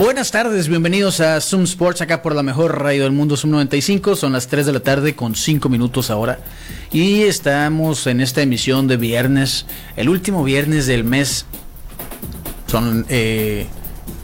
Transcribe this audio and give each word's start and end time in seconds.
Buenas 0.00 0.30
tardes, 0.30 0.68
bienvenidos 0.68 1.20
a 1.20 1.42
Zoom 1.42 1.64
Sports, 1.64 2.00
acá 2.00 2.22
por 2.22 2.34
la 2.34 2.42
mejor 2.42 2.80
radio 2.80 3.02
del 3.02 3.12
mundo, 3.12 3.36
Zoom 3.36 3.50
95. 3.50 4.16
Son 4.16 4.32
las 4.32 4.46
3 4.46 4.64
de 4.64 4.72
la 4.72 4.80
tarde 4.80 5.14
con 5.14 5.34
5 5.34 5.68
minutos 5.68 6.08
ahora. 6.08 6.38
Y 6.90 7.24
estamos 7.24 8.06
en 8.06 8.22
esta 8.22 8.40
emisión 8.40 8.88
de 8.88 8.96
viernes, 8.96 9.66
el 9.96 10.08
último 10.08 10.42
viernes 10.42 10.86
del 10.86 11.04
mes. 11.04 11.44
Son 12.66 13.04
eh, 13.10 13.66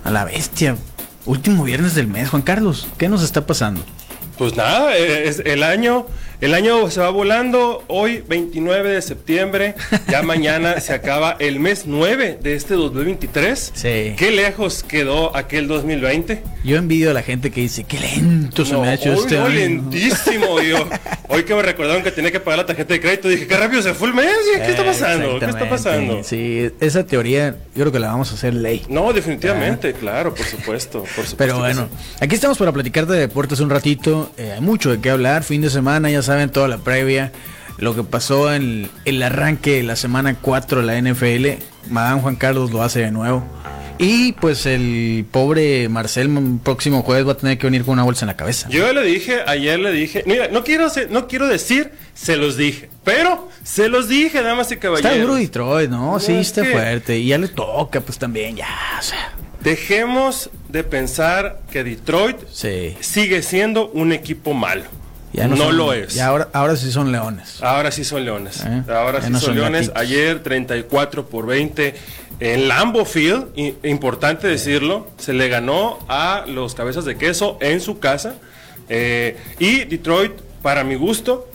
a 0.03 0.11
la 0.11 0.25
bestia. 0.25 0.79
Último 1.27 1.63
viernes 1.63 1.95
del 1.95 2.07
mes, 2.07 2.31
Juan 2.31 2.41
Carlos. 2.41 2.89
¿Qué 2.97 3.11
nos 3.11 3.23
está 3.23 3.45
pasando? 3.45 3.83
Pues 4.39 4.57
nada, 4.57 4.97
es 4.97 5.43
el 5.45 5.63
año 5.63 6.07
el 6.41 6.55
año 6.55 6.91
se 6.91 7.01
va 7.01 7.11
volando, 7.11 7.85
hoy 7.89 8.23
29 8.29 8.91
de 8.91 9.03
septiembre, 9.03 9.75
ya 10.09 10.23
mañana 10.25 10.81
se 10.81 10.93
acaba 10.93 11.37
el 11.39 11.61
mes 11.61 11.85
9 11.87 12.39
de 12.43 12.55
este 12.55 12.75
2023. 12.75 13.73
Sí. 13.75 14.15
Qué 14.17 14.31
lejos 14.31 14.83
quedó 14.83 15.35
aquel 15.37 15.67
2020. 15.67 16.43
Yo 16.65 16.77
envidio 16.77 17.11
a 17.11 17.15
la 17.15 17.23
gente 17.23 17.51
que 17.51 17.63
dice, 17.63 17.85
qué 17.85 17.99
lento 17.99 18.65
se 18.65 18.77
me 18.77 18.89
ha 18.89 18.95
hecho 18.95 19.13
hoy, 19.13 19.19
este 19.19 19.39
hoy 19.39 19.53
año". 19.53 19.55
lentísimo, 19.55 20.61
yo. 20.61 20.89
Hoy 21.29 21.43
que 21.43 21.57
me 21.57 21.63
recordaron 21.63 22.05
que 22.05 22.13
tenía 22.13 22.31
que 22.31 22.39
pagar 22.39 22.59
la 22.59 22.67
tarjeta 22.67 22.95
de 22.95 23.01
crédito, 23.01 23.29
dije, 23.29 23.49
qué 23.49 23.57
rápido 23.57 23.83
se 23.83 23.95
fue 23.95 24.09
el 24.09 24.15
mes, 24.15 24.31
¿qué 24.59 24.71
está 24.71 24.85
pasando? 24.85 25.41
¿Qué 25.41 25.47
está 25.47 25.69
pasando? 25.69 26.23
Sí, 26.23 26.71
esa 26.79 27.05
teoría 27.05 27.57
yo 27.75 27.83
creo 27.83 27.91
que 27.91 27.99
la 27.99 28.09
vamos 28.09 28.31
a 28.31 28.35
hacer 28.35 28.55
ley. 28.55 28.85
No, 28.89 29.13
definitivamente, 29.13 29.93
claro, 29.93 30.33
por 30.33 30.47
supuesto, 30.47 31.01
por 31.01 31.09
supuesto. 31.09 31.37
Pero 31.37 31.59
bueno, 31.59 31.89
sí. 31.91 32.17
aquí 32.21 32.37
estamos 32.37 32.59
para 32.59 32.71
platicar 32.71 33.07
de 33.07 33.19
deportes 33.19 33.59
un 33.59 33.71
ratito. 33.71 34.31
Eh, 34.37 34.53
hay 34.53 34.61
mucho 34.61 34.93
de 34.93 35.01
qué 35.01 35.11
hablar. 35.11 35.43
Fin 35.43 35.63
de 35.63 35.71
semana, 35.71 36.11
ya 36.11 36.23
saben, 36.27 36.51
toda 36.51 36.69
la 36.69 36.79
previa. 36.79 37.33
Lo 37.79 37.95
que 37.95 38.03
pasó 38.05 38.53
en 38.55 38.89
el 39.05 39.23
arranque 39.23 39.73
de 39.77 39.83
la 39.83 39.97
semana 39.97 40.35
4 40.41 40.81
de 40.81 40.87
la 40.87 40.99
NFL. 41.13 41.63
Madame 41.91 42.21
Juan 42.23 42.37
Carlos 42.37 42.71
lo 42.71 42.83
hace 42.83 43.01
de 43.01 43.11
nuevo. 43.11 43.45
Y 43.99 44.33
pues 44.33 44.67
el 44.67 45.25
pobre 45.31 45.89
Marcel 45.89 46.35
el 46.37 46.59
próximo 46.63 47.03
jueves 47.03 47.27
va 47.27 47.33
a 47.33 47.37
tener 47.39 47.57
que 47.57 47.67
venir 47.67 47.83
con 47.83 47.93
una 47.95 48.03
bolsa 48.03 48.25
en 48.25 48.29
la 48.29 48.37
cabeza. 48.37 48.69
Yo 48.69 48.93
le 48.93 49.03
dije, 49.03 49.39
ayer 49.47 49.79
le 49.79 49.91
dije, 49.91 50.23
mira, 50.27 50.49
no 50.49 50.65
quiero, 50.65 50.89
no 51.11 51.27
quiero 51.29 51.49
decir, 51.49 51.93
se 52.13 52.37
los 52.37 52.59
dije, 52.59 52.91
pero 53.05 53.49
se 53.65 53.89
los 53.89 54.07
dije, 54.09 54.43
damas 54.43 54.71
y 54.71 54.77
caballeros. 54.77 55.13
Está 55.13 55.23
duro 55.23 55.35
Detroit, 55.37 55.89
¿no? 55.91 56.21
Sí, 56.21 56.33
es 56.33 56.49
está 56.49 56.63
que- 56.63 56.73
fuerte. 56.73 57.19
Y 57.19 57.29
ya 57.29 57.39
le 57.39 57.49
toca, 57.49 58.01
pues 58.03 58.19
también, 58.19 58.57
ya, 58.57 58.69
o 58.99 59.03
sea. 59.03 59.33
Dejemos 59.63 60.51
de 60.69 60.85
pensar 60.85 61.61
que 61.71 61.83
Detroit 61.83 62.37
Sí. 62.53 62.97
sigue 63.01 63.43
siendo 63.43 63.89
un 63.89 64.13
equipo 64.13 64.53
malo. 64.55 64.85
Ya 65.33 65.49
no 65.49 65.57
son- 65.57 65.77
lo 65.77 65.93
es. 65.93 66.17
Y 66.17 66.21
ahora, 66.21 66.49
ahora 66.53 66.77
sí 66.77 66.91
son 66.91 67.13
leones. 67.13 67.63
Ahora 67.63 67.91
sí 67.91 68.05
son 68.05 68.25
leones. 68.25 68.63
Eh, 68.65 68.83
Ahora 68.89 69.19
ya 69.21 69.27
sí 69.27 69.33
no 69.33 69.39
son 69.39 69.47
son 69.49 69.57
leones. 69.57 69.89
gatitos. 69.89 70.03
Ayer 70.03 70.43
34 70.43 71.27
por 71.27 71.47
20 71.47 71.95
en 72.41 72.69
Lambeau 72.69 73.05
Field. 73.05 73.49
importante 73.85 74.47
decirlo. 74.49 75.09
Se 75.19 75.33
le 75.33 75.49
ganó 75.49 75.99
a 76.09 76.45
los 76.47 76.75
cabezas 76.75 77.05
de 77.05 77.17
queso 77.17 77.59
en 77.61 77.81
su 77.81 77.99
casa. 77.99 78.35
Eh, 78.89 79.37
y 79.59 79.85
Detroit, 79.85 80.33
para 80.63 80.85
mi 80.85 80.95
gusto, 80.95 81.49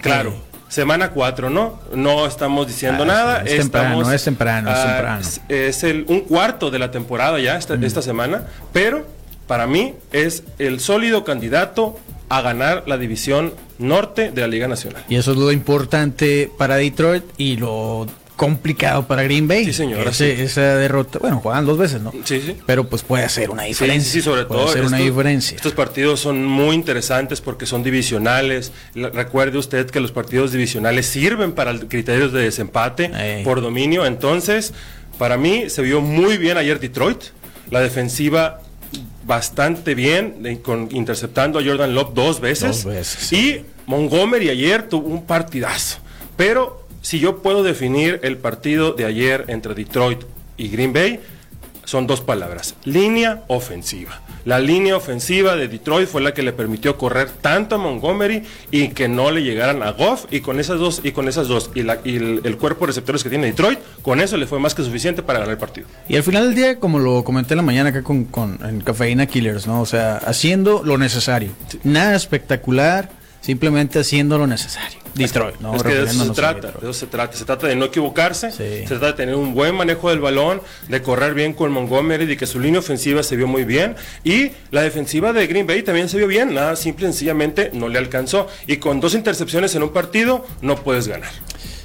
claro. 0.00 0.30
Sí. 0.32 0.36
Semana 0.68 1.10
4, 1.12 1.48
¿no? 1.48 1.80
No 1.94 2.26
estamos 2.26 2.66
diciendo 2.66 3.04
Ah, 3.04 3.06
nada. 3.06 3.42
es 3.42 3.56
temprano, 3.58 4.12
es 4.12 4.24
temprano, 4.24 4.70
es 4.70 4.82
temprano. 4.84 5.20
es- 5.20 5.40
es 5.48 5.82
el, 5.84 6.04
un 6.08 6.20
cuarto 6.20 6.70
de 6.70 6.78
la 6.78 6.90
temporada 6.90 7.38
ya 7.40 7.56
esta, 7.56 7.74
esta 7.74 8.02
semana, 8.02 8.42
pero 8.72 9.06
para 9.46 9.66
mí 9.66 9.94
es 10.12 10.42
el 10.58 10.78
sólido 10.80 11.24
candidato 11.24 11.98
a 12.28 12.40
ganar 12.42 12.84
la 12.86 12.98
división 12.98 13.52
norte 13.78 14.30
de 14.30 14.40
la 14.40 14.48
Liga 14.48 14.68
Nacional. 14.68 15.04
Y 15.08 15.16
eso 15.16 15.32
es 15.32 15.38
lo 15.38 15.50
importante 15.52 16.50
para 16.58 16.76
Detroit 16.76 17.24
y 17.36 17.56
lo 17.56 18.06
complicado 18.36 19.06
para 19.08 19.24
Green 19.24 19.48
Bay. 19.48 19.64
Sí, 19.64 19.72
señor, 19.72 20.06
así. 20.06 20.24
Esa 20.24 20.76
derrota, 20.76 21.18
bueno, 21.18 21.40
juegan 21.40 21.66
dos 21.66 21.76
veces, 21.76 22.00
¿no? 22.00 22.12
Sí, 22.24 22.40
sí. 22.40 22.56
Pero 22.66 22.88
pues 22.88 23.02
puede 23.02 23.24
hacer 23.24 23.50
una 23.50 23.62
Sí, 23.62 23.68
diferencia. 23.70 24.12
sí, 24.12 24.18
sí, 24.20 24.22
sobre 24.24 24.44
puede 24.44 24.60
todo. 24.60 24.70
hacer 24.70 24.84
una 24.84 24.98
diferencia. 24.98 25.56
Estos 25.56 25.72
partidos 25.72 26.20
son 26.20 26.44
muy 26.44 26.76
interesantes 26.76 27.40
porque 27.40 27.66
son 27.66 27.82
divisionales. 27.82 28.70
Recuerde 28.94 29.58
usted 29.58 29.90
que 29.90 29.98
los 29.98 30.12
partidos 30.12 30.52
divisionales 30.52 31.06
sirven 31.06 31.50
para 31.52 31.76
criterios 31.80 32.32
de 32.32 32.42
desempate 32.42 33.42
por 33.42 33.60
dominio. 33.60 34.06
Entonces, 34.06 34.72
para 35.18 35.36
mí 35.36 35.68
se 35.68 35.82
vio 35.82 36.00
muy 36.00 36.36
bien 36.38 36.58
ayer 36.58 36.78
Detroit. 36.78 37.18
La 37.72 37.80
defensiva 37.80 38.60
bastante 39.26 39.94
bien, 39.94 40.42
de- 40.42 40.60
con, 40.62 40.88
interceptando 40.92 41.58
a 41.58 41.64
Jordan 41.64 41.94
Love 41.94 42.14
dos 42.14 42.40
veces. 42.40 42.68
Dos 42.68 42.84
veces. 42.84 43.32
Y 43.32 43.64
Montgomery 43.86 44.48
ayer 44.50 44.88
tuvo 44.88 45.08
un 45.08 45.24
partidazo. 45.24 45.98
Pero 46.36 46.86
si 47.02 47.18
yo 47.18 47.42
puedo 47.42 47.62
definir 47.62 48.20
el 48.22 48.38
partido 48.38 48.92
de 48.92 49.04
ayer 49.04 49.44
entre 49.48 49.74
Detroit 49.74 50.20
y 50.56 50.68
Green 50.68 50.92
Bay, 50.92 51.20
son 51.84 52.06
dos 52.06 52.20
palabras, 52.20 52.74
línea 52.84 53.44
ofensiva. 53.48 54.20
La 54.48 54.58
línea 54.60 54.96
ofensiva 54.96 55.56
de 55.56 55.68
Detroit 55.68 56.08
fue 56.08 56.22
la 56.22 56.32
que 56.32 56.42
le 56.42 56.54
permitió 56.54 56.96
correr 56.96 57.28
tanto 57.28 57.74
a 57.74 57.78
Montgomery 57.78 58.44
y 58.70 58.88
que 58.88 59.06
no 59.06 59.30
le 59.30 59.42
llegaran 59.42 59.82
a 59.82 59.90
Goff 59.92 60.24
y 60.30 60.40
con 60.40 60.58
esas 60.58 60.78
dos 60.78 61.02
y 61.04 61.12
con 61.12 61.28
esas 61.28 61.48
dos 61.48 61.70
y, 61.74 61.82
la- 61.82 61.98
y 62.02 62.16
el, 62.16 62.40
el 62.44 62.56
cuerpo 62.56 62.86
de 62.86 62.92
receptores 62.92 63.22
que 63.22 63.28
tiene 63.28 63.46
Detroit, 63.48 63.78
con 64.00 64.20
eso 64.22 64.38
le 64.38 64.46
fue 64.46 64.58
más 64.58 64.74
que 64.74 64.82
suficiente 64.82 65.22
para 65.22 65.40
ganar 65.40 65.52
el 65.52 65.58
partido. 65.58 65.86
Y 66.08 66.16
al 66.16 66.22
final 66.22 66.46
del 66.46 66.54
día, 66.54 66.80
como 66.80 66.98
lo 66.98 67.24
comenté 67.24 67.52
en 67.52 67.58
la 67.58 67.62
mañana 67.62 67.90
acá 67.90 68.02
con, 68.02 68.24
con 68.24 68.58
en 68.66 68.80
Cafeína 68.80 69.26
Killers, 69.26 69.66
¿no? 69.66 69.82
O 69.82 69.86
sea, 69.86 70.16
haciendo 70.16 70.82
lo 70.82 70.96
necesario. 70.96 71.50
Nada 71.84 72.16
espectacular, 72.16 73.10
simplemente 73.40 73.98
haciendo 74.00 74.38
lo 74.38 74.46
necesario. 74.46 74.98
Detroit, 75.14 75.58
¿no? 75.60 75.74
es 75.74 75.82
que 75.82 75.94
de 75.94 76.04
eso 76.04 76.24
se 76.26 76.30
trata, 76.30 76.68
de 76.72 76.78
eso 76.78 76.92
se 76.92 77.06
trata. 77.06 77.36
Se 77.36 77.44
trata 77.44 77.66
de 77.66 77.74
no 77.74 77.86
equivocarse, 77.86 78.52
Sí. 78.52 78.58
se 78.82 78.86
trata 78.86 79.06
de 79.06 79.12
tener 79.14 79.34
un 79.34 79.52
buen 79.52 79.74
manejo 79.74 80.10
del 80.10 80.20
balón, 80.20 80.60
de 80.88 81.02
correr 81.02 81.34
bien 81.34 81.54
con 81.54 81.72
Montgomery, 81.72 82.26
de 82.26 82.36
que 82.36 82.46
su 82.46 82.60
línea 82.60 82.78
ofensiva 82.78 83.22
se 83.24 83.34
vio 83.34 83.48
muy 83.48 83.64
bien 83.64 83.96
y 84.22 84.52
la 84.70 84.82
defensiva 84.82 85.32
de 85.32 85.46
Green 85.48 85.66
Bay 85.66 85.82
también 85.82 86.08
se 86.08 86.18
vio 86.18 86.28
bien, 86.28 86.54
nada, 86.54 86.76
simple 86.76 87.06
y 87.06 87.12
sencillamente 87.12 87.70
no 87.72 87.88
le 87.88 87.98
alcanzó. 87.98 88.46
Y 88.68 88.76
con 88.76 89.00
dos 89.00 89.14
intercepciones 89.14 89.74
en 89.74 89.82
un 89.82 89.92
partido 89.92 90.46
no 90.62 90.76
puedes 90.76 91.08
ganar. 91.08 91.30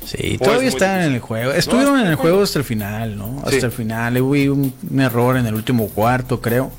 Sí, 0.06 0.36
Pues, 0.38 0.40
todavía 0.40 0.58
muy 0.58 0.68
están 0.68 1.02
en 1.02 1.14
el 1.14 1.20
juego. 1.20 1.52
Estuvieron 1.54 2.00
en 2.02 2.08
el 2.08 2.16
juego 2.16 2.44
hasta 2.44 2.60
el 2.60 2.66
final, 2.66 3.18
¿no? 3.18 3.38
Hasta 3.40 3.52
Sí. 3.52 3.58
el 3.66 3.72
final. 3.72 4.22
Hubo 4.22 4.34
un, 4.54 4.74
un 4.92 5.02
error 5.02 5.38
en 5.38 5.48
el 5.48 5.56
último 5.56 5.88
cuarto, 5.88 6.40
creo. 6.40 6.72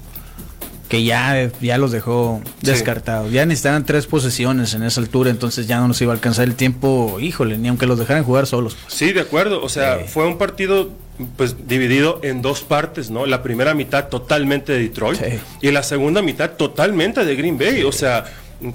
Que 0.94 1.04
ya, 1.04 1.50
ya 1.60 1.78
los 1.78 1.92
dejó 1.92 2.40
Sí. 2.44 2.66
descartados. 2.70 3.32
Ya 3.32 3.44
necesitaban 3.46 3.84
tres 3.84 4.06
posesiones 4.06 4.74
en 4.74 4.82
esa 4.82 5.00
altura, 5.00 5.30
entonces 5.30 5.66
ya 5.66 5.78
no 5.80 5.88
nos 5.88 6.00
iba 6.02 6.12
a 6.12 6.14
alcanzar 6.14 6.44
el 6.44 6.54
tiempo. 6.54 7.18
Híjole, 7.20 7.58
ni 7.58 7.68
aunque 7.68 7.86
los 7.86 7.98
dejaran 7.98 8.24
jugar 8.24 8.46
solos. 8.46 8.76
pues. 8.80 8.94
Sí, 8.94 9.12
de 9.12 9.20
acuerdo. 9.20 9.62
O 9.62 9.68
sea, 9.68 10.00
fue 10.06 10.26
un 10.26 10.38
partido 10.38 10.90
pues 11.36 11.68
dividido 11.68 12.18
en 12.24 12.42
dos 12.42 12.62
partes, 12.62 13.08
¿no? 13.10 13.24
La 13.26 13.42
primera 13.42 13.72
mitad 13.74 14.08
totalmente 14.08 14.72
de 14.72 14.80
Detroit 14.80 15.18
Sí. 15.20 15.38
y 15.62 15.70
la 15.70 15.82
segunda 15.84 16.22
mitad 16.22 16.50
totalmente 16.52 17.24
de 17.24 17.36
Green 17.36 17.56
Bay. 17.56 17.84
O 17.84 17.92
sea, 17.92 18.24
mm, 18.60 18.70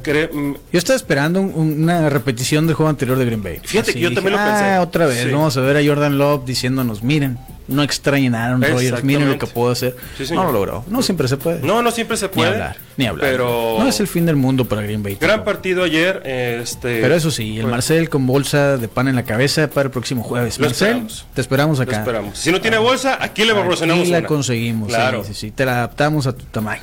Yo 0.71 0.77
estaba 0.79 0.95
esperando 0.95 1.41
un- 1.41 1.81
una 1.83 2.09
repetición 2.09 2.65
del 2.67 2.75
juego 2.75 2.89
anterior 2.89 3.17
de 3.17 3.25
Green 3.25 3.43
Bay. 3.43 3.59
Fíjate 3.63 3.93
que 3.93 3.99
yo 3.99 4.13
también 4.13 4.33
lo 4.33 4.39
"Ah, 4.39 4.45
pensé". 4.57 4.77
otra 4.79 5.05
vez, 5.05 5.23
Sí. 5.23 5.29
vamos 5.31 5.57
a 5.57 5.61
ver 5.61 5.77
a 5.77 5.85
Jordan 5.85 6.17
Love 6.17 6.45
diciéndonos, 6.45 7.03
miren, 7.03 7.37
no 7.69 7.83
extrañen 7.83 8.35
a 8.35 8.45
Aaron 8.45 8.61
Rodgers, 8.61 9.03
miren 9.03 9.29
lo 9.29 9.37
que 9.37 9.47
puedo 9.47 9.71
hacer. 9.71 9.95
Sí, 10.17 10.33
no 10.33 10.43
lo 10.45 10.51
logró. 10.51 10.83
No 10.87 11.01
siempre 11.01 11.27
se 11.27 11.37
puede. 11.37 11.65
no, 11.65 11.81
no 11.81 11.91
siempre 11.91 12.17
se 12.17 12.27
ni 12.27 12.33
puede. 12.33 12.49
hablar, 12.51 12.77
ni 12.97 13.05
hablar. 13.05 13.29
Pero 13.29 13.77
no 13.79 13.87
es 13.87 13.99
el 13.99 14.07
fin 14.07 14.25
del 14.25 14.35
mundo 14.35 14.65
para 14.65 14.81
Green 14.81 15.01
Bay. 15.03 15.15
gran 15.15 15.31
tampoco. 15.37 15.51
partido 15.53 15.83
ayer. 15.83 16.21
Este, 16.25 17.01
Pero 17.01 17.15
eso 17.15 17.31
sí, 17.31 17.59
el 17.59 17.67
Marcel 17.67 18.09
con 18.09 18.25
bolsa 18.27 18.77
de 18.77 18.87
pan 18.87 19.07
en 19.07 19.15
la 19.15 19.23
cabeza 19.23 19.69
para 19.69 19.85
el 19.87 19.91
próximo 19.91 20.23
jueves. 20.23 20.57
Lo 20.59 20.65
Marcel, 20.65 20.87
esperamos. 20.87 21.25
te 21.33 21.41
esperamos 21.41 21.77
lo 21.77 21.83
acá. 21.83 21.97
esperamos. 21.99 22.37
Si 22.37 22.51
no 22.51 22.59
tiene 22.61 22.77
bolsa, 22.77 23.17
aquí 23.21 23.45
le 23.45 23.53
proporcionamos 23.53 24.03
Aquí 24.03 24.11
la 24.11 24.19
una. 24.19 24.27
conseguimos. 24.27 24.89
Claro. 24.89 25.23
Sí, 25.23 25.33
sí, 25.33 25.39
sí, 25.47 25.51
te 25.51 25.65
la 25.65 25.77
adaptamos 25.77 26.27
a 26.27 26.33
tu 26.33 26.45
tamaño. 26.45 26.81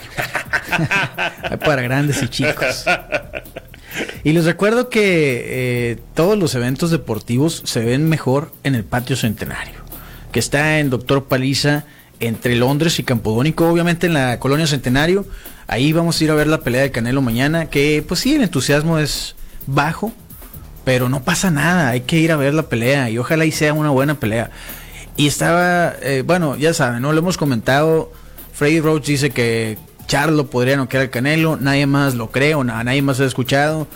Para 1.65 1.83
grandes 1.83 2.23
y 2.23 2.29
chicos. 2.29 2.85
Y 4.25 4.33
les 4.33 4.45
recuerdo 4.45 4.89
que 4.91 5.91
eh, 5.93 5.99
todos 6.15 6.37
los 6.37 6.55
eventos 6.55 6.91
deportivos 6.91 7.63
se 7.65 7.81
ven 7.85 8.09
mejor 8.09 8.53
en 8.63 8.75
el 8.75 8.85
patio 8.85 9.17
centenario, 9.17 9.75
que 10.37 10.41
está 10.41 10.81
en 10.81 10.91
Doctor 10.91 11.25
Paliza 11.25 11.85
entre 12.21 12.57
Londres 12.57 12.99
y 12.99 13.05
Campodónico, 13.05 13.71
obviamente 13.71 14.07
en 14.07 14.13
la 14.13 14.39
colonia 14.39 14.67
Centenario. 14.67 15.25
Ahí 15.67 15.95
vamos 15.95 16.21
a 16.21 16.25
ir 16.25 16.31
a 16.31 16.35
ver 16.35 16.47
la 16.47 16.59
pelea 16.61 16.83
de 16.83 16.91
Canelo 16.91 17.23
mañana, 17.23 17.71
que 17.71 18.05
pues 18.07 18.21
sí, 18.21 18.35
el 18.35 18.43
entusiasmo 18.43 18.99
es 18.99 19.35
bajo, 19.67 20.13
pero 20.85 21.09
no 21.09 21.23
pasa 21.23 21.51
nada, 21.51 21.89
hay 21.89 22.03
que 22.03 22.19
ir 22.19 22.33
a 22.33 22.37
ver 22.37 22.53
la 22.53 22.65
pelea 22.65 23.09
y 23.09 23.17
ojalá 23.17 23.47
y 23.47 23.51
sea 23.51 23.73
una 23.73 23.89
buena 23.89 24.17
pelea. 24.21 24.51
Y 25.17 25.27
estaba, 25.27 25.95
eh, 26.03 26.23
bueno, 26.27 26.55
ya 26.59 26.75
saben, 26.75 27.01
¿no? 27.01 27.15
Lo 27.15 27.21
hemos 27.21 27.39
comentado, 27.39 28.13
Freddy 28.53 28.81
Roach 28.81 29.07
dice 29.07 29.31
que 29.31 29.79
Charlo 30.07 30.49
podría 30.51 30.77
noquear 30.77 31.05
al 31.05 31.09
Canelo, 31.11 31.57
nadie 31.57 31.87
más 31.87 32.15
lo 32.15 32.31
cree 32.31 32.55
o 32.55 32.63
na- 32.63 32.85
nadie 32.85 33.01
más 33.01 33.21
ha 33.21 33.25
escuchado. 33.25 33.89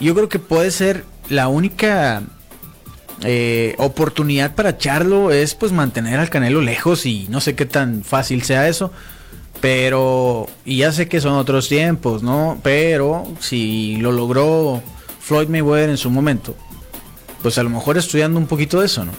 Yo 0.00 0.14
creo 0.14 0.30
que 0.30 0.38
puede 0.38 0.70
ser 0.70 1.04
la 1.28 1.48
única 1.48 2.22
eh, 3.22 3.74
oportunidad 3.78 4.54
para 4.54 4.76
Charlo 4.76 5.30
es 5.30 5.54
pues 5.54 5.72
mantener 5.72 6.18
al 6.18 6.30
Canelo 6.30 6.60
lejos 6.60 7.06
y 7.06 7.26
no 7.28 7.40
sé 7.40 7.54
qué 7.54 7.66
tan 7.66 8.02
fácil 8.04 8.42
sea 8.42 8.68
eso. 8.68 8.92
Pero, 9.60 10.46
y 10.64 10.78
ya 10.78 10.92
sé 10.92 11.08
que 11.08 11.20
son 11.20 11.34
otros 11.34 11.68
tiempos, 11.68 12.22
¿no? 12.22 12.60
Pero 12.62 13.24
si 13.40 13.96
lo 13.96 14.12
logró 14.12 14.82
Floyd 15.20 15.48
Mayweather 15.48 15.88
en 15.88 15.96
su 15.96 16.10
momento, 16.10 16.54
pues 17.42 17.56
a 17.56 17.62
lo 17.62 17.70
mejor 17.70 17.96
estudiando 17.96 18.38
un 18.38 18.46
poquito 18.46 18.80
de 18.80 18.86
eso, 18.86 19.06
¿no? 19.06 19.12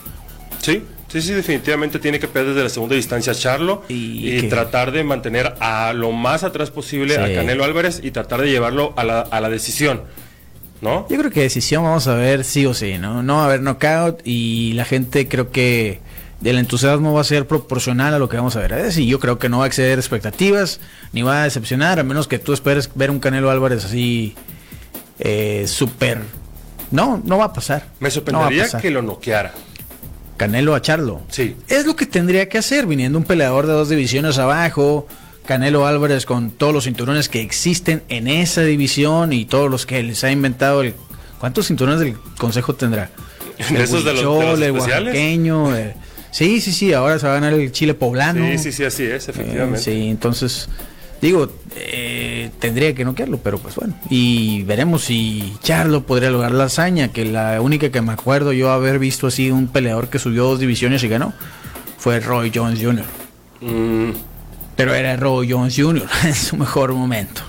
Sí, 0.61 0.83
sí, 1.07 1.21
sí, 1.21 1.33
definitivamente 1.33 1.97
tiene 1.97 2.19
que 2.19 2.27
perder 2.27 2.49
desde 2.49 2.63
la 2.63 2.69
segunda 2.69 2.95
distancia 2.95 3.33
a 3.33 3.35
Charlo 3.35 3.83
y, 3.87 4.43
tratar 4.43 4.91
de 4.91 5.03
mantener 5.03 5.55
a 5.59 5.93
lo 5.93 6.11
más 6.11 6.43
atrás 6.43 6.69
posible 6.69 7.17
a 7.17 7.33
Canelo 7.33 7.63
Álvarez 7.63 8.01
y 8.03 8.11
tratar 8.11 8.41
de 8.41 8.51
llevarlo 8.51 8.93
a 8.97 9.03
la, 9.03 9.21
a 9.21 9.41
la 9.41 9.49
decisión. 9.49 10.03
¿No? 10.81 11.07
Yo 11.09 11.17
creo 11.17 11.31
que 11.31 11.41
decisión 11.41 11.83
vamos 11.83 12.07
a 12.07 12.15
ver 12.15 12.43
sí 12.43 12.65
o 12.65 12.73
sí, 12.73 12.97
¿no? 12.97 13.23
No 13.23 13.35
va 13.35 13.43
a 13.43 13.45
haber 13.45 13.61
knockout 13.61 14.21
y 14.25 14.73
la 14.73 14.85
gente 14.85 15.27
creo 15.27 15.51
que 15.51 15.99
el 16.43 16.57
entusiasmo 16.57 17.13
va 17.13 17.21
a 17.21 17.23
ser 17.23 17.47
proporcional 17.47 18.13
a 18.13 18.19
lo 18.19 18.29
que 18.29 18.37
vamos 18.37 18.55
a 18.55 18.59
ver. 18.59 18.73
Es 18.73 18.83
decir, 18.83 19.05
yo 19.07 19.19
creo 19.19 19.39
que 19.39 19.49
no 19.49 19.59
va 19.59 19.63
a 19.65 19.67
exceder 19.67 19.97
expectativas, 19.97 20.79
ni 21.13 21.21
va 21.21 21.41
a 21.41 21.43
decepcionar, 21.45 21.99
a 21.99 22.03
menos 22.03 22.27
que 22.27 22.39
tú 22.39 22.53
esperes 22.53 22.89
ver 22.93 23.09
un 23.09 23.19
Canelo 23.19 23.49
Álvarez 23.49 23.85
así 23.85 24.35
eh, 25.19 25.65
súper... 25.67 26.21
No, 26.91 27.21
no 27.25 27.39
va 27.39 27.45
a 27.45 27.53
pasar. 27.53 27.87
Me 27.99 28.11
sorprendería 28.11 28.67
que 28.79 28.91
lo 28.91 29.01
noqueara. 29.01 29.53
Canelo 30.37 30.75
a 30.75 30.81
Charlo. 30.81 31.21
Sí. 31.29 31.55
Es 31.67 31.85
lo 31.85 31.95
que 31.95 32.05
tendría 32.05 32.47
que 32.47 32.57
hacer, 32.57 32.85
viniendo 32.85 33.17
un 33.17 33.23
peleador 33.23 33.65
de 33.65 33.73
dos 33.73 33.89
divisiones 33.89 34.37
abajo. 34.37 35.07
Canelo 35.45 35.85
Álvarez 35.85 36.25
con 36.25 36.51
todos 36.51 36.73
los 36.73 36.85
cinturones 36.85 37.29
que 37.29 37.41
existen 37.41 38.03
en 38.09 38.27
esa 38.27 38.61
división 38.63 39.33
y 39.33 39.45
todos 39.45 39.69
los 39.69 39.85
que 39.85 40.01
les 40.03 40.23
ha 40.23 40.31
inventado 40.31 40.81
el... 40.81 40.93
¿Cuántos 41.39 41.67
cinturones 41.67 41.99
del 41.99 42.15
consejo 42.37 42.75
tendrá? 42.75 43.11
El 43.69 43.77
esos 43.77 44.03
de 44.03 44.13
los, 44.13 44.59
el 44.59 44.71
oaxaqueño, 44.71 45.69
Sí, 46.31 46.59
sí, 46.59 46.73
sí, 46.73 46.91
ahora 46.91 47.17
se 47.17 47.27
va 47.27 47.31
a 47.31 47.35
ganar 47.35 47.53
el 47.53 47.71
Chile 47.71 47.93
poblano. 47.93 48.45
Sí, 48.45 48.57
sí, 48.57 48.71
sí, 48.73 48.83
así 48.83 49.03
es, 49.03 49.29
efectivamente. 49.29 49.79
Eh, 49.79 49.81
sí, 49.81 50.09
entonces, 50.09 50.67
digo, 51.21 51.49
eh, 51.77 52.49
tendría 52.59 52.93
que 52.93 53.05
noquearlo, 53.05 53.37
pero 53.37 53.57
pues 53.57 53.75
bueno. 53.75 53.97
Y 54.09 54.63
veremos 54.63 55.05
si 55.05 55.53
Charlo 55.63 56.05
podría 56.05 56.31
lograr 56.31 56.51
la 56.51 56.65
hazaña, 56.65 57.07
que 57.07 57.23
la 57.23 57.61
única 57.61 57.89
que 57.89 58.01
me 58.01 58.11
acuerdo 58.11 58.51
yo 58.51 58.71
haber 58.71 58.99
visto 58.99 59.27
así 59.27 59.49
un 59.49 59.69
peleador 59.69 60.09
que 60.09 60.19
subió 60.19 60.43
dos 60.43 60.59
divisiones 60.59 61.01
y 61.05 61.07
ganó 61.07 61.33
fue 61.97 62.19
Roy 62.19 62.51
Jones 62.53 62.81
Jr. 62.83 63.05
Mm. 63.61 64.34
Pero 64.75 64.93
era 64.93 65.15
Roy 65.15 65.51
Jones 65.51 65.75
Jr. 65.77 66.07
en 66.23 66.35
su 66.35 66.57
mejor 66.57 66.93
momento. 66.93 67.41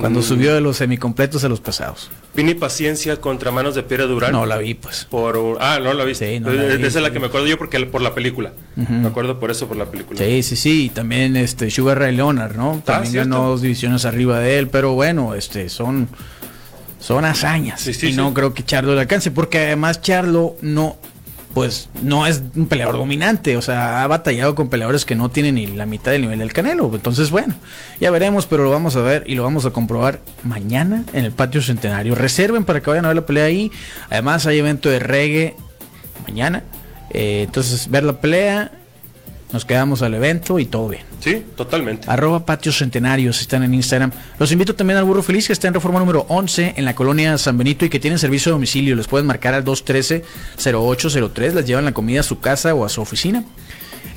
Cuando 0.00 0.20
mm. 0.20 0.22
subió 0.22 0.54
de 0.54 0.60
los 0.60 0.78
semicompletos 0.78 1.44
a 1.44 1.48
los 1.48 1.60
pesados. 1.60 2.10
Vini 2.34 2.54
Paciencia 2.54 3.20
contra 3.20 3.50
Manos 3.50 3.74
de 3.74 3.82
Piedra 3.82 4.06
Durán. 4.06 4.32
No 4.32 4.46
la 4.46 4.56
vi, 4.56 4.74
pues. 4.74 5.04
Por, 5.04 5.58
ah, 5.60 5.78
no 5.82 5.92
la 5.92 6.04
vi. 6.04 6.14
Sí, 6.14 6.40
no 6.40 6.50
Esa 6.50 6.86
es 6.86 6.94
la 6.94 7.12
que 7.12 7.20
me 7.20 7.26
acuerdo 7.26 7.46
yo 7.46 7.58
porque 7.58 7.78
por 7.86 8.00
la 8.00 8.14
película. 8.14 8.52
Me 8.74 9.08
acuerdo 9.08 9.38
por 9.38 9.50
eso, 9.50 9.68
por 9.68 9.76
la 9.76 9.86
película. 9.86 10.18
Sí, 10.18 10.42
sí, 10.42 10.56
sí. 10.56 10.90
también 10.94 11.36
este 11.36 11.70
Sugar 11.70 11.98
Ray 11.98 12.16
Leonard, 12.16 12.56
¿no? 12.56 12.76
Ah, 12.80 12.84
también 12.84 13.14
ganó 13.14 13.48
dos 13.48 13.60
divisiones 13.60 14.06
arriba 14.06 14.38
de 14.38 14.58
él. 14.58 14.68
Pero 14.68 14.94
bueno, 14.94 15.34
este 15.34 15.68
son, 15.68 16.08
son 16.98 17.26
hazañas. 17.26 17.86
y 18.02 18.12
no 18.12 18.32
creo 18.32 18.54
que 18.54 18.64
Charlo 18.64 18.94
le 18.94 19.02
alcance. 19.02 19.30
Porque 19.30 19.58
además 19.58 20.00
Charlo 20.00 20.56
no 20.62 20.96
pues 21.54 21.88
no 22.02 22.26
es 22.26 22.42
un 22.56 22.66
peleador 22.66 22.96
dominante, 22.96 23.56
o 23.56 23.62
sea, 23.62 24.02
ha 24.02 24.06
batallado 24.06 24.54
con 24.54 24.68
peleadores 24.68 25.04
que 25.04 25.14
no 25.14 25.28
tienen 25.28 25.56
ni 25.56 25.66
la 25.66 25.86
mitad 25.86 26.12
del 26.12 26.22
nivel 26.22 26.38
del 26.38 26.52
Canelo. 26.52 26.90
Entonces, 26.94 27.30
bueno, 27.30 27.54
ya 28.00 28.10
veremos, 28.10 28.46
pero 28.46 28.64
lo 28.64 28.70
vamos 28.70 28.96
a 28.96 29.02
ver 29.02 29.24
y 29.26 29.34
lo 29.34 29.42
vamos 29.42 29.66
a 29.66 29.70
comprobar 29.70 30.20
mañana 30.42 31.04
en 31.12 31.24
el 31.24 31.32
patio 31.32 31.60
centenario. 31.62 32.14
Reserven 32.14 32.64
para 32.64 32.80
que 32.80 32.90
vayan 32.90 33.04
a 33.04 33.08
ver 33.08 33.16
la 33.16 33.26
pelea 33.26 33.44
ahí. 33.44 33.70
Además, 34.10 34.46
hay 34.46 34.58
evento 34.58 34.88
de 34.88 34.98
reggae 34.98 35.56
mañana. 36.26 36.64
Eh, 37.10 37.42
entonces, 37.46 37.90
ver 37.90 38.04
la 38.04 38.20
pelea 38.20 38.72
nos 39.52 39.64
quedamos 39.64 40.02
al 40.02 40.14
evento 40.14 40.58
y 40.58 40.66
todo 40.66 40.88
bien. 40.88 41.02
Sí, 41.20 41.44
totalmente. 41.56 42.10
Arroba 42.10 42.44
Patios 42.46 42.78
Centenarios, 42.78 43.40
están 43.40 43.62
en 43.62 43.74
Instagram. 43.74 44.10
Los 44.38 44.50
invito 44.52 44.74
también 44.74 44.98
al 44.98 45.04
Burro 45.04 45.22
Feliz, 45.22 45.46
que 45.46 45.52
está 45.52 45.68
en 45.68 45.74
reforma 45.74 45.98
número 46.00 46.24
11 46.28 46.74
en 46.76 46.84
la 46.84 46.94
colonia 46.94 47.36
San 47.38 47.58
Benito 47.58 47.84
y 47.84 47.90
que 47.90 48.00
tienen 48.00 48.18
servicio 48.18 48.50
de 48.50 48.54
domicilio. 48.54 48.96
Les 48.96 49.06
pueden 49.06 49.26
marcar 49.26 49.54
al 49.54 49.64
213-0803, 49.64 51.52
les 51.52 51.66
llevan 51.66 51.84
la 51.84 51.92
comida 51.92 52.20
a 52.20 52.22
su 52.22 52.40
casa 52.40 52.74
o 52.74 52.84
a 52.84 52.88
su 52.88 53.00
oficina. 53.02 53.44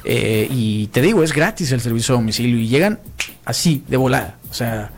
Eh, 0.04 0.48
y 0.52 0.88
te 0.88 1.02
digo, 1.02 1.24
es 1.24 1.34
gratis 1.34 1.72
el 1.72 1.82
servicio 1.82 2.14
de 2.14 2.22
domicilio 2.22 2.58
y 2.60 2.68
llegan 2.68 3.00
así, 3.44 3.84
de 3.88 3.98
volada. 3.98 4.38
O 4.50 4.54
sea, 4.54 4.92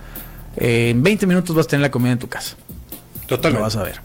eh, 0.57 0.89
en 0.91 1.01
20 1.01 1.25
minutos 1.25 1.55
vas 1.55 1.65
a 1.65 1.69
tener 1.69 1.81
la 1.81 1.91
comida 1.91 2.11
en 2.11 2.19
tu 2.19 2.27
casa. 2.27 2.55
Totalmente. 3.25 3.59
Lo 3.59 3.63
vas 3.63 3.75
a 3.75 3.83
ver. 3.83 4.01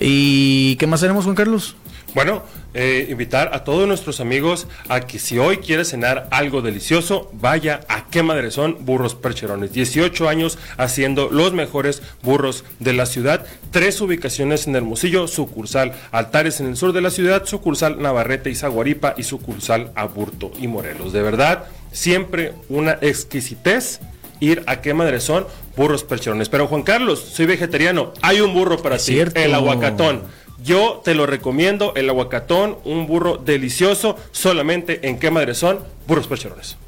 ¿Y 0.00 0.76
qué 0.76 0.86
más 0.86 1.02
haremos, 1.02 1.24
Juan 1.24 1.36
Carlos? 1.36 1.76
Bueno, 2.14 2.44
eh, 2.74 3.08
invitar 3.10 3.50
a 3.52 3.64
todos 3.64 3.88
nuestros 3.88 4.20
amigos 4.20 4.68
a 4.88 5.00
que 5.00 5.18
si 5.18 5.38
hoy 5.38 5.56
quiere 5.56 5.84
cenar 5.84 6.28
algo 6.30 6.62
delicioso, 6.62 7.28
vaya 7.32 7.80
a 7.88 8.06
Qué 8.06 8.22
Madre 8.22 8.52
Son 8.52 8.84
Burros 8.84 9.16
Percherones. 9.16 9.72
18 9.72 10.28
años 10.28 10.56
haciendo 10.76 11.28
los 11.28 11.52
mejores 11.52 12.02
burros 12.22 12.64
de 12.78 12.92
la 12.92 13.06
ciudad. 13.06 13.44
Tres 13.72 14.00
ubicaciones 14.00 14.68
en 14.68 14.76
Hermosillo, 14.76 15.26
sucursal 15.26 15.92
Altares 16.12 16.60
en 16.60 16.68
el 16.68 16.76
sur 16.76 16.92
de 16.92 17.00
la 17.00 17.10
ciudad, 17.10 17.46
sucursal 17.46 18.00
Navarrete 18.00 18.48
y 18.48 18.54
Zaguaripa 18.54 19.14
y 19.16 19.24
sucursal 19.24 19.90
Aburto 19.96 20.52
y 20.60 20.68
Morelos. 20.68 21.12
De 21.12 21.22
verdad, 21.22 21.64
siempre 21.90 22.52
una 22.68 22.92
exquisitez 23.00 24.00
ir 24.38 24.62
a 24.66 24.80
qué 24.80 24.94
madre 24.94 25.20
son 25.20 25.46
burros 25.76 26.04
percherones. 26.04 26.48
Pero 26.48 26.68
Juan 26.68 26.82
Carlos, 26.82 27.20
soy 27.20 27.46
vegetariano, 27.46 28.12
hay 28.22 28.40
un 28.40 28.54
burro 28.54 28.80
para 28.80 28.98
ti, 28.98 29.18
el 29.18 29.54
aguacatón. 29.54 30.43
Yo 30.64 31.02
te 31.04 31.14
lo 31.14 31.26
recomiendo, 31.26 31.92
el 31.94 32.08
aguacatón, 32.08 32.78
un 32.84 33.06
burro 33.06 33.36
delicioso, 33.36 34.16
solamente 34.32 35.06
en 35.06 35.18
qué 35.18 35.30
madre 35.30 35.54
son, 35.54 35.80
burros 36.08 36.26
percherones. 36.26 36.78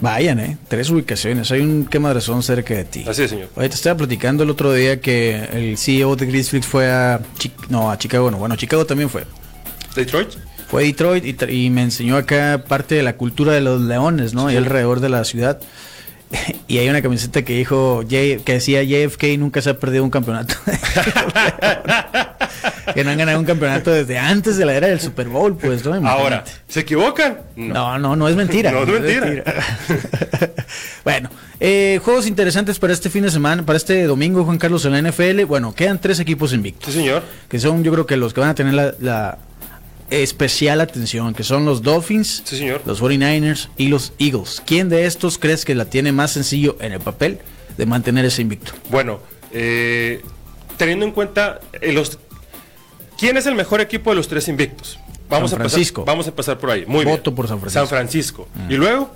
Vayan, 0.00 0.40
¿eh? 0.40 0.58
Tres 0.66 0.90
ubicaciones. 0.90 1.52
Hay 1.52 1.60
un 1.60 1.86
qué 1.86 2.00
madre 2.00 2.20
son 2.20 2.42
cerca 2.42 2.74
de 2.74 2.84
ti. 2.84 3.04
Así 3.06 3.22
es, 3.22 3.30
señor. 3.30 3.50
Oye, 3.54 3.68
te 3.68 3.76
estaba 3.76 3.96
platicando 3.96 4.42
el 4.42 4.50
otro 4.50 4.72
día 4.72 5.00
que 5.00 5.48
el 5.52 5.78
CEO 5.78 6.16
de 6.16 6.26
Grisflix 6.26 6.66
fue 6.66 6.90
a... 6.90 7.20
no, 7.68 7.88
a 7.90 7.98
Chicago, 7.98 8.32
no. 8.32 8.38
Bueno, 8.38 8.56
Chicago 8.56 8.84
también 8.84 9.08
fue. 9.08 9.24
¿Detroit? 9.94 10.30
Fue 10.68 10.82
a 10.82 10.86
Detroit 10.86 11.24
y, 11.24 11.36
y, 11.52 11.70
me 11.70 11.82
enseñó 11.82 12.16
acá 12.16 12.64
parte 12.66 12.96
de 12.96 13.04
la 13.04 13.16
cultura 13.16 13.52
de 13.52 13.60
los 13.60 13.80
leones, 13.80 14.34
¿no? 14.34 14.50
Y 14.50 14.56
alrededor 14.56 14.98
de 14.98 15.08
la 15.08 15.22
ciudad. 15.22 15.60
y 16.66 16.78
hay 16.78 16.88
una 16.88 17.00
camiseta 17.00 17.42
que 17.42 17.54
dijo 17.54 18.04
que 18.08 18.42
decía 18.44 18.82
JFK 18.82 19.38
nunca 19.38 19.62
se 19.62 19.70
ha 19.70 19.78
perdido 19.78 20.02
un 20.02 20.10
campeonato. 20.10 20.54
que 22.94 23.04
no 23.04 23.10
han 23.10 23.18
ganado 23.18 23.38
un 23.38 23.44
campeonato 23.44 23.90
desde 23.90 24.18
antes 24.18 24.56
de 24.56 24.64
la 24.64 24.74
era 24.74 24.88
del 24.88 25.00
Super 25.00 25.28
Bowl, 25.28 25.56
pues, 25.56 25.84
¿no? 25.84 25.94
Ahora, 26.08 26.44
¿se 26.68 26.80
equivocan? 26.80 27.38
No, 27.56 27.98
no, 27.98 28.16
no, 28.16 28.28
es 28.28 28.36
mentira. 28.36 28.70
no, 28.72 28.82
es 28.82 29.00
mentira. 29.00 29.54
bueno, 31.04 31.30
eh, 31.60 32.00
juegos 32.04 32.26
interesantes 32.26 32.78
para 32.78 32.92
este 32.92 33.10
fin 33.10 33.22
de 33.22 33.30
semana, 33.30 33.64
para 33.64 33.76
este 33.76 34.04
domingo, 34.04 34.44
Juan 34.44 34.58
Carlos, 34.58 34.84
en 34.84 34.92
la 34.92 35.10
NFL. 35.10 35.44
Bueno, 35.44 35.74
quedan 35.74 36.00
tres 36.00 36.20
equipos 36.20 36.52
invictos. 36.52 36.92
Sí, 36.92 36.98
señor. 37.00 37.22
Que 37.48 37.58
son, 37.58 37.82
yo 37.82 37.92
creo 37.92 38.06
que 38.06 38.16
los 38.16 38.34
que 38.34 38.40
van 38.40 38.50
a 38.50 38.54
tener 38.54 38.74
la 39.00 39.38
especial 40.10 40.80
atención, 40.80 41.34
que 41.34 41.42
son 41.42 41.64
los 41.64 41.82
Dolphins, 41.82 42.42
los 42.86 43.02
49ers 43.02 43.68
y 43.76 43.88
los 43.88 44.12
Eagles. 44.18 44.62
¿Quién 44.64 44.88
de 44.88 45.06
estos 45.06 45.38
crees 45.38 45.64
que 45.64 45.74
la 45.74 45.84
tiene 45.84 46.12
más 46.12 46.32
sencillo 46.32 46.76
en 46.80 46.92
el 46.92 47.00
papel 47.00 47.38
de 47.76 47.86
mantener 47.86 48.24
ese 48.24 48.42
invicto? 48.42 48.72
Bueno, 48.90 49.20
eh, 49.52 50.22
teniendo 50.76 51.04
en 51.04 51.12
cuenta 51.12 51.60
eh, 51.80 51.92
los... 51.92 52.18
¿Quién 53.18 53.36
es 53.36 53.46
el 53.46 53.54
mejor 53.54 53.80
equipo 53.80 54.10
de 54.10 54.16
los 54.16 54.28
tres 54.28 54.48
invictos? 54.48 54.98
Vamos 55.28 55.50
San 55.50 55.58
Francisco. 55.58 56.02
A 56.02 56.04
pasar, 56.04 56.14
vamos 56.14 56.28
a 56.28 56.34
pasar 56.34 56.58
por 56.58 56.70
ahí. 56.70 56.84
Muy 56.86 57.04
Voto 57.04 57.34
por 57.34 57.48
San 57.48 57.60
Francisco. 57.60 57.80
San 57.80 57.88
Francisco. 57.88 58.48
Mm. 58.54 58.70
¿Y 58.70 58.76
luego? 58.76 59.10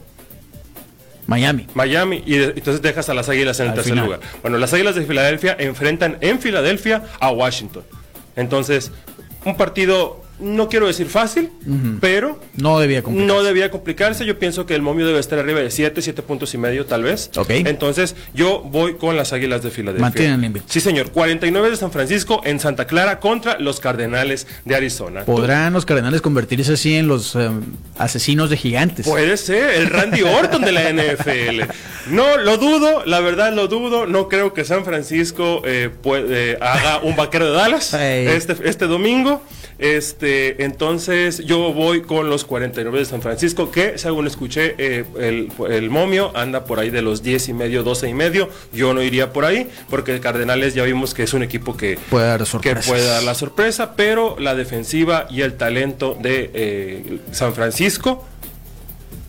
Miami. 1.26 1.66
Miami. 1.74 2.22
Y 2.26 2.34
entonces 2.34 2.82
dejas 2.82 3.08
a 3.08 3.14
las 3.14 3.28
Águilas 3.28 3.60
en 3.60 3.68
el 3.68 3.74
tercer 3.74 3.96
lugar. 3.96 4.20
Bueno, 4.42 4.58
las 4.58 4.72
Águilas 4.74 4.96
de 4.96 5.04
Filadelfia 5.04 5.56
enfrentan 5.58 6.18
en 6.20 6.40
Filadelfia 6.40 7.04
a 7.20 7.30
Washington. 7.30 7.84
Entonces, 8.36 8.90
un 9.44 9.56
partido 9.56 10.21
no 10.42 10.68
quiero 10.68 10.86
decir 10.86 11.06
fácil, 11.08 11.50
pero 12.00 12.40
no 12.56 12.78
debía 12.78 13.02
complicarse. 13.02 13.34
No 13.34 13.42
debía 13.42 13.70
complicarse. 13.70 14.26
Yo 14.26 14.38
pienso 14.38 14.66
que 14.66 14.74
el 14.74 14.82
momio 14.82 15.06
debe 15.06 15.20
estar 15.20 15.38
arriba 15.38 15.60
de 15.60 15.70
7, 15.70 16.02
7 16.02 16.22
puntos 16.22 16.52
y 16.54 16.58
medio, 16.58 16.86
tal 16.86 17.02
vez. 17.02 17.30
Entonces, 17.48 18.16
yo 18.34 18.60
voy 18.60 18.94
con 18.94 19.16
las 19.16 19.32
Águilas 19.32 19.62
de 19.62 19.70
Filadelfia. 19.70 20.02
Mantienen 20.02 20.62
Sí, 20.66 20.80
señor. 20.80 21.10
49 21.10 21.70
de 21.70 21.76
San 21.76 21.92
Francisco 21.92 22.42
en 22.44 22.60
Santa 22.60 22.86
Clara 22.86 23.20
contra 23.20 23.58
los 23.58 23.80
Cardenales 23.80 24.46
de 24.64 24.74
Arizona. 24.74 25.24
¿Podrán 25.24 25.72
los 25.72 25.86
Cardenales 25.86 26.20
convertirse 26.20 26.72
así 26.74 26.94
en 26.94 27.08
los 27.08 27.34
em, 27.34 27.62
asesinos 27.98 28.50
de 28.50 28.56
gigantes? 28.56 29.06
Puede 29.06 29.36
ser, 29.36 29.74
el 29.74 29.90
Randy 29.90 30.22
Orton 30.22 30.62
de 30.62 30.72
la 30.72 30.92
NFL. 30.92 31.62
No, 32.10 32.36
lo 32.38 32.56
dudo, 32.56 33.04
la 33.06 33.20
verdad 33.20 33.52
lo 33.52 33.68
dudo. 33.68 34.06
No 34.06 34.28
creo 34.28 34.52
que 34.52 34.64
San 34.64 34.84
Francisco 34.84 35.62
eh, 35.64 35.90
puede, 36.02 36.58
haga 36.60 36.98
un 36.98 37.16
vaquero 37.16 37.46
de 37.46 37.52
Dallas 37.52 37.94
este, 37.94 38.56
este 38.64 38.86
domingo. 38.86 39.42
Este 39.78 40.31
Este, 40.32 40.64
entonces 40.64 41.44
yo 41.44 41.72
voy 41.72 42.02
con 42.02 42.30
los 42.30 42.44
49 42.44 43.00
de 43.00 43.04
San 43.04 43.22
Francisco, 43.22 43.70
que 43.70 43.98
según 43.98 44.26
escuché, 44.26 44.74
eh, 44.78 45.04
el, 45.18 45.52
el, 45.70 45.90
momio 45.90 46.32
anda 46.34 46.64
por 46.64 46.78
ahí 46.78 46.90
de 46.90 47.02
los 47.02 47.22
10 47.22 47.50
y 47.50 47.52
medio, 47.52 47.82
12 47.82 48.08
y 48.08 48.14
medio. 48.14 48.48
Yo 48.72 48.94
no 48.94 49.02
iría 49.02 49.32
por 49.32 49.44
ahí, 49.44 49.68
porque 49.90 50.18
Cardenales 50.20 50.74
ya 50.74 50.84
vimos 50.84 51.12
que 51.12 51.24
es 51.24 51.34
un 51.34 51.42
equipo 51.42 51.76
que 51.76 51.98
puede 52.10 52.26
dar, 52.26 52.44
que 52.60 52.76
puede 52.76 53.06
dar 53.06 53.22
la 53.22 53.34
sorpresa, 53.34 53.94
pero 53.94 54.36
la 54.38 54.54
defensiva 54.54 55.26
y 55.28 55.42
el 55.42 55.54
talento 55.54 56.16
de 56.20 56.50
eh, 56.54 57.18
San 57.32 57.54
Francisco 57.54 58.26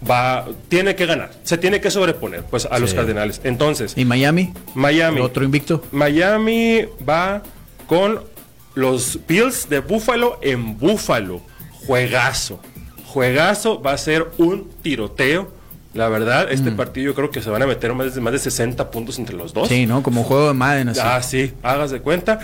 va 0.09 0.45
tiene 0.69 0.95
que 0.95 1.05
ganar, 1.05 1.31
se 1.43 1.57
tiene 1.57 1.81
que 1.81 1.91
sobreponer 1.91 2.43
pues 2.43 2.65
a 2.65 2.79
los 2.79 2.93
Cardenales. 2.93 3.41
Entonces, 3.43 3.93
¿y 3.97 4.05
Miami? 4.05 4.53
Miami. 4.73 5.19
Otro 5.19 5.43
invicto. 5.43 5.83
Miami 5.91 6.85
va 7.07 7.43
con 7.87 8.32
los 8.75 9.19
Bills 9.27 9.69
de 9.69 9.79
Buffalo 9.79 10.39
en 10.41 10.77
Buffalo. 10.77 11.41
Juegazo. 11.85 12.59
Juegazo 13.05 13.81
va 13.81 13.93
a 13.93 13.97
ser 13.97 14.31
un 14.37 14.69
tiroteo. 14.81 15.51
La 15.93 16.09
verdad, 16.09 16.51
este 16.51 16.71
mm. 16.71 16.75
partido 16.75 17.05
yo 17.07 17.15
creo 17.15 17.29
que 17.29 17.41
se 17.41 17.49
van 17.51 17.61
a 17.61 17.67
meter 17.67 17.93
más 17.93 18.15
de, 18.15 18.21
más 18.21 18.33
de 18.33 18.39
60 18.39 18.89
puntos 18.89 19.19
entre 19.19 19.35
los 19.35 19.53
dos. 19.53 19.67
Sí, 19.67 19.85
¿no? 19.85 20.01
Como 20.01 20.23
juego 20.23 20.47
de 20.47 20.53
Madden 20.53 20.89
así. 20.89 21.01
Ah, 21.03 21.21
sí, 21.21 21.53
hagas 21.61 21.91
de 21.91 21.99
cuenta. 21.99 22.39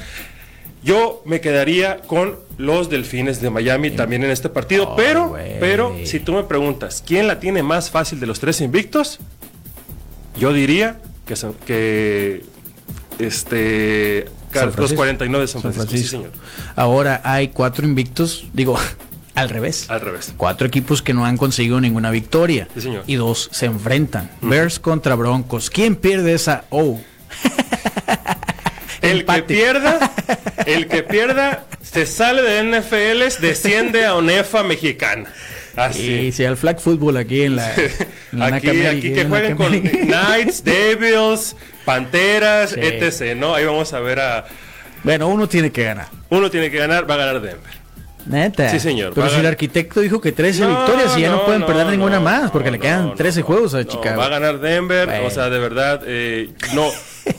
Yo 0.83 1.21
me 1.25 1.41
quedaría 1.41 1.97
con 1.97 2.37
los 2.57 2.89
Delfines 2.89 3.41
de 3.41 3.49
Miami 3.49 3.91
también 3.91 4.23
en 4.23 4.29
este 4.29 4.49
partido, 4.49 4.95
pero, 4.95 5.35
pero 5.59 5.93
si 6.05 6.19
tú 6.21 6.33
me 6.33 6.43
preguntas, 6.43 7.03
¿quién 7.05 7.27
la 7.27 7.39
tiene 7.39 7.63
más 7.63 7.89
fácil 7.89 8.19
de 8.19 8.27
los 8.27 8.39
tres 8.39 8.61
invictos? 8.61 9.19
Yo 10.37 10.53
diría 10.53 10.99
que, 11.25 11.35
que 11.65 12.43
este 13.19 14.27
los 14.77 14.93
49 14.93 15.45
de 15.45 15.47
San 15.47 15.61
Francisco. 15.61 15.89
Sí, 15.89 16.03
señor. 16.03 16.31
Ahora 16.75 17.21
hay 17.23 17.49
cuatro 17.49 17.85
invictos, 17.85 18.47
digo, 18.53 18.77
al 19.35 19.49
revés. 19.49 19.89
Al 19.89 20.01
revés. 20.01 20.33
Cuatro 20.37 20.67
equipos 20.67 21.01
que 21.01 21.13
no 21.13 21.25
han 21.25 21.37
conseguido 21.37 21.79
ninguna 21.81 22.11
victoria. 22.11 22.67
Sí, 22.73 22.81
señor. 22.81 23.03
Y 23.07 23.15
dos 23.15 23.49
se 23.51 23.65
enfrentan. 23.65 24.29
Bears 24.41 24.79
contra 24.79 25.15
Broncos. 25.15 25.69
¿Quién 25.69 25.95
pierde 25.95 26.33
esa? 26.33 26.65
Oh. 26.69 26.99
el 29.01 29.25
que 29.25 29.43
pierda, 29.43 30.11
el 30.65 30.87
que 30.87 31.03
pierda, 31.03 31.65
se 31.81 32.05
sale 32.05 32.41
de 32.41 32.79
NFL, 32.79 33.41
desciende 33.41 34.05
a 34.05 34.15
UNEFA 34.15 34.63
mexicana. 34.63 35.31
Así. 35.79 36.31
Sí, 36.31 36.45
al 36.45 36.57
flag 36.57 36.79
football 36.79 37.17
aquí 37.17 37.43
en 37.43 37.55
la. 37.55 37.67
aquí, 38.41 38.85
aquí 38.85 39.13
que 39.13 39.25
jueguen 39.25 39.55
con 39.55 39.71
Knights, 39.71 40.63
Devils, 40.63 41.55
Panteras, 41.85 42.75
etc. 42.75 43.35
¿no? 43.35 43.55
Ahí 43.55 43.65
vamos 43.65 43.93
a 43.93 43.99
ver 43.99 44.19
a. 44.19 44.45
Bueno, 45.03 45.27
uno 45.27 45.47
tiene 45.47 45.71
que 45.71 45.83
ganar. 45.83 46.07
Uno 46.29 46.49
tiene 46.49 46.69
que 46.69 46.77
ganar, 46.77 47.09
va 47.09 47.15
a 47.15 47.17
ganar 47.17 47.41
Denver. 47.41 47.79
Neta. 48.25 48.69
Sí, 48.69 48.79
señor. 48.79 49.13
Pero 49.15 49.29
si 49.29 49.39
el 49.39 49.45
arquitecto 49.45 50.01
dijo 50.01 50.21
que 50.21 50.31
13 50.31 50.67
victorias 50.67 51.17
y 51.17 51.21
ya 51.21 51.31
no, 51.31 51.45
pueden 51.45 51.65
perder 51.65 51.87
ninguna 51.87 52.19
más 52.19 52.51
porque 52.51 52.69
le 52.69 52.79
quedan 52.79 53.15
13 53.15 53.41
juegos 53.41 53.73
a 53.73 53.85
Chicago. 53.85 54.19
va 54.19 54.25
a 54.25 54.29
ganar 54.29 54.59
Denver. 54.59 55.09
O 55.25 55.29
sea, 55.29 55.49
de 55.49 55.59
verdad, 55.59 56.01
eh, 56.05 56.49
no, 56.75 56.89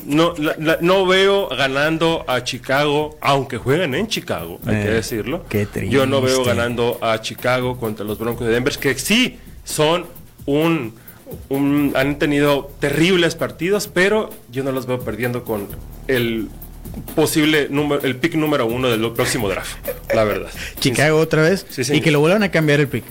no, 0.04 0.34
no 0.80 1.06
veo 1.06 1.48
ganando 1.48 2.24
a 2.26 2.42
Chicago, 2.44 3.18
aunque 3.20 3.58
jueguen 3.58 3.94
en 3.94 4.06
Chicago, 4.08 4.58
hay 4.66 4.76
que 4.76 4.88
eh, 4.88 4.94
decirlo. 4.94 5.44
Qué 5.48 5.66
triste. 5.66 5.94
Yo 5.94 6.06
no 6.06 6.20
veo 6.20 6.44
ganando 6.44 6.98
a 7.00 7.20
Chicago 7.20 7.78
contra 7.78 8.04
los 8.04 8.18
Broncos 8.18 8.46
de 8.46 8.52
Denver, 8.52 8.76
que 8.76 8.98
sí 8.98 9.38
son 9.64 10.06
un 10.46 10.94
han 11.94 12.18
tenido 12.18 12.72
terribles 12.80 13.36
partidos, 13.36 13.86
pero 13.86 14.30
yo 14.50 14.64
no 14.64 14.72
los 14.72 14.86
veo 14.86 15.00
perdiendo 15.00 15.44
con 15.44 15.68
el 16.08 16.48
posible 17.14 17.68
número, 17.70 18.02
el 18.02 18.16
pick 18.16 18.34
número 18.34 18.66
uno 18.66 18.88
del 18.88 19.12
próximo 19.12 19.48
draft, 19.48 19.76
la 20.12 20.24
verdad. 20.24 20.50
Chicago 20.80 21.18
otra 21.18 21.42
vez 21.42 21.66
y 21.92 22.00
que 22.00 22.10
lo 22.10 22.20
vuelvan 22.20 22.42
a 22.42 22.50
cambiar 22.50 22.80
el 22.80 22.88
pick. 22.88 23.04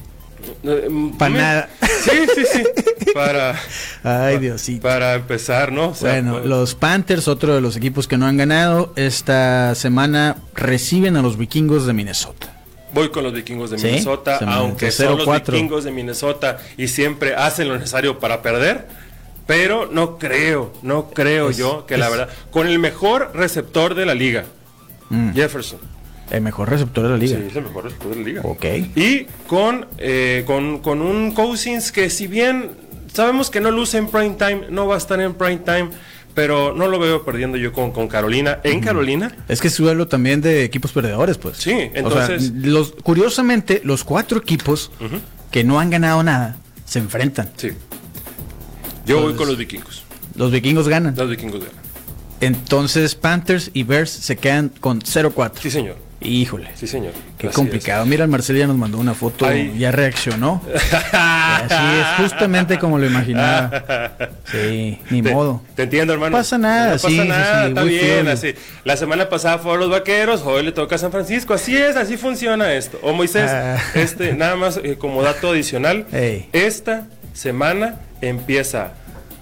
Eh, 0.63 1.12
para 1.17 1.36
nada. 1.36 1.69
Sí, 1.81 2.12
sí, 2.36 2.43
sí. 2.51 2.63
Para. 3.13 3.60
Ay, 4.03 4.38
Diosito. 4.38 4.81
Para 4.81 5.15
empezar, 5.15 5.72
¿no? 5.72 5.93
bueno, 6.01 6.34
pues, 6.34 6.46
los 6.46 6.75
Panthers, 6.75 7.27
otro 7.27 7.55
de 7.55 7.62
los 7.62 7.75
equipos 7.75 8.08
que 8.08 8.17
no 8.17 8.25
han 8.25 8.38
ganado, 8.38 8.93
esta 8.96 9.74
semana 9.75 10.38
reciben 10.53 11.17
a 11.17 11.22
los 11.22 11.38
vikingos 11.38 11.86
de 11.86 11.93
Minnesota. 11.93 12.55
Voy 12.93 13.10
con 13.10 13.24
los 13.24 13.34
vikingos 13.34 13.69
de 13.69 13.77
Minnesota, 13.77 14.39
aunque 14.48 14.91
son 14.91 15.17
los 15.17 15.43
vikingos 15.43 15.84
de 15.84 15.91
Minnesota 15.91 16.58
y 16.77 16.88
siempre 16.88 17.36
hacen 17.36 17.67
lo 17.67 17.75
necesario 17.75 18.19
para 18.19 18.41
perder. 18.41 18.88
Pero 19.46 19.89
no 19.91 20.19
creo, 20.19 20.74
no 20.84 21.10
creo 21.10 21.50
yo 21.50 21.88
que 21.88 21.98
la 21.98 22.10
verdad. 22.10 22.29
Con 22.51 22.67
el 22.67 22.77
mejor 22.77 23.31
receptor 23.34 23.96
de 23.96 24.05
la 24.05 24.13
liga, 24.13 24.46
mm. 25.10 25.34
Jefferson. 25.34 25.79
El 26.31 26.41
mejor 26.41 26.69
receptor 26.69 27.03
de 27.05 27.09
la 27.09 27.17
liga. 27.17 27.38
Sí, 27.38 27.45
es 27.50 27.55
el 27.55 27.63
mejor 27.63 27.86
receptor 27.86 28.09
de 28.12 28.15
la 28.17 28.24
liga. 28.24 28.41
Ok. 28.43 28.65
Y 28.95 29.25
con, 29.48 29.88
eh, 29.98 30.43
con, 30.45 30.79
con 30.79 31.01
un 31.01 31.31
Cousins 31.33 31.91
que, 31.91 32.09
si 32.09 32.27
bien 32.27 32.71
sabemos 33.12 33.50
que 33.50 33.59
no 33.59 33.71
luce 33.71 33.98
en 33.98 34.07
prime 34.07 34.36
time, 34.38 34.67
no 34.69 34.88
va 34.88 34.95
a 34.95 34.98
estar 34.98 35.19
en 35.19 35.33
prime 35.33 35.57
time 35.57 35.89
pero 36.33 36.74
no 36.74 36.88
lo 36.88 37.00
veo 37.00 37.25
perdiendo 37.25 37.57
yo 37.57 37.74
con, 37.74 37.91
con 37.91 38.07
Carolina. 38.07 38.59
En 38.63 38.79
Carolina. 38.79 39.36
Es 39.50 39.59
que 39.59 39.67
es 39.67 39.77
duelo 39.77 40.07
también 40.07 40.39
de 40.39 40.63
equipos 40.63 40.93
perdedores, 40.93 41.38
pues. 41.38 41.57
Sí, 41.57 41.74
entonces. 41.93 42.53
los, 42.53 42.93
curiosamente, 43.03 43.81
los 43.83 44.05
cuatro 44.05 44.39
equipos 44.39 44.89
que 45.51 45.65
no 45.65 45.81
han 45.81 45.89
ganado 45.89 46.24
nada 46.24 46.57
se 46.86 47.00
enfrentan. 47.00 47.51
Sí. 47.57 47.71
Yo 49.05 49.21
voy 49.21 49.33
con 49.33 49.48
los 49.48 49.57
vikingos. 49.57 50.03
Los 50.36 50.51
vikingos 50.51 50.88
ganan. 50.88 51.13
Los 51.17 51.29
vikingos 51.29 51.59
ganan. 51.59 51.83
Entonces 52.41 53.15
Panthers 53.15 53.71
y 53.74 53.83
Bears 53.83 54.09
se 54.09 54.38
quedan 54.38 54.69
con 54.69 55.01
0-4. 55.01 55.51
Sí, 55.59 55.69
señor. 55.69 55.98
Híjole. 56.21 56.69
Sí, 56.75 56.85
señor. 56.85 57.13
Qué 57.38 57.47
complicado. 57.47 58.05
Mira, 58.05 58.25
el 58.25 58.29
Marcel 58.29 58.57
ya 58.57 58.67
nos 58.67 58.77
mandó 58.77 58.97
una 58.97 59.13
foto, 59.13 59.49
ya 59.53 59.91
reaccionó. 59.91 60.61
Así 61.13 61.73
es, 61.73 62.07
justamente 62.17 62.77
como 62.77 62.97
lo 62.97 63.05
imaginaba. 63.05 64.15
Sí, 64.51 64.99
ni 65.09 65.21
modo. 65.21 65.61
Te 65.75 65.83
entiendo, 65.83 66.11
hermano. 66.11 66.31
No 66.31 66.38
pasa 66.38 66.57
nada, 66.57 66.95
no 66.95 67.01
pasa 67.01 67.25
nada, 67.25 67.67
está 67.67 67.83
bien. 67.83 68.27
Así. 68.27 68.53
La 68.83 68.97
semana 68.97 69.29
pasada 69.29 69.59
fueron 69.59 69.81
los 69.81 69.89
vaqueros, 69.89 70.41
hoy 70.45 70.63
le 70.63 70.71
toca 70.73 70.95
a 70.95 70.97
San 70.97 71.11
Francisco. 71.11 71.53
Así 71.53 71.77
es, 71.77 71.95
así 71.95 72.17
funciona 72.17 72.73
esto. 72.73 72.99
O 73.01 73.13
Moisés, 73.13 73.49
ah. 73.49 73.77
este, 73.93 74.33
nada 74.33 74.57
más 74.57 74.79
eh, 74.83 74.97
como 74.97 75.23
dato 75.23 75.51
adicional. 75.51 76.05
Esta 76.51 77.07
semana 77.33 77.99
empieza 78.21 78.91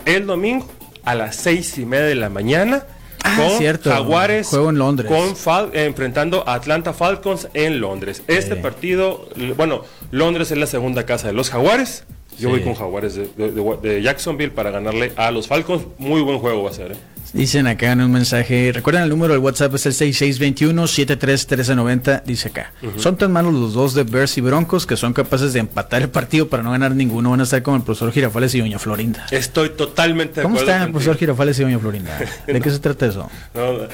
el 0.06 0.28
domingo 0.28 0.72
a 1.04 1.16
las 1.16 1.36
seis 1.38 1.78
y 1.78 1.86
media 1.86 2.06
de 2.06 2.16
la 2.16 2.30
mañana 2.30 2.84
Ah, 3.28 3.36
con 3.38 3.58
cierto. 3.58 3.90
Jaguares 3.90 4.48
juego 4.48 4.70
en 4.70 4.78
Londres 4.78 5.12
con 5.12 5.36
enfrentando 5.74 6.48
a 6.48 6.54
Atlanta 6.54 6.94
Falcons 6.94 7.50
en 7.54 7.82
Londres. 7.82 8.24
Este 8.28 8.56
partido, 8.56 9.28
bueno, 9.56 9.84
Londres 10.12 10.52
es 10.52 10.58
la 10.58 10.68
segunda 10.68 11.06
casa 11.06 11.28
de 11.28 11.34
los 11.34 11.50
Jaguares. 11.50 12.06
Yo 12.40 12.50
voy 12.50 12.62
con 12.62 12.76
Jaguares 12.76 13.16
de, 13.16 14.02
Jacksonville 14.02 14.52
para 14.52 14.72
ganarle 14.72 15.12
a 15.16 15.32
los 15.32 15.48
Falcons. 15.48 15.84
Muy 15.98 16.22
buen 16.22 16.40
juego 16.40 16.64
va 16.64 16.70
a 16.70 16.74
ser. 16.74 16.92
¿eh? 16.92 16.96
Dicen 17.34 17.68
acá 17.68 17.92
en 17.92 18.00
un 18.02 18.12
mensaje, 18.12 18.72
recuerden 18.74 19.04
el 19.04 19.10
número 19.10 19.34
del 19.34 19.42
WhatsApp 19.42 19.76
es 19.76 19.86
el 19.86 19.94
6621-731390, 19.94 22.24
dice 22.24 22.48
acá. 22.50 22.74
Son 22.98 23.16
tan 23.18 23.32
malos 23.32 23.54
los 23.54 23.74
dos 23.74 23.94
de 23.94 24.04
Bears 24.04 24.38
y 24.38 24.42
Broncos 24.42 24.86
que 24.86 24.98
son 24.98 25.14
capaces 25.14 25.54
de 25.54 25.60
empatar 25.60 26.02
el 26.02 26.10
partido 26.10 26.48
para 26.48 26.64
no 26.64 26.72
ganar 26.72 26.96
ninguno. 26.96 27.30
Van 27.32 27.42
a 27.42 27.44
estar 27.44 27.62
como 27.64 27.78
el 27.78 27.84
profesor 27.84 28.12
Girafales 28.12 28.56
y 28.56 28.60
Doña 28.60 28.80
Florinda. 28.80 29.28
Estoy 29.32 29.70
totalmente 29.70 30.42
de 30.42 30.44
¿Cómo 30.44 30.58
está 30.58 30.84
el 30.84 30.92
profesor 30.92 31.18
Girafales 31.18 31.60
y 31.60 31.64
Doña 31.64 31.80
Florinda? 31.80 32.20
¿De 32.48 32.62
qué 32.62 32.72
se 32.72 32.80
trata 32.80 33.06
eso? 33.06 33.30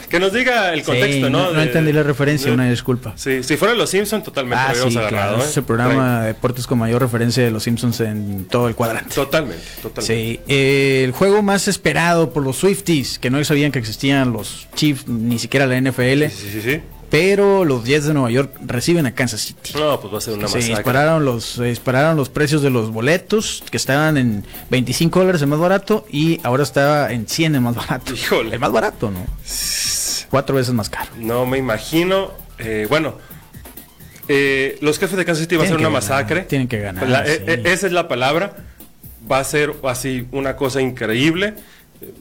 que 0.09 0.19
nos 0.19 0.33
diga 0.33 0.73
el 0.73 0.83
contexto, 0.83 1.29
¿no? 1.29 1.51
No, 1.51 1.61
entendí 1.61 1.93
la 1.93 2.03
referencia, 2.03 2.51
una 2.51 2.69
disculpa. 2.69 3.13
Sí, 3.15 3.43
si 3.43 3.57
fuera 3.57 3.73
Los 3.73 3.89
Simpsons, 3.89 4.23
totalmente 4.23 4.63
ah, 4.65 4.73
sí, 4.75 4.89
Claro. 4.93 5.37
¿eh? 5.37 5.45
Es 5.45 5.57
el 5.57 5.63
programa 5.63 6.21
de 6.21 6.27
deportes 6.27 6.67
con 6.67 6.77
mayor 6.79 7.01
referencia 7.01 7.43
de 7.43 7.51
Los 7.51 7.63
Simpsons 7.63 7.99
en 8.01 8.45
todo 8.45 8.67
el 8.67 8.75
cuadrante. 8.75 9.13
Totalmente, 9.13 9.63
totalmente. 9.81 10.01
Sí, 10.01 10.39
eh, 10.47 11.01
el 11.03 11.11
juego 11.11 11.41
más 11.41 11.67
esperado 11.67 12.31
por 12.31 12.43
los 12.43 12.57
Swifties 12.57 13.19
que 13.23 13.29
no 13.29 13.41
sabían 13.45 13.71
que 13.71 13.79
existían 13.79 14.33
los 14.33 14.67
Chiefs, 14.75 15.07
ni 15.07 15.39
siquiera 15.39 15.65
la 15.65 15.79
NFL. 15.79 16.25
Sí, 16.25 16.49
sí, 16.51 16.61
sí. 16.61 16.81
Pero 17.09 17.63
los 17.63 17.85
Jets 17.85 18.03
de 18.03 18.13
Nueva 18.13 18.29
York 18.31 18.53
reciben 18.65 19.05
a 19.05 19.15
Kansas 19.15 19.39
City. 19.39 19.71
No, 19.75 19.97
pues 20.01 20.13
va 20.13 20.17
a 20.17 20.21
ser 20.21 20.33
una 20.33 20.49
se 20.49 20.57
dispararon 20.57 21.23
los 21.23 21.57
dispararon 21.57 22.17
los 22.17 22.27
precios 22.27 22.61
de 22.61 22.69
los 22.69 22.91
boletos, 22.91 23.63
que 23.71 23.77
estaban 23.77 24.17
en 24.17 24.43
25 24.71 25.19
dólares 25.19 25.41
el 25.41 25.47
más 25.47 25.59
barato 25.59 26.05
y 26.11 26.41
ahora 26.43 26.63
estaba 26.63 27.13
en 27.13 27.25
100 27.25 27.55
el 27.55 27.61
más 27.61 27.75
barato. 27.75 28.13
Híjole. 28.13 28.55
El 28.55 28.59
más 28.59 28.73
barato, 28.73 29.09
¿no? 29.09 29.25
Cuatro 30.29 30.57
veces 30.57 30.73
más 30.73 30.89
caro. 30.89 31.11
No 31.17 31.45
me 31.45 31.57
imagino. 31.57 32.33
Eh, 32.59 32.87
bueno, 32.89 33.15
eh, 34.27 34.77
los 34.81 34.99
jefes 34.99 35.15
de 35.15 35.23
Kansas 35.23 35.43
City 35.43 35.55
va 35.55 35.63
a 35.63 35.67
ser 35.67 35.77
una 35.77 35.89
masacre. 35.89 36.41
Tienen 36.41 36.67
que 36.67 36.79
ganar. 36.79 37.23
Eh, 37.25 37.61
esa 37.63 37.87
es 37.87 37.93
la 37.93 38.09
palabra. 38.09 38.57
Va 39.31 39.39
a 39.39 39.43
ser 39.45 39.73
así 39.83 40.27
una 40.33 40.57
cosa 40.57 40.81
increíble 40.81 41.53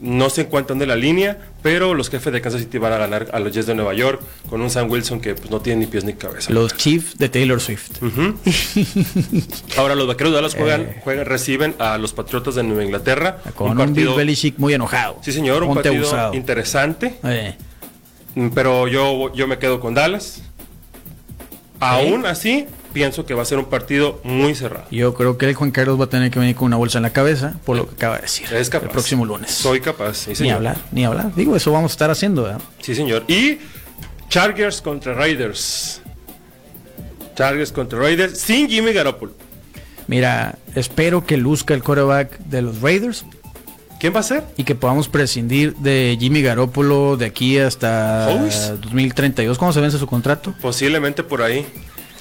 no 0.01 0.31
se 0.31 0.43
encuentran 0.43 0.79
de 0.79 0.87
la 0.87 0.97
línea, 0.97 1.39
pero 1.63 1.95
los 1.95 2.11
jefes 2.11 2.33
de 2.33 2.41
Kansas 2.41 2.61
City 2.63 2.79
van 2.79 2.93
a 2.93 2.99
ganar 2.99 3.29
a 3.33 3.39
los 3.39 3.53
Jets 3.53 3.67
de 3.67 3.75
Nueva 3.75 3.95
York 3.95 4.21
con 4.49 4.61
un 4.61 4.71
Sam 4.71 4.91
Wilson 4.91 5.21
que 5.21 5.35
pues, 5.35 5.51
no 5.51 5.61
tiene 5.61 5.81
ni 5.81 5.87
pies 5.87 6.05
ni 6.05 6.15
cabeza. 6.15 6.53
Los 6.53 6.77
Chiefs 6.77 7.19
de 7.19 7.29
Taylor 7.29 7.61
Swift. 7.61 7.91
Ahora 9.77 9.95
los 9.95 10.07
Vaqueros 10.07 10.33
de 10.33 10.37
Dallas 10.37 10.55
juegan, 10.55 10.83
eh. 10.83 11.01
juegan, 11.03 11.27
reciben 11.27 11.75
a 11.79 11.99
los 11.99 12.13
Patriotas 12.13 12.55
de 12.55 12.63
Nueva 12.63 12.85
Inglaterra. 12.85 13.39
Con 13.55 13.73
un, 13.73 13.77
partido, 13.77 14.17
Bill 14.17 14.55
muy 14.59 14.75
enojado. 14.75 15.19
Sí, 15.23 15.33
señor, 15.33 15.63
un 15.63 15.75
partido 15.75 16.35
interesante. 16.35 17.19
Eh. 17.25 17.55
Mm, 18.35 18.49
pero 18.49 18.89
yo, 18.89 19.33
yo 19.35 19.47
me 19.47 19.59
quedo 19.59 19.81
con 19.81 19.95
Dallas 19.95 20.43
Aún 21.83 22.27
así, 22.27 22.67
pienso 22.93 23.25
que 23.27 23.35
va 23.35 23.43
a 23.43 23.45
ser 23.45 23.59
un 23.59 23.67
partido 23.67 24.21
muy 24.25 24.55
cerrado. 24.55 24.87
Yo 24.91 25.15
creo 25.15 25.39
que 25.39 25.49
el 25.49 25.55
Juan 25.55 25.71
Carlos 25.71 25.99
va 26.01 26.05
a 26.05 26.09
tener 26.09 26.31
que 26.31 26.39
venir 26.39 26.55
con 26.55 26.67
una 26.67 26.77
bolsa 26.77 26.99
en 26.99 27.03
la 27.03 27.11
cabeza, 27.13 27.55
por 27.65 27.77
lo 27.77 27.89
que 27.89 27.95
acaba 27.95 28.17
de 28.17 28.23
decir. 28.23 28.47
Es 28.53 28.71
capaz. 28.71 28.87
El 28.87 28.93
próximo 28.93 29.25
lunes. 29.25 29.51
Soy 29.51 29.81
capaz, 29.81 30.15
sí, 30.17 30.33
Ni 30.41 30.51
hablar, 30.51 30.77
ni 30.93 31.05
hablar. 31.05 31.35
Digo, 31.35 31.57
eso 31.57 31.73
vamos 31.73 31.93
a 31.93 31.95
estar 31.95 32.11
haciendo, 32.11 32.45
¿verdad? 32.45 32.61
Sí, 32.81 32.95
señor. 32.95 33.25
Y 33.29 33.59
Chargers 34.29 34.81
contra 34.81 35.15
Raiders. 35.15 36.01
Chargers 37.35 37.73
contra 37.73 37.99
Raiders 37.99 38.39
sin 38.39 38.69
Jimmy 38.69 38.93
Garoppolo. 38.93 39.33
Mira, 40.07 40.59
espero 40.75 41.25
que 41.25 41.37
luzca 41.37 41.75
el 41.75 41.83
quarterback 41.83 42.39
de 42.39 42.63
los 42.63 42.81
Raiders 42.81 43.25
¿Quién 44.03 44.15
va 44.17 44.19
a 44.19 44.25
ser? 44.25 44.43
y 44.57 44.65
que 44.65 44.75
podamos 44.75 45.09
prescindir 45.09 45.77
de 45.77 46.17
Jimmy 46.19 46.43
Garoppolo 46.43 47.17
de 47.17 47.27
aquí 47.27 47.59
hasta 47.59 48.27
Hoyes. 48.31 48.73
2032. 48.81 49.57
¿Cómo 49.59 49.73
se 49.73 49.81
vence 49.81 49.97
su 49.97 50.09
contrato? 50.09 50.55
Posiblemente 50.61 51.23
por 51.23 51.41
ahí. 51.41 51.65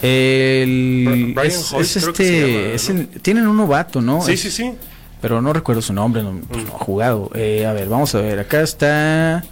El, 0.01 1.33
Brian 1.35 1.47
es, 1.47 1.95
este, 1.95 2.41
llama, 2.63 2.73
es 2.75 2.89
¿no? 2.89 2.99
el- 2.99 3.07
tienen 3.21 3.47
un 3.47 3.57
novato, 3.57 4.01
¿no? 4.01 4.21
Sí, 4.21 4.37
sí, 4.37 4.49
sí. 4.51 4.73
Pero 5.21 5.41
no 5.41 5.53
recuerdo 5.53 5.81
su 5.81 5.93
nombre, 5.93 6.23
no, 6.23 6.39
pues, 6.49 6.65
no 6.65 6.75
ha 6.75 6.79
jugado. 6.79 7.29
Eh, 7.35 7.65
a 7.65 7.73
ver, 7.73 7.87
vamos 7.87 8.15
a 8.15 8.21
ver. 8.21 8.39
Acá 8.39 8.61
está 8.61 9.43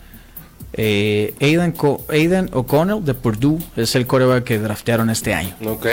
eh, 0.74 1.34
Aidan, 1.39 1.72
Co- 1.74 2.03
Aidan 2.10 2.50
O'Connell 2.53 3.03
de 3.06 3.13
Purdue. 3.13 3.60
Es 3.75 3.96
el 3.96 4.08
coreback 4.08 4.44
que 4.44 4.58
draftearon 4.60 5.10
este 5.12 5.34
año. 5.36 5.56
Ok. 5.65 5.86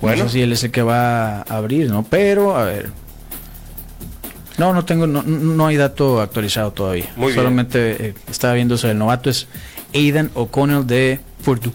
Bueno. 0.00 0.24
No 0.24 0.28
sé 0.28 0.34
si 0.34 0.42
él 0.42 0.52
es 0.52 0.62
el 0.62 0.70
que 0.70 0.82
va 0.82 1.38
a 1.38 1.42
abrir, 1.42 1.90
¿no? 1.90 2.04
Pero, 2.04 2.56
a 2.56 2.64
ver. 2.64 2.90
No, 4.58 4.72
no 4.72 4.84
tengo, 4.84 5.08
no, 5.08 5.22
no 5.24 5.66
hay 5.66 5.76
dato 5.76 6.20
actualizado 6.20 6.72
todavía. 6.72 7.10
Muy 7.16 7.28
bien. 7.28 7.36
Solamente 7.36 8.08
eh, 8.10 8.14
estaba 8.30 8.54
viendo 8.54 8.78
sobre 8.78 8.92
el 8.92 8.98
novato. 8.98 9.28
Es 9.28 9.48
Aidan 9.92 10.30
O'Connell 10.34 10.86
de 10.86 11.18
Purdue. 11.44 11.72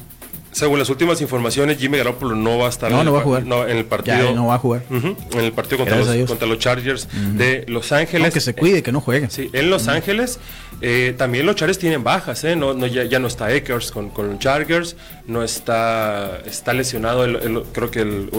Según 0.60 0.78
las 0.80 0.90
últimas 0.90 1.22
informaciones, 1.22 1.78
Jimmy 1.80 1.98
Garoppolo 1.98 2.36
no 2.36 2.58
va 2.58 2.68
a 2.68 2.70
estar 2.70 2.92
No, 2.92 3.00
en, 3.00 3.06
no 3.06 3.12
el, 3.12 3.16
va 3.18 3.22
a 3.22 3.24
jugar. 3.24 3.46
no, 3.46 3.68
en 3.68 3.78
el 3.78 3.86
partido. 3.86 4.18
Ya, 4.18 4.32
no 4.34 4.48
va 4.48 4.56
a 4.56 4.60
jugar. 4.60 4.84
En 4.92 5.16
el 5.40 5.52
partido 5.54 5.78
contra 5.80 5.98
los, 5.98 6.12
Dios. 6.14 6.28
contra 6.30 6.48
los 6.48 6.60
Chargers 6.60 7.08
de 7.34 7.66
Los 7.68 7.92
Ángeles. 7.92 8.28
No, 8.28 8.34
que 8.34 8.40
se 8.42 8.54
cuide, 8.54 8.84
que 8.84 8.92
no 8.92 9.02
juegue. 9.02 9.30
Sí, 9.30 9.50
en 9.54 9.70
Los 9.70 9.88
Ángeles 9.88 10.40
eh, 10.82 11.14
también 11.18 11.46
los 11.46 11.56
Chargers 11.56 11.80
tienen 11.80 12.04
bajas, 12.04 12.44
¿eh? 12.44 12.56
No, 12.56 12.74
no, 12.74 12.86
ya, 12.88 13.04
ya 13.04 13.20
no 13.20 13.28
está 13.28 13.48
Akers 13.48 13.92
con, 13.92 14.10
con 14.10 14.30
los 14.30 14.40
Chargers, 14.40 14.96
no 15.26 15.44
está, 15.44 16.40
está 16.46 16.74
lesionado, 16.74 17.26
el- 17.26 17.36
el- 17.38 17.64
creo 17.74 17.90
que 17.92 18.02
el 18.02 18.30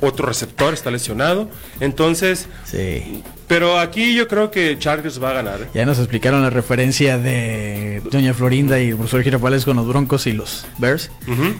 otro 0.00 0.26
receptor 0.26 0.74
está 0.74 0.90
lesionado. 0.90 1.48
Entonces, 1.80 2.46
Sí. 2.64 3.22
pero 3.48 3.78
aquí 3.78 4.14
yo 4.14 4.28
creo 4.28 4.50
que 4.50 4.78
Chargers 4.78 5.22
va 5.22 5.30
a 5.30 5.32
ganar. 5.34 5.60
¿eh? 5.62 5.66
Ya 5.74 5.84
nos 5.86 5.98
explicaron 5.98 6.42
la 6.42 6.50
referencia 6.50 7.18
de 7.18 8.02
Doña 8.10 8.32
Florinda 8.34 8.80
y 8.80 8.88
el 8.90 8.96
profesor 8.96 9.22
Girafales 9.22 9.64
con 9.64 9.76
los 9.76 9.86
Broncos 9.86 10.26
y 10.26 10.32
los 10.32 10.66
Bears. 10.78 11.10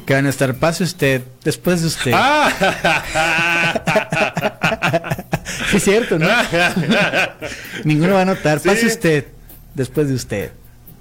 Que 0.06 0.14
van 0.14 0.26
a 0.26 0.30
estar 0.30 0.54
pase 0.56 0.84
usted, 0.84 1.22
después 1.44 1.80
de 1.82 1.86
usted. 1.88 2.12
¡Ah! 2.14 2.50
Sí, 5.70 5.76
es 5.76 5.84
cierto, 5.84 6.18
¿no? 6.18 6.28
Ninguno 7.84 8.14
va 8.14 8.22
a 8.22 8.24
notar. 8.24 8.60
Sí. 8.60 8.68
Pase 8.68 8.86
usted, 8.86 9.26
después 9.74 10.08
de 10.08 10.14
usted. 10.14 10.52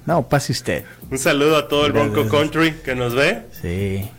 No, 0.06 0.28
pase 0.28 0.52
usted. 0.52 0.86
Un 1.10 1.18
saludo 1.20 1.58
a 1.58 1.68
todo 1.68 1.86
el 1.86 1.92
Bronco. 1.92 2.28
Country 2.28 2.74
que 2.84 2.96
nos 2.96 3.14
ve. 3.14 3.44
Sí. 3.62 4.10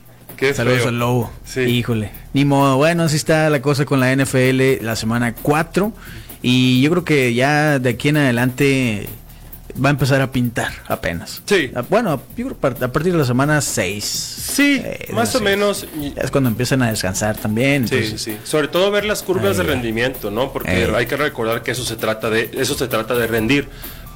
Qué 0.41 0.55
Saludos 0.55 0.79
feo. 0.81 0.89
al 0.89 0.99
lobo. 0.99 1.31
Sí. 1.45 1.61
Híjole. 1.61 2.11
Ni 2.33 2.45
modo. 2.45 2.77
Bueno, 2.79 3.05
así 3.05 3.17
está 3.17 3.49
la 3.51 3.61
cosa 3.63 3.85
con 3.85 4.01
la 4.01 4.11
NFL 4.17 4.79
la 4.83 4.97
semana 4.97 5.35
4. 5.35 5.93
Y 6.43 6.81
yo 6.81 6.91
creo 6.91 7.05
que 7.05 7.35
ya 7.35 7.79
de 7.79 7.91
aquí 7.91 8.09
en 8.09 8.17
adelante 8.17 9.07
va 9.83 9.91
a 9.91 9.93
empezar 9.93 10.21
a 10.23 10.33
pintar 10.33 10.73
apenas. 10.89 11.43
Sí. 11.45 11.71
Ah, 11.75 11.85
Bueno, 11.89 12.23
yo 12.37 12.47
creo 12.49 12.57
a 12.87 12.89
partir 12.93 13.13
de 13.13 13.19
la 13.19 13.25
semana 13.27 13.61
6. 13.61 14.05
Sí, 14.05 14.81
Eh, 14.83 15.09
más 15.13 15.35
o 15.35 15.41
menos. 15.41 15.87
Es 16.17 16.31
cuando 16.31 16.49
empiezan 16.49 16.81
a 16.83 16.89
descansar 16.91 17.37
también. 17.37 17.87
Sí, 17.87 17.97
entonces- 17.97 18.23
sí. 18.23 18.37
Sobre 18.45 18.69
todo 18.69 18.91
ver 18.91 19.05
las 19.05 19.23
curvas 19.23 19.59
Ahí 19.61 19.67
de 19.67 19.73
rendimiento, 19.75 20.31
¿no? 20.31 20.53
Porque 20.53 20.71
Ahí. 20.71 20.91
hay 20.97 21.05
que 21.07 21.17
recordar 21.19 21.63
que 21.63 21.73
eso 21.73 21.85
se 21.85 21.97
trata 21.97 22.31
de 22.31 22.51
eso 22.55 22.75
se 22.75 22.89
trata 22.89 23.15
de 23.15 23.27
rendir. 23.27 23.69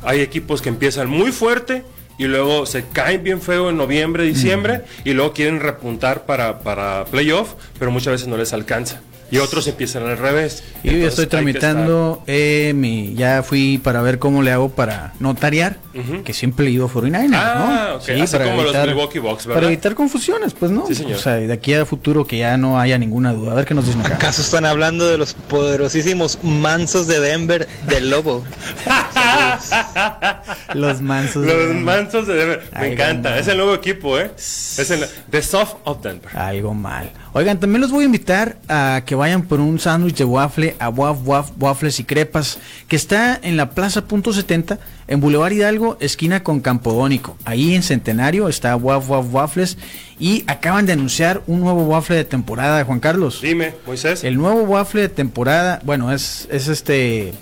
Hay 0.02 0.20
equipos 0.20 0.62
que 0.62 0.70
empiezan 0.70 1.08
muy 1.08 1.32
fuerte 1.32 1.84
y 2.18 2.24
luego 2.24 2.66
se 2.66 2.84
caen 2.86 3.22
bien 3.22 3.40
feo 3.40 3.70
en 3.70 3.76
noviembre, 3.76 4.24
diciembre 4.24 4.82
y 5.04 5.12
luego 5.12 5.32
quieren 5.32 5.60
repuntar 5.60 6.26
para 6.26 6.60
para 6.60 7.04
playoff, 7.06 7.54
pero 7.78 7.90
muchas 7.90 8.12
veces 8.12 8.28
no 8.28 8.36
les 8.36 8.52
alcanza. 8.52 9.00
Y 9.30 9.38
otros 9.38 9.66
empiezan 9.66 10.06
al 10.06 10.18
revés. 10.18 10.62
Yo 10.84 10.90
ya 10.90 10.96
Entonces, 10.98 11.08
estoy 11.10 11.26
tramitando 11.26 12.22
eh, 12.26 12.72
mi, 12.74 13.14
ya 13.14 13.42
fui 13.42 13.78
para 13.78 14.00
ver 14.02 14.18
cómo 14.18 14.42
le 14.42 14.52
hago 14.52 14.68
para 14.70 15.12
notariar, 15.18 15.78
Ujú. 15.94 16.22
que 16.22 16.32
siempre 16.32 16.66
he 16.66 16.70
ido 16.70 16.86
a 16.86 16.88
49ers, 16.88 17.30
Ah, 17.34 17.86
¿no? 17.90 17.96
ok, 17.96 18.22
así 18.22 18.38
como 18.38 18.62
los 18.62 18.86
Milwaukee 18.86 19.18
Bucks, 19.18 19.46
¿verdad? 19.46 19.60
Para 19.60 19.72
evitar 19.72 19.94
confusiones, 19.94 20.54
pues, 20.54 20.70
¿no? 20.70 20.86
Sí, 20.86 20.94
señor. 20.94 21.16
O 21.18 21.20
sea, 21.20 21.40
y 21.40 21.46
de 21.46 21.52
aquí 21.52 21.74
a 21.74 21.84
futuro 21.86 22.26
que 22.26 22.38
ya 22.38 22.56
no 22.56 22.78
haya 22.78 22.98
ninguna 22.98 23.32
duda. 23.32 23.52
A 23.52 23.54
ver 23.54 23.64
qué 23.64 23.74
nos 23.74 23.86
dicen 23.86 24.00
acá. 24.02 24.14
¿Acaso 24.16 24.42
están 24.42 24.66
hablando 24.66 25.08
de 25.08 25.18
los 25.18 25.34
poderosísimos 25.34 26.38
mansos 26.42 27.06
de 27.06 27.20
Denver 27.20 27.66
del 27.88 28.10
Lobo? 28.10 28.44
Los 30.74 31.00
mansos. 31.00 31.46
Los 31.46 31.74
mansos 31.76 32.26
de 32.26 32.34
Denver. 32.34 32.62
Me 32.78 32.92
encanta. 32.92 33.38
Es 33.38 33.48
el 33.48 33.56
nuevo 33.56 33.74
equipo, 33.74 34.18
¿eh? 34.18 34.30
Es 34.36 34.90
el 34.90 35.06
The 35.30 35.42
Soft 35.42 35.74
of 35.84 36.02
Denver. 36.02 36.36
Algo 36.36 36.74
mal. 36.74 37.10
Oigan, 37.36 37.58
también 37.58 37.80
los 37.80 37.90
voy 37.90 38.04
a 38.04 38.06
invitar 38.06 38.58
a 38.68 39.02
que 39.04 39.16
vayan 39.16 39.42
por 39.42 39.58
un 39.58 39.80
sándwich 39.80 40.16
de 40.18 40.24
waffle 40.24 40.76
a 40.78 40.88
Waf 40.88 41.18
Waf 41.26 41.50
Waffles 41.58 41.98
y 41.98 42.04
Crepas, 42.04 42.58
que 42.86 42.94
está 42.94 43.36
en 43.42 43.56
la 43.56 43.70
Plaza 43.70 44.04
Punto 44.04 44.32
70, 44.32 44.78
en 45.08 45.20
Boulevard 45.20 45.50
Hidalgo, 45.52 45.96
esquina 45.98 46.44
con 46.44 46.60
Campodónico. 46.60 47.36
Ahí 47.44 47.74
en 47.74 47.82
Centenario 47.82 48.48
está 48.48 48.76
Waf 48.76 49.10
Waf 49.10 49.26
Waffles 49.34 49.78
y 50.20 50.44
acaban 50.46 50.86
de 50.86 50.92
anunciar 50.92 51.42
un 51.48 51.58
nuevo 51.58 51.82
waffle 51.82 52.14
de 52.14 52.24
temporada, 52.24 52.84
Juan 52.84 53.00
Carlos. 53.00 53.40
Dime, 53.42 53.74
Moisés. 53.84 54.22
El 54.22 54.36
nuevo 54.36 54.62
waffle 54.62 55.00
de 55.02 55.08
temporada, 55.08 55.80
bueno, 55.84 56.12
es, 56.12 56.46
es 56.52 56.68
este 56.68 57.34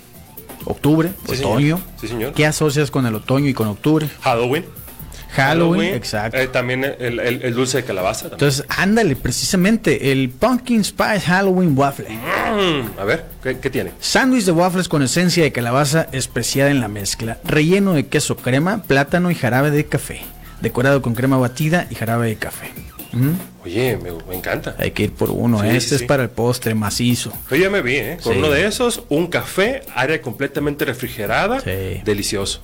octubre, 0.65 1.11
Sí, 1.29 1.35
señor. 1.35 1.51
otoño. 1.51 1.81
Sí, 2.01 2.07
señor. 2.07 2.33
¿Qué 2.33 2.47
asocias 2.47 2.89
con 2.89 3.05
el 3.05 3.13
otoño 3.13 3.47
y 3.47 3.53
con 3.53 3.67
octubre? 3.67 4.09
Halloween. 4.21 4.65
Halloween, 5.35 5.93
exacto. 5.95 6.37
Eh, 6.37 6.47
también 6.47 6.83
el, 6.83 7.19
el- 7.19 7.41
el 7.43 7.53
dulce 7.53 7.77
de 7.77 7.83
calabaza. 7.83 8.29
también. 8.29 8.35
Entonces, 8.35 8.65
ándale, 8.69 9.15
precisamente, 9.15 10.11
el 10.11 10.29
Pumpkin 10.29 10.83
Spice 10.83 11.21
Halloween 11.21 11.77
Waffle. 11.77 12.07
Mm, 12.09 12.99
a 12.99 13.03
ver, 13.03 13.25
¿qué, 13.41 13.57
qué 13.59 13.69
tiene? 13.69 13.91
Sándwich 13.99 14.45
de 14.45 14.51
waffles 14.51 14.87
con 14.87 15.01
esencia 15.01 15.43
de 15.43 15.51
calabaza 15.51 16.07
especiada 16.11 16.69
en 16.71 16.79
la 16.79 16.87
mezcla, 16.87 17.37
relleno 17.43 17.93
de 17.93 18.07
queso 18.07 18.35
crema, 18.37 18.83
plátano 18.83 19.31
y 19.31 19.35
jarabe 19.35 19.71
de 19.71 19.85
café, 19.85 20.21
decorado 20.61 21.01
con 21.01 21.15
crema 21.15 21.37
batida 21.37 21.87
y 21.89 21.95
jarabe 21.95 22.27
de 22.27 22.35
café. 22.35 22.71
Mm, 23.13 23.31
Oye, 23.63 23.97
me, 23.97 24.11
me 24.27 24.35
encanta. 24.35 24.75
Hay 24.79 24.91
que 24.91 25.03
ir 25.03 25.13
por 25.13 25.29
uno, 25.31 25.61
Sí, 25.61 25.67
este 25.67 25.79
sí, 25.89 25.95
es 25.95 26.01
sí. 26.01 26.07
para 26.07 26.23
el 26.23 26.29
postre 26.29 26.73
macizo. 26.75 27.31
Yo 27.49 27.55
ya 27.55 27.69
me 27.69 27.81
vi, 27.81 27.95
¿eh? 27.95 28.17
Con 28.21 28.37
uno 28.37 28.49
de 28.49 28.65
esos, 28.65 29.03
un 29.09 29.27
café, 29.27 29.83
área 29.95 30.19
completamente 30.21 30.83
refrigerada, 30.83 31.61
Sí. 31.61 32.01
delicioso. 32.03 32.59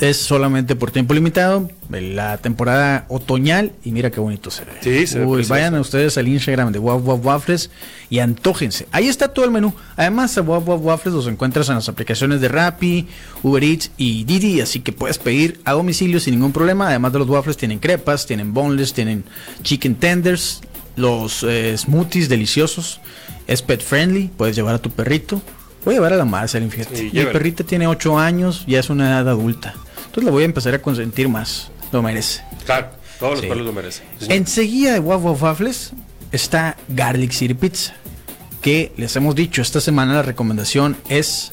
Es 0.00 0.16
solamente 0.16 0.76
por 0.76 0.90
tiempo 0.90 1.12
limitado, 1.12 1.70
la 1.90 2.38
temporada 2.38 3.04
otoñal 3.08 3.72
y 3.84 3.92
mira 3.92 4.10
qué 4.10 4.18
bonito 4.18 4.50
se 4.50 4.64
ve. 4.64 4.72
Sí, 4.80 5.06
se 5.06 5.18
ve 5.18 5.26
Uy, 5.26 5.44
vayan 5.44 5.74
a 5.74 5.80
ustedes 5.80 6.16
al 6.16 6.26
Instagram 6.26 6.72
de 6.72 6.78
Waf 6.78 7.02
Waf 7.04 7.24
Waffles 7.24 7.70
y 8.08 8.20
antójense. 8.20 8.88
Ahí 8.92 9.08
está 9.08 9.28
todo 9.28 9.44
el 9.44 9.50
menú. 9.50 9.74
Además, 9.96 10.38
a 10.38 10.42
Waf 10.42 10.66
Waf 10.66 10.80
Waffles 10.82 11.14
los 11.14 11.26
encuentras 11.26 11.68
en 11.68 11.74
las 11.74 11.88
aplicaciones 11.90 12.40
de 12.40 12.48
Rappi, 12.48 13.08
Uber 13.42 13.62
Eats 13.62 13.90
y 13.98 14.24
Didi, 14.24 14.62
así 14.62 14.80
que 14.80 14.92
puedes 14.92 15.18
pedir 15.18 15.60
a 15.64 15.72
domicilio 15.72 16.18
sin 16.18 16.34
ningún 16.34 16.52
problema. 16.52 16.88
Además 16.88 17.12
de 17.12 17.18
los 17.18 17.28
waffles 17.28 17.58
tienen 17.58 17.78
crepas, 17.78 18.26
tienen 18.26 18.54
boneless, 18.54 18.94
tienen 18.94 19.24
chicken 19.62 19.96
tenders, 19.96 20.62
los 20.96 21.42
eh, 21.42 21.76
smoothies 21.76 22.30
deliciosos. 22.30 23.00
Es 23.46 23.60
pet 23.60 23.82
friendly, 23.82 24.30
puedes 24.34 24.56
llevar 24.56 24.76
a 24.76 24.78
tu 24.78 24.90
perrito. 24.90 25.42
Voy 25.84 25.94
a 25.94 25.96
llevar 25.96 26.12
a 26.14 26.16
la 26.16 26.24
Marcelin, 26.24 26.70
fíjate. 26.70 26.96
Sí, 26.96 27.10
Mi 27.12 27.24
perrita 27.24 27.64
tiene 27.64 27.86
8 27.86 28.18
años, 28.18 28.64
ya 28.66 28.80
es 28.80 28.90
una 28.90 29.10
edad 29.10 29.28
adulta. 29.28 29.74
Entonces 30.06 30.24
la 30.24 30.30
voy 30.30 30.42
a 30.42 30.46
empezar 30.46 30.74
a 30.74 30.80
consentir 30.80 31.28
más. 31.28 31.70
Lo 31.92 32.02
merece. 32.02 32.42
Claro, 32.64 32.88
todos 33.18 33.42
los 33.42 33.56
Sí. 33.56 33.62
lo 33.64 33.72
merecen. 33.72 34.04
Sí. 34.18 34.26
Enseguida 34.30 34.92
de 34.94 35.00
Waf 35.00 35.22
Waf 35.24 35.42
Waffles 35.42 35.92
está 36.32 36.76
Garlic 36.88 37.32
City 37.32 37.54
Pizza. 37.54 37.94
Que 38.62 38.92
les 38.96 39.16
hemos 39.16 39.34
dicho, 39.34 39.62
esta 39.62 39.80
semana 39.80 40.14
la 40.14 40.22
recomendación 40.22 40.96
es 41.08 41.52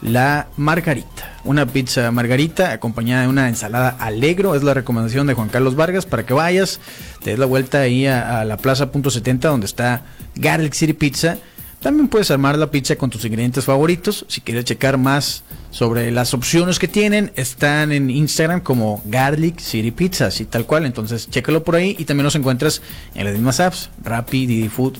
la 0.00 0.46
margarita. 0.56 1.32
Una 1.44 1.66
pizza 1.66 2.10
margarita 2.12 2.70
acompañada 2.72 3.22
de 3.22 3.28
una 3.28 3.48
ensalada 3.48 3.96
alegro. 3.98 4.54
Es 4.54 4.62
la 4.62 4.72
recomendación 4.74 5.26
de 5.26 5.34
Juan 5.34 5.48
Carlos 5.48 5.74
Vargas 5.74 6.06
para 6.06 6.24
que 6.24 6.34
vayas, 6.34 6.80
te 7.22 7.30
des 7.30 7.38
la 7.38 7.46
vuelta 7.46 7.80
ahí 7.80 8.06
a, 8.06 8.40
a 8.40 8.44
la 8.44 8.56
plaza 8.56 8.92
punto 8.92 9.10
70 9.10 9.48
donde 9.48 9.66
está 9.66 10.02
Garlic 10.36 10.74
City 10.74 10.92
Pizza. 10.92 11.38
También 11.80 12.08
puedes 12.08 12.30
armar 12.30 12.58
la 12.58 12.70
pizza 12.70 12.96
con 12.96 13.10
tus 13.10 13.24
ingredientes 13.24 13.64
favoritos. 13.64 14.24
Si 14.28 14.40
quieres 14.40 14.64
checar 14.64 14.98
más 14.98 15.44
sobre 15.70 16.10
las 16.10 16.34
opciones 16.34 16.78
que 16.78 16.88
tienen, 16.88 17.32
están 17.36 17.92
en 17.92 18.10
Instagram 18.10 18.60
como 18.60 19.02
Garlic 19.04 19.60
City 19.60 19.90
Pizza, 19.90 20.26
así 20.26 20.46
tal 20.46 20.66
cual. 20.66 20.86
Entonces, 20.86 21.28
chécalo 21.28 21.62
por 21.62 21.76
ahí 21.76 21.94
y 21.98 22.04
también 22.04 22.24
los 22.24 22.34
encuentras 22.34 22.82
en 23.14 23.24
las 23.24 23.34
mismas 23.34 23.60
apps, 23.60 23.90
Rappi, 24.02 24.46
Didi 24.46 24.68
Food 24.68 24.94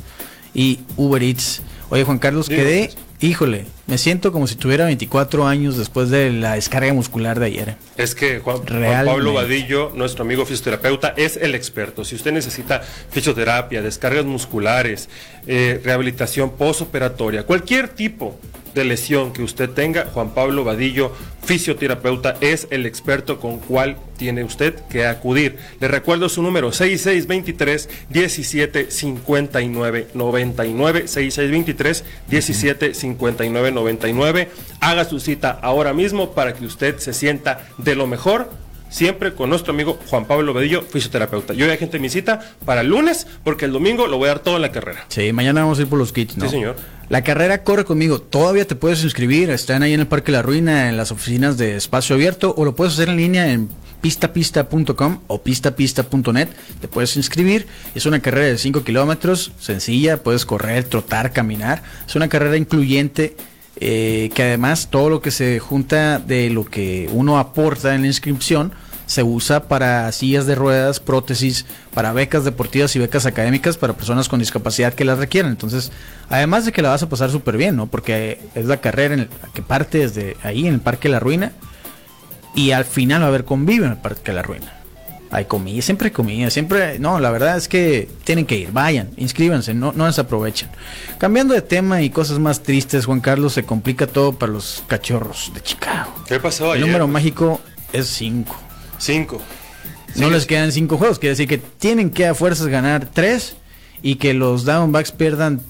y 0.55 0.81
Uber 0.97 1.23
Eats. 1.23 1.63
Oye, 1.89 2.05
Juan 2.05 2.19
Carlos, 2.19 2.49
quedé. 2.49 2.91
Híjole, 3.21 3.65
me 3.87 3.99
siento 3.99 4.33
como 4.33 4.47
si 4.47 4.57
tuviera 4.57 4.85
24 4.87 5.47
años 5.47 5.77
después 5.77 6.11
de 6.11 6.33
la 6.33 6.55
descarga 6.55 6.93
muscular 6.93 7.39
de 7.41 7.47
ayer. 7.47 7.77
Es 7.97 8.15
que 8.15 8.41
Juan, 8.41 8.59
Juan. 8.67 9.07
Pablo 9.07 9.33
Vadillo, 9.33 9.93
nuestro 9.95 10.25
amigo 10.25 10.45
fisioterapeuta, 10.45 11.15
es 11.17 11.37
el 11.37 11.55
experto. 11.55 12.05
Si 12.05 12.15
usted 12.15 12.33
necesita 12.33 12.83
fisioterapia, 13.11 13.83
descargas 13.83 14.25
musculares, 14.25 15.09
eh, 15.47 15.81
rehabilitación 15.83 16.51
postoperatoria, 16.51 17.45
cualquier 17.45 17.89
tipo 17.89 18.39
de 18.77 18.85
lesión 18.85 19.33
que 19.33 19.43
usted 19.43 19.71
tenga, 19.71 20.05
Juan 20.13 20.35
Pablo 20.35 20.63
Vadillo, 20.63 21.11
fisioterapeuta, 21.43 22.37
es 22.43 22.69
el 22.71 22.85
experto 22.85 23.41
con 23.41 23.59
cual 23.59 23.97
tiene 24.19 24.45
usted 24.45 24.75
que 24.91 25.07
acudir. 25.07 25.57
Le 25.81 25.89
recuerdo 25.89 26.29
su 26.29 26.43
número 26.43 26.71
6623 26.71 27.89
1759 28.11 30.09
99 30.13 31.09
6623 31.09 32.05
1759 32.29 33.73
99. 33.73 34.49
Haga 34.81 35.05
su 35.07 35.19
cita 35.21 35.59
ahora 35.63 35.95
mismo 35.95 36.33
para 36.33 36.53
que 36.55 36.67
usted 36.67 36.99
se 36.99 37.15
sienta 37.15 37.67
de 37.79 37.95
lo 37.95 38.07
mejor 38.07 38.51
siempre 38.89 39.35
con 39.35 39.51
nuestro 39.51 39.73
amigo 39.73 39.99
Juan 40.09 40.27
Pablo 40.27 40.55
Bedillo, 40.55 40.83
fisioterapeuta. 40.83 41.55
Yo 41.55 41.67
ya 41.67 41.77
gente 41.77 41.99
mi 41.99 42.09
cita 42.09 42.41
para 42.65 42.83
el 42.83 42.89
lunes, 42.89 43.27
porque 43.45 43.65
el 43.65 43.73
domingo 43.73 44.07
lo 44.07 44.19
voy 44.19 44.27
a 44.27 44.33
dar 44.33 44.39
todo 44.41 44.57
en 44.57 44.63
la 44.63 44.73
carrera. 44.73 45.07
Sí, 45.09 45.33
mañana 45.33 45.63
vamos 45.63 45.79
a 45.79 45.83
ir 45.83 45.89
por 45.89 45.99
los 45.99 46.13
kits, 46.13 46.37
¿no? 46.37 46.45
Sí, 46.47 46.51
señor. 46.51 46.77
La 47.09 47.23
carrera 47.23 47.63
corre 47.63 47.85
conmigo. 47.85 48.21
Todavía 48.21 48.67
te 48.67 48.75
puedes 48.75 49.05
inscribir. 49.05 49.51
Están 49.51 49.83
ahí 49.83 49.95
en 49.95 50.01
el 50.01 50.07
Parque 50.09 50.33
La 50.33 50.43
Ruina, 50.43 50.89
en 50.89 50.97
las 50.97 51.13
oficinas 51.13 51.57
de 51.57 51.77
Espacio 51.77 52.17
Abierto, 52.17 52.53
o 52.57 52.65
lo 52.65 52.75
puedes 52.75 52.95
hacer 52.95 53.09
en 53.09 53.17
línea 53.17 53.53
en 53.53 53.69
pistapista.com 54.01 55.21
o 55.29 55.43
pistapista.net. 55.43 56.49
Te 56.81 56.89
puedes 56.89 57.17
inscribir. 57.17 57.67
Es 57.95 58.07
una 58.07 58.21
carrera 58.21 58.47
de 58.47 58.59
5 58.59 58.83
kilómetros, 58.83 59.53
sencilla. 59.61 60.23
Puedes 60.23 60.45
correr, 60.45 60.85
trotar, 60.85 61.33
caminar. 61.33 61.83
Es 62.07 62.17
una 62.17 62.29
carrera 62.29 62.57
incluyente. 62.57 63.37
Eh, 63.79 64.31
que 64.35 64.43
además 64.43 64.89
todo 64.91 65.11
lo 65.11 65.21
que 65.21 65.31
se 65.31 65.59
junta 65.59 66.19
de 66.19 66.51
lo 66.51 66.65
que 66.65 67.09
uno 67.13 67.39
aporta 67.39 67.95
en 67.95 68.03
la 68.03 68.07
inscripción 68.07 68.73
se 69.07 69.23
usa 69.23 69.69
para 69.69 70.11
sillas 70.11 70.47
de 70.47 70.57
ruedas, 70.57 70.99
prótesis, 70.99 71.65
para 71.95 72.13
becas 72.13 72.45
deportivas 72.45 72.97
y 72.97 72.99
becas 72.99 73.25
académicas 73.25 73.77
para 73.77 73.93
personas 73.93 74.29
con 74.29 74.41
discapacidad 74.41 74.95
que 74.95 75.05
las 75.05 75.19
requieran. 75.19 75.53
Entonces, 75.53 75.93
además 76.29 76.65
de 76.65 76.73
que 76.73 76.83
la 76.83 76.89
vas 76.89 77.05
a 77.05 77.09
pasar 77.09 77.31
súper 77.31 77.57
bien, 77.57 77.77
¿no? 77.77 77.87
Porque 77.87 78.41
es 78.57 78.67
la 78.67 78.79
carrera 78.79 79.15
en 79.15 79.21
el- 79.21 79.29
que 79.55 79.63
parte 79.63 79.99
desde 79.99 80.37
ahí, 80.43 80.67
en 80.67 80.75
el 80.75 80.81
Parque 80.81 81.09
La 81.09 81.21
Ruina, 81.21 81.53
y 82.57 82.73
al 82.73 82.85
final 82.85 83.21
va 83.21 83.27
a 83.27 83.29
haber 83.29 83.45
convivio 83.45 83.85
en 83.85 83.93
el 83.93 83.99
Parque 83.99 84.33
La 84.33 84.43
Ruina. 84.43 84.73
Hay 85.31 85.47
comida, 85.47 85.83
siempre 85.83 86.07
hay 86.09 86.13
comida, 86.13 86.51
siempre... 86.51 86.99
No, 87.01 87.19
la 87.19 87.31
verdad 87.31 87.57
es 87.57 87.67
que 87.69 88.09
tienen 88.25 88.47
que 88.47 88.57
ir, 88.57 88.71
vayan, 88.73 89.11
inscríbanse, 89.17 89.75
no, 89.75 89.93
no 89.93 90.07
desaprovechen. 90.07 90.69
Cambiando 91.19 91.53
de 91.53 91.63
tema 91.63 92.01
y 92.03 92.11
cosas 92.11 92.39
más 92.39 92.63
tristes, 92.63 93.07
Juan 93.07 93.21
Carlos, 93.21 93.53
se 93.55 93.65
complica 93.65 94.07
todo 94.07 94.33
para 94.33 94.53
los 94.53 94.85
cachorros 94.87 95.51
de 95.55 95.61
Chicago. 95.63 96.13
¿Qué 96.29 96.39
pasó 96.39 96.67
El 96.67 96.83
ayer? 96.83 96.87
número 96.87 97.09
mágico 97.09 97.61
es 97.93 98.07
5. 98.07 98.55
Cinco. 98.99 99.41
No 100.15 100.27
Sí, 100.29 100.33
les 100.33 100.43
es- 100.43 100.47
quedan 100.47 100.73
cinco 100.73 100.97
juegos, 100.97 101.19
quiere 101.19 101.31
decir 101.33 101.49
que 101.49 101.59
tienen 101.59 102.11
que 102.11 102.27
a 102.27 102.35
fuerzas 102.35 102.69
ganar 102.69 103.07
tres 103.13 103.57
y 104.03 104.15
que 104.17 104.33
los 104.33 104.65
Downbacks 104.65 105.11
pierdan 105.13 105.61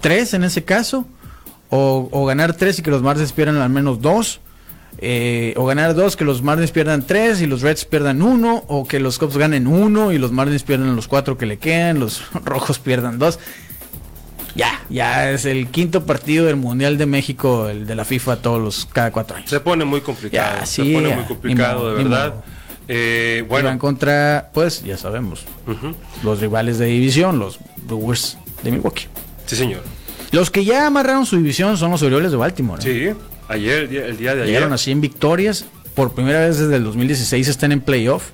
tres 0.00 0.34
en 0.34 0.44
ese 0.44 0.64
caso, 0.64 1.06
o, 1.70 2.08
o 2.12 2.26
ganar 2.26 2.54
tres 2.54 2.78
y 2.78 2.82
que 2.82 2.90
los 2.90 3.02
Marlins 3.02 3.32
pierdan 3.32 3.56
al 3.56 3.70
menos 3.70 4.00
dos, 4.00 4.40
eh, 4.98 5.54
o 5.56 5.64
ganar 5.66 5.94
dos, 5.94 6.16
que 6.16 6.24
los 6.24 6.42
Marlins 6.42 6.70
pierdan 6.72 7.06
tres 7.06 7.40
y 7.40 7.46
los 7.46 7.62
Reds 7.62 7.84
pierdan 7.84 8.22
uno, 8.22 8.64
o 8.68 8.86
que 8.86 9.00
los 9.00 9.18
Cubs 9.18 9.36
ganen 9.36 9.66
uno 9.66 10.12
y 10.12 10.18
los 10.18 10.32
Marlins 10.32 10.62
pierdan 10.62 10.94
los 10.96 11.08
cuatro 11.08 11.38
que 11.38 11.46
le 11.46 11.58
quedan, 11.58 12.00
los 12.00 12.22
Rojos 12.44 12.78
pierdan 12.78 13.18
dos. 13.18 13.38
Ya, 14.56 14.82
ya 14.90 15.30
es 15.30 15.44
el 15.44 15.68
quinto 15.68 16.04
partido 16.04 16.44
del 16.46 16.56
Mundial 16.56 16.98
de 16.98 17.06
México, 17.06 17.68
el 17.68 17.86
de 17.86 17.94
la 17.94 18.04
FIFA, 18.04 18.36
todos 18.42 18.60
los 18.60 18.84
cada 18.86 19.12
cuatro 19.12 19.36
años. 19.36 19.48
Se 19.48 19.60
pone 19.60 19.84
muy 19.84 20.00
complicado. 20.00 20.58
Ya, 20.58 20.66
se 20.66 20.82
pone 20.82 21.08
ya, 21.08 21.16
muy 21.16 21.24
complicado, 21.24 21.78
modo, 21.78 21.90
de 21.94 22.02
verdad. 22.02 22.34
Eh, 22.88 23.36
Bueno, 23.42 23.48
bueno, 23.48 23.68
en 23.70 23.78
contra, 23.78 24.50
pues 24.52 24.82
ya 24.82 24.96
sabemos, 24.96 25.44
los 26.24 26.40
rivales 26.40 26.78
de 26.78 26.86
división, 26.86 27.38
los 27.38 27.60
Brewers 27.86 28.36
de 28.64 28.72
Milwaukee. 28.72 29.06
sí, 29.46 29.54
señor. 29.56 29.82
Los 30.32 30.50
que 30.50 30.64
ya 30.64 30.86
amarraron 30.86 31.26
su 31.26 31.36
división 31.36 31.76
son 31.76 31.92
los 31.92 32.02
Orioles 32.02 32.30
de 32.32 32.36
Baltimore. 32.36 32.80
¿eh? 32.84 33.14
Sí, 33.14 33.20
ayer, 33.50 33.82
el 33.94 34.16
día, 34.16 34.34
de 34.34 34.42
ayer. 34.42 34.46
Llegaron 34.46 34.72
a 34.72 34.78
100 34.78 35.00
victorias. 35.00 35.66
Por 35.94 36.12
primera 36.12 36.40
vez 36.40 36.58
desde 36.58 36.76
el 36.76 36.84
2016 36.84 37.48
están 37.48 37.72
en 37.72 37.80
playoff. 37.80 38.30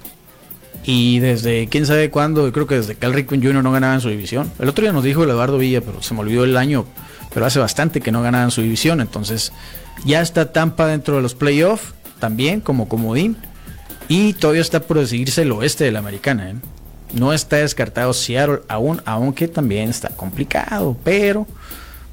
Y 0.84 1.18
desde 1.18 1.66
quién 1.68 1.84
sabe 1.84 2.10
cuándo, 2.10 2.50
creo 2.52 2.66
que 2.66 2.76
desde 2.76 2.94
Cal 2.94 3.12
Ripken 3.12 3.42
Jr. 3.42 3.62
no 3.62 3.72
ganaban 3.72 4.00
su 4.00 4.08
división. 4.08 4.52
El 4.60 4.68
otro 4.68 4.82
día 4.82 4.92
nos 4.92 5.02
dijo 5.02 5.24
el 5.24 5.30
Eduardo 5.30 5.58
Villa, 5.58 5.80
pero 5.80 6.00
se 6.00 6.14
me 6.14 6.20
olvidó 6.20 6.44
el 6.44 6.56
año. 6.56 6.84
Pero 7.34 7.44
hace 7.44 7.58
bastante 7.58 8.00
que 8.00 8.12
no 8.12 8.22
ganaban 8.22 8.52
su 8.52 8.62
división. 8.62 9.00
Entonces 9.00 9.52
ya 10.04 10.20
está 10.20 10.52
Tampa 10.52 10.86
dentro 10.86 11.16
de 11.16 11.22
los 11.22 11.34
playoffs 11.34 11.94
también 12.20 12.60
como 12.60 12.88
comodín. 12.88 13.36
Y 14.08 14.34
todavía 14.34 14.62
está 14.62 14.80
por 14.80 14.98
decidirse 14.98 15.42
el 15.42 15.52
oeste 15.52 15.84
de 15.84 15.90
la 15.90 15.98
americana. 15.98 16.50
¿eh? 16.50 16.54
No 17.12 17.32
está 17.32 17.56
descartado 17.56 18.12
Seattle 18.12 18.60
aún, 18.68 19.02
aunque 19.04 19.48
también 19.48 19.88
está 19.88 20.10
complicado. 20.10 20.96
Pero 21.02 21.46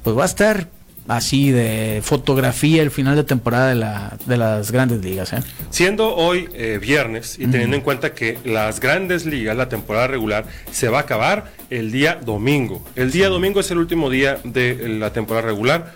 pues 0.02 0.16
va 0.18 0.24
a 0.24 0.26
estar 0.26 0.68
así 1.08 1.50
de 1.50 2.00
fotografía 2.02 2.82
el 2.82 2.90
final 2.90 3.16
de 3.16 3.24
temporada 3.24 3.68
de, 3.68 3.74
la, 3.74 4.16
de 4.26 4.36
las 4.36 4.70
grandes 4.70 5.04
ligas. 5.04 5.32
¿eh? 5.32 5.42
Siendo 5.70 6.14
hoy 6.14 6.48
eh, 6.54 6.78
viernes 6.80 7.38
y 7.38 7.46
teniendo 7.46 7.76
en 7.76 7.82
cuenta 7.82 8.14
que 8.14 8.38
las 8.44 8.80
grandes 8.80 9.26
ligas, 9.26 9.56
la 9.56 9.68
temporada 9.68 10.06
regular, 10.06 10.46
se 10.70 10.88
va 10.88 10.98
a 10.98 11.00
acabar 11.02 11.52
el 11.70 11.92
día 11.92 12.18
domingo. 12.24 12.84
El 12.96 13.10
día 13.10 13.28
domingo 13.28 13.60
es 13.60 13.70
el 13.70 13.78
último 13.78 14.10
día 14.10 14.38
de 14.44 14.88
la 14.88 15.12
temporada 15.12 15.46
regular. 15.46 15.94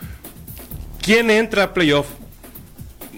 ¿Quién 1.00 1.30
entra 1.30 1.64
a 1.64 1.74
playoff? 1.74 2.06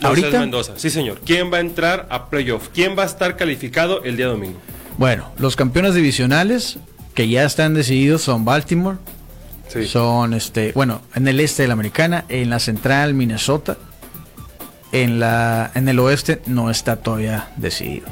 ¿Ahorita? 0.02 0.40
Mendoza. 0.40 0.74
Sí, 0.76 0.90
señor. 0.90 1.20
¿Quién 1.24 1.52
va 1.52 1.58
a 1.58 1.60
entrar 1.60 2.06
a 2.10 2.30
playoff? 2.30 2.68
¿Quién 2.72 2.96
va 2.96 3.02
a 3.02 3.06
estar 3.06 3.36
calificado 3.36 4.02
el 4.04 4.16
día 4.16 4.26
domingo? 4.26 4.58
Bueno, 4.96 5.30
los 5.38 5.56
campeones 5.56 5.94
divisionales 5.94 6.78
que 7.14 7.28
ya 7.28 7.44
están 7.44 7.74
decididos 7.74 8.22
son 8.22 8.44
Baltimore, 8.44 8.98
Sí. 9.72 9.86
son 9.86 10.34
este, 10.34 10.72
bueno, 10.74 11.00
en 11.14 11.28
el 11.28 11.40
este 11.40 11.62
de 11.62 11.68
la 11.68 11.74
americana, 11.74 12.24
en 12.28 12.50
la 12.50 12.58
central 12.58 13.14
Minnesota, 13.14 13.78
en 14.92 15.20
la 15.20 15.70
en 15.74 15.88
el 15.88 15.98
oeste 16.00 16.42
no 16.46 16.70
está 16.70 16.96
todavía 16.96 17.50
decidido. 17.56 18.08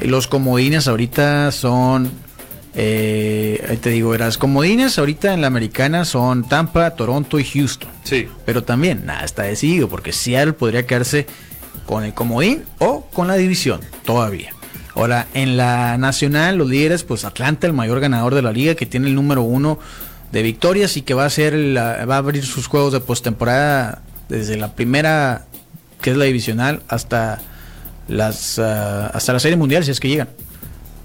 Los 0.00 0.28
comodines 0.28 0.86
ahorita 0.86 1.50
son 1.52 2.10
eh, 2.74 3.66
ahí 3.68 3.76
te 3.78 3.90
digo, 3.90 4.16
las 4.16 4.38
comodines 4.38 4.98
ahorita 4.98 5.34
en 5.34 5.40
la 5.40 5.48
americana 5.48 6.04
son 6.04 6.48
Tampa, 6.48 6.90
Toronto 6.90 7.40
y 7.40 7.44
Houston. 7.44 7.90
Sí. 8.04 8.28
Pero 8.44 8.62
también 8.62 9.04
nada 9.06 9.24
está 9.24 9.42
decidido 9.42 9.88
porque 9.88 10.12
Seattle 10.12 10.52
podría 10.52 10.86
quedarse 10.86 11.26
con 11.86 12.04
el 12.04 12.14
comodín 12.14 12.62
o 12.78 13.06
con 13.06 13.26
la 13.26 13.34
división 13.34 13.80
todavía. 14.04 14.52
Ahora, 14.94 15.26
en 15.34 15.56
la 15.56 15.96
nacional, 15.96 16.58
los 16.58 16.68
líderes, 16.68 17.04
pues 17.04 17.24
Atlanta, 17.24 17.66
el 17.66 17.72
mayor 17.72 18.00
ganador 18.00 18.34
de 18.34 18.42
la 18.42 18.52
liga, 18.52 18.74
que 18.74 18.86
tiene 18.86 19.08
el 19.08 19.14
número 19.14 19.42
uno 19.42 19.78
de 20.32 20.42
victorias 20.42 20.96
y 20.96 21.02
que 21.02 21.14
va 21.14 21.24
a 21.24 21.30
ser 21.30 21.54
la- 21.54 22.04
va 22.06 22.16
a 22.16 22.18
abrir 22.18 22.44
sus 22.44 22.66
juegos 22.66 22.92
de 22.92 23.00
postemporada 23.00 24.02
desde 24.28 24.56
la 24.56 24.74
primera, 24.74 25.46
que 26.02 26.10
es 26.10 26.16
la 26.16 26.24
divisional, 26.26 26.82
hasta 26.88 27.40
las 28.08 28.58
ah, 28.58 29.06
hasta 29.14 29.32
la 29.32 29.40
serie 29.40 29.56
mundial, 29.56 29.84
si 29.84 29.90
es 29.90 30.00
que 30.00 30.08
llegan. 30.08 30.28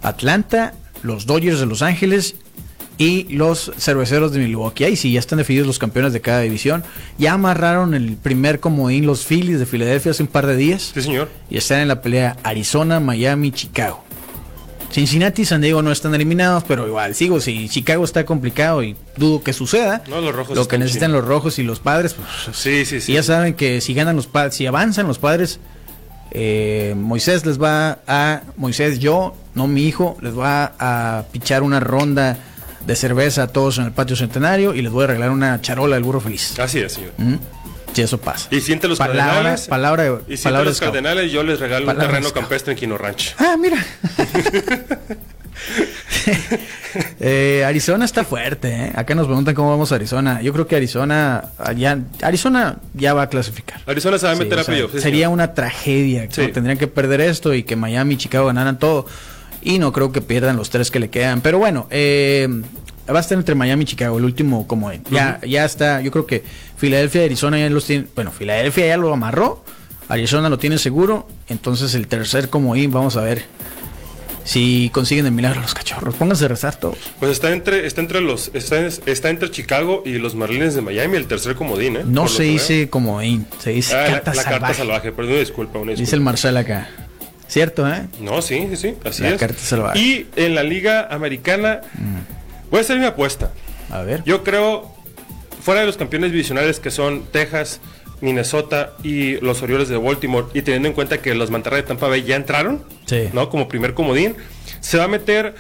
Atlanta, 0.01 0.73
los 1.01 1.25
Dodgers 1.25 1.59
de 1.59 1.65
Los 1.65 1.81
Ángeles 1.81 2.36
y 2.97 3.23
los 3.36 3.71
Cerveceros 3.77 4.31
de 4.33 4.39
Milwaukee. 4.39 4.83
Ahí 4.83 4.95
sí, 4.95 5.12
ya 5.13 5.19
están 5.19 5.38
definidos 5.38 5.65
los 5.67 5.79
campeones 5.79 6.13
de 6.13 6.21
cada 6.21 6.41
división. 6.41 6.83
Ya 7.17 7.33
amarraron 7.33 7.93
el 7.93 8.17
primer 8.17 8.59
comodín 8.59 9.05
los 9.05 9.25
Phillies 9.25 9.59
de 9.59 9.65
Filadelfia 9.65 10.12
hace 10.12 10.23
un 10.23 10.27
par 10.27 10.45
de 10.45 10.55
días. 10.55 10.91
Sí, 10.93 11.01
señor. 11.01 11.29
Y 11.49 11.57
están 11.57 11.79
en 11.79 11.88
la 11.88 12.01
pelea 12.01 12.38
Arizona, 12.43 12.99
Miami, 12.99 13.51
Chicago. 13.51 14.03
Cincinnati 14.93 15.41
y 15.41 15.45
San 15.45 15.60
Diego 15.62 15.82
no 15.82 15.91
están 15.91 16.13
eliminados, 16.13 16.63
pero 16.67 16.88
igual 16.88 17.15
sigo, 17.15 17.41
si 17.41 17.67
Chicago 17.67 18.03
está 18.06 18.25
complicado 18.25 18.84
y 18.84 18.95
dudo 19.17 19.41
que 19.43 19.51
suceda, 19.51 20.03
No, 20.08 20.21
los 20.21 20.34
rojos 20.36 20.56
lo 20.56 20.67
que 20.67 20.77
necesitan 20.77 21.10
chinos. 21.10 21.21
los 21.21 21.27
rojos 21.29 21.58
y 21.60 21.63
los 21.63 21.79
padres, 21.79 22.13
pues 22.13 22.56
Sí, 22.56 22.86
sí, 22.86 23.01
sí. 23.01 23.12
y 23.12 23.15
ya 23.15 23.23
saben 23.23 23.56
que 23.56 23.82
si 23.82 23.93
ganan 23.95 24.15
los 24.15 24.27
padres, 24.27 24.53
si 24.56 24.67
avanzan 24.67 25.08
los 25.08 25.17
padres, 25.19 25.60
eh, 26.32 26.93
Moisés 26.97 27.45
les 27.45 27.62
va 27.62 27.99
a, 28.08 28.41
Moisés, 28.58 28.99
yo, 28.99 29.36
no 29.56 29.67
mi 29.67 29.84
hijo, 29.88 30.17
les 30.21 30.38
va 30.38 30.73
a 30.79 31.23
pichar 31.32 31.63
una 31.63 31.79
ronda 31.79 32.38
de 32.86 32.95
cerveza 32.95 33.43
a 33.43 33.47
todos 33.47 33.77
en 33.77 33.86
el 33.86 33.91
patio 33.93 34.15
centenario 34.15 34.73
y 34.75 34.82
les 34.82 34.91
voy 34.91 35.06
a 35.06 35.08
regalar 35.08 35.32
una 35.32 35.62
charola 35.62 35.95
del 35.95 36.03
burro 36.03 36.19
feliz. 36.21 36.60
Así 36.60 36.79
es, 36.79 36.93
señor. 36.93 37.12
¿Mm? 37.17 37.36
Si 37.93 38.01
eso 38.01 38.17
pasa. 38.19 38.47
Y 38.51 38.60
siente 38.62 38.88
los 38.88 38.97
palabra, 38.97 39.23
cardenales. 39.25 39.67
palabra, 39.67 40.06
y 40.06 40.10
siente 40.38 40.43
palabra 40.43 40.69
los 40.69 40.79
cardenales, 40.79 41.32
yo 41.32 41.43
les 41.43 41.60
regalo 41.60 41.86
Palabra 41.86 42.06
un 42.06 42.12
terreno 42.12 42.29
scout. 42.29 42.41
campestre 42.43 42.73
en 42.73 42.79
Quino 42.79 42.97
Ranch. 42.97 43.36
Ah, 43.39 43.56
mira. 43.60 43.77
Eh, 47.19 47.63
Arizona 47.65 48.06
está 48.06 48.23
fuerte, 48.23 48.67
¿eh? 48.69 48.91
Acá 48.95 49.15
nos 49.15 49.25
preguntan 49.25 49.56
cómo 49.56 49.69
vamos 49.71 49.91
a 49.91 49.95
Arizona. 49.95 50.41
Yo 50.41 50.53
creo 50.53 50.67
que 50.67 50.75
Arizona 50.75 51.45
ya, 51.75 51.97
Arizona 52.21 52.77
ya 52.93 53.13
va 53.13 53.23
a 53.23 53.29
clasificar. 53.29 53.82
Arizona 53.88 54.17
se 54.17 54.27
va 54.27 54.34
a 54.34 54.36
meter 54.36 54.60
a 54.60 54.63
sea, 54.63 54.73
playoff. 54.73 54.91
sí, 54.91 54.99
sería 55.01 55.25
señor. 55.25 55.34
una 55.34 55.53
tragedia. 55.53 56.27
que 56.27 56.34
Sí. 56.34 56.47
Tendrían 56.51 56.77
que 56.77 56.88
perder 56.88 57.21
esto 57.21 57.53
y 57.53 57.63
que 57.63 57.75
Miami 57.75 58.15
y 58.15 58.17
Chicago 58.17 58.47
ganaran 58.47 58.77
todo. 58.77 59.06
Y 59.62 59.79
no 59.79 59.91
creo 59.91 60.12
que 60.12 60.21
pierdan 60.21 60.56
los 60.56 60.69
tres 60.69 60.91
que 60.91 60.99
le 60.99 61.10
quedan. 61.10 61.41
Pero 61.41 61.58
bueno, 61.58 61.88
eh, 61.89 62.47
va 63.12 63.18
a 63.18 63.22
estar 63.22 63.38
entre 63.38 63.56
Miami 63.56 63.84
y 63.84 63.88
Chicago, 63.88 64.18
el 64.18 64.26
último 64.26 64.68
como 64.68 64.92
Ya, 65.12 65.39
ya 65.46 65.66
está, 65.66 66.02
yo 66.02 66.12
creo 66.12 66.26
que 66.26 66.44
Filadelfia 66.78 67.24
y 67.24 67.26
Arizona 67.26 67.60
ya 67.60 67.70
los 67.70 67.86
tienen, 67.86 68.08
bueno, 68.16 68.32
Filadelfia 68.32 68.88
ya 68.88 68.98
lo 68.98 69.12
amarró, 69.13 69.63
Arizona 70.10 70.50
lo 70.50 70.58
tiene 70.58 70.78
seguro, 70.78 71.28
entonces 71.50 71.96
el 71.96 72.08
tercer 72.08 72.50
comodín, 72.50 72.92
vamos 72.92 73.16
a 73.18 73.22
ver 73.22 73.44
si 74.44 74.89
consiguen 74.94 75.26
el 75.26 75.32
milagro 75.32 75.62
los 75.62 75.74
cachorros. 75.74 76.16
Pónganse 76.16 76.44
a 76.46 76.48
rezar 76.50 76.76
todos. 76.76 76.98
Pues 77.20 77.32
está 77.32 77.52
entre, 77.54 77.86
está 77.88 78.02
entre 78.02 78.20
los, 78.20 78.52
está, 78.54 78.86
está 78.86 79.30
entre 79.30 79.50
Chicago 79.52 80.04
y 80.06 80.16
los 80.16 80.36
Marlins 80.36 80.76
de 80.76 80.82
Miami, 80.82 81.16
el 81.16 81.28
tercer 81.28 81.56
comodín, 81.56 81.96
¿eh? 81.96 82.02
No 82.06 82.28
se 82.28 82.44
dice 82.44 82.89
comodín, 82.89 83.48
se 83.60 83.70
dice 83.72 83.96
Ah, 83.96 84.06
carta 84.12 84.32
la, 84.32 84.36
la 84.36 84.44
salvaje. 84.44 84.60
carta 84.60 84.74
salvaje, 84.78 85.12
perdón, 85.13 85.39
disculpa, 85.39 85.80
una 85.80 85.92
Dice 85.92 86.02
disculpa. 86.02 86.16
el 86.18 86.22
Marcel 86.26 86.58
acá. 86.58 86.89
¿Cierto, 87.48 87.88
eh? 87.88 88.08
No, 88.20 88.42
sí, 88.42 88.68
sí, 88.72 88.76
sí, 88.78 88.96
así 89.06 89.22
La 89.24 89.30
es. 89.30 89.39
carta 89.39 89.60
salvaje. 89.60 90.00
Y 90.00 90.28
en 90.36 90.56
la 90.56 90.63
liga 90.63 91.08
americana, 91.10 91.80
voy 92.73 92.79
a 92.79 92.81
hacer 92.81 92.97
mi 92.97 93.05
apuesta. 93.05 93.51
A 93.91 94.01
ver. 94.01 94.23
Yo 94.23 94.43
creo, 94.43 94.91
fuera 95.62 95.81
de 95.81 95.86
los 95.86 95.95
campeones 95.95 96.31
divisionales 96.31 96.79
que 96.79 96.89
son 96.89 97.21
Texas, 97.31 97.79
Minnesota 98.19 98.93
y 99.03 99.36
los 99.41 99.62
Orioles 99.62 99.89
de 99.89 99.97
Baltimore, 99.97 100.47
y 100.55 100.63
teniendo 100.63 100.88
en 100.88 100.95
cuenta 100.95 101.19
que 101.19 101.36
los 101.36 101.51
Mantarraya 101.51 101.83
de 101.83 101.88
Tampa 101.89 102.07
Bay 102.07 102.23
ya 102.23 102.36
entraron, 102.36 102.83
Sí. 103.05 103.29
¿no? 103.31 103.49
Como 103.51 103.67
primer 103.67 103.93
comodín, 103.93 104.36
se 104.79 104.97
va 104.97 105.03
a 105.03 105.07
meter 105.07 105.53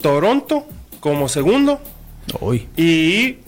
Toronto 0.00 0.68
como 1.00 1.28
segundo 1.28 1.80
Uy. 2.38 2.68
y 2.76 3.38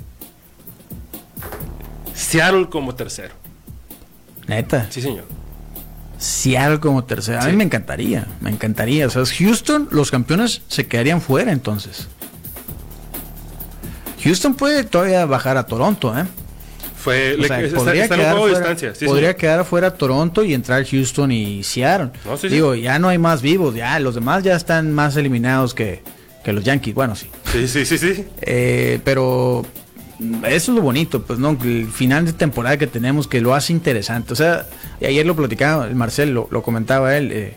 Seattle 2.14 2.68
como 2.68 2.96
tercero. 2.96 3.34
Neta. 4.48 4.88
Sí, 4.90 5.00
señor. 5.02 5.24
Seattle 6.18 6.80
como 6.80 7.04
tercera. 7.04 7.44
A 7.44 7.46
mí 7.48 7.56
me 7.56 7.62
encantaría. 7.64 8.26
Me 8.40 8.50
encantaría. 8.50 9.06
O 9.06 9.10
sea, 9.10 9.22
Houston, 9.24 9.88
los 9.92 10.10
campeones 10.10 10.62
se 10.68 10.86
quedarían 10.88 11.20
fuera 11.20 11.52
entonces. 11.52 12.08
Houston 14.24 14.54
puede 14.54 14.84
todavía 14.84 15.24
bajar 15.26 15.56
a 15.56 15.66
Toronto, 15.66 16.16
¿eh? 16.18 16.24
Fue, 16.96 17.36
le- 17.38 17.48
sea, 17.48 17.60
está, 17.60 17.76
podría 17.76 18.02
está 18.04 18.16
quedar 18.16 18.36
fuera- 18.36 18.58
distancia. 18.58 18.94
Sí, 18.94 19.04
podría 19.04 19.36
quedar 19.36 19.60
afuera 19.60 19.90
Toronto 19.92 20.42
y 20.42 20.54
entrar 20.54 20.84
Houston 20.86 21.30
y 21.32 21.62
Seattle. 21.62 22.10
No, 22.24 22.36
sí, 22.38 22.48
sí. 22.48 22.54
Digo, 22.54 22.74
ya 22.74 22.98
no 22.98 23.08
hay 23.08 23.18
más 23.18 23.42
vivos, 23.42 23.74
ya 23.74 23.98
los 24.00 24.14
demás 24.14 24.42
ya 24.42 24.56
están 24.56 24.92
más 24.92 25.14
eliminados 25.16 25.74
que, 25.74 26.02
que 26.42 26.52
los 26.54 26.64
Yankees. 26.64 26.94
Bueno, 26.94 27.14
sí. 27.14 27.28
Sí, 27.52 27.68
sí, 27.68 27.84
sí, 27.84 27.98
sí. 27.98 28.24
Eh, 28.40 29.00
pero 29.04 29.66
eso 30.46 30.72
es 30.72 30.76
lo 30.76 30.80
bonito, 30.80 31.22
pues 31.22 31.38
no, 31.38 31.58
el 31.62 31.88
final 31.88 32.24
de 32.24 32.32
temporada 32.32 32.78
que 32.78 32.86
tenemos 32.86 33.28
que 33.28 33.42
lo 33.42 33.54
hace 33.54 33.74
interesante. 33.74 34.32
O 34.32 34.36
sea, 34.36 34.66
ayer 35.02 35.26
lo 35.26 35.36
platicaba, 35.36 35.86
el 35.86 35.96
Marcel 35.96 36.30
lo, 36.32 36.48
lo 36.50 36.62
comentaba 36.62 37.16
él, 37.18 37.32
eh, 37.32 37.54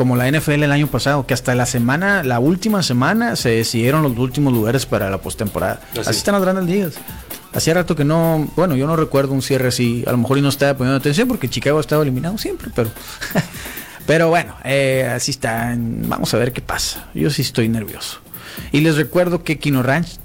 como 0.00 0.16
la 0.16 0.30
NFL 0.30 0.62
el 0.62 0.72
año 0.72 0.86
pasado, 0.86 1.26
que 1.26 1.34
hasta 1.34 1.54
la 1.54 1.66
semana, 1.66 2.22
la 2.22 2.40
última 2.40 2.82
semana, 2.82 3.36
se 3.36 3.50
decidieron 3.50 4.02
los 4.02 4.16
últimos 4.16 4.50
lugares 4.50 4.86
para 4.86 5.10
la 5.10 5.18
postemporada. 5.18 5.78
Así. 5.90 6.00
Así 6.00 6.16
están 6.16 6.32
las 6.32 6.42
grandes 6.42 6.64
ligas. 6.64 6.94
Hacía 7.52 7.74
rato 7.74 7.94
que 7.94 8.02
no, 8.02 8.48
bueno, 8.56 8.76
yo 8.76 8.86
no 8.86 8.96
recuerdo 8.96 9.34
un 9.34 9.42
cierre 9.42 9.68
así, 9.68 10.02
a 10.06 10.12
lo 10.12 10.16
mejor 10.16 10.38
y 10.38 10.40
no 10.40 10.48
estaba 10.48 10.72
poniendo 10.72 10.96
atención 10.96 11.28
porque 11.28 11.50
Chicago 11.50 11.76
ha 11.76 11.82
estado 11.82 12.00
eliminado 12.00 12.38
siempre, 12.38 12.70
pero 12.74 12.88
pero 14.06 14.30
bueno, 14.30 14.54
eh, 14.64 15.06
así 15.14 15.32
está. 15.32 15.76
Vamos 15.76 16.32
a 16.32 16.38
ver 16.38 16.54
qué 16.54 16.62
pasa. 16.62 17.10
Yo 17.12 17.28
sí 17.28 17.42
estoy 17.42 17.68
nervioso. 17.68 18.20
Y 18.72 18.80
les 18.80 18.96
recuerdo 18.96 19.44
que 19.44 19.58
Quino 19.58 19.82
Ranch, 19.82 20.16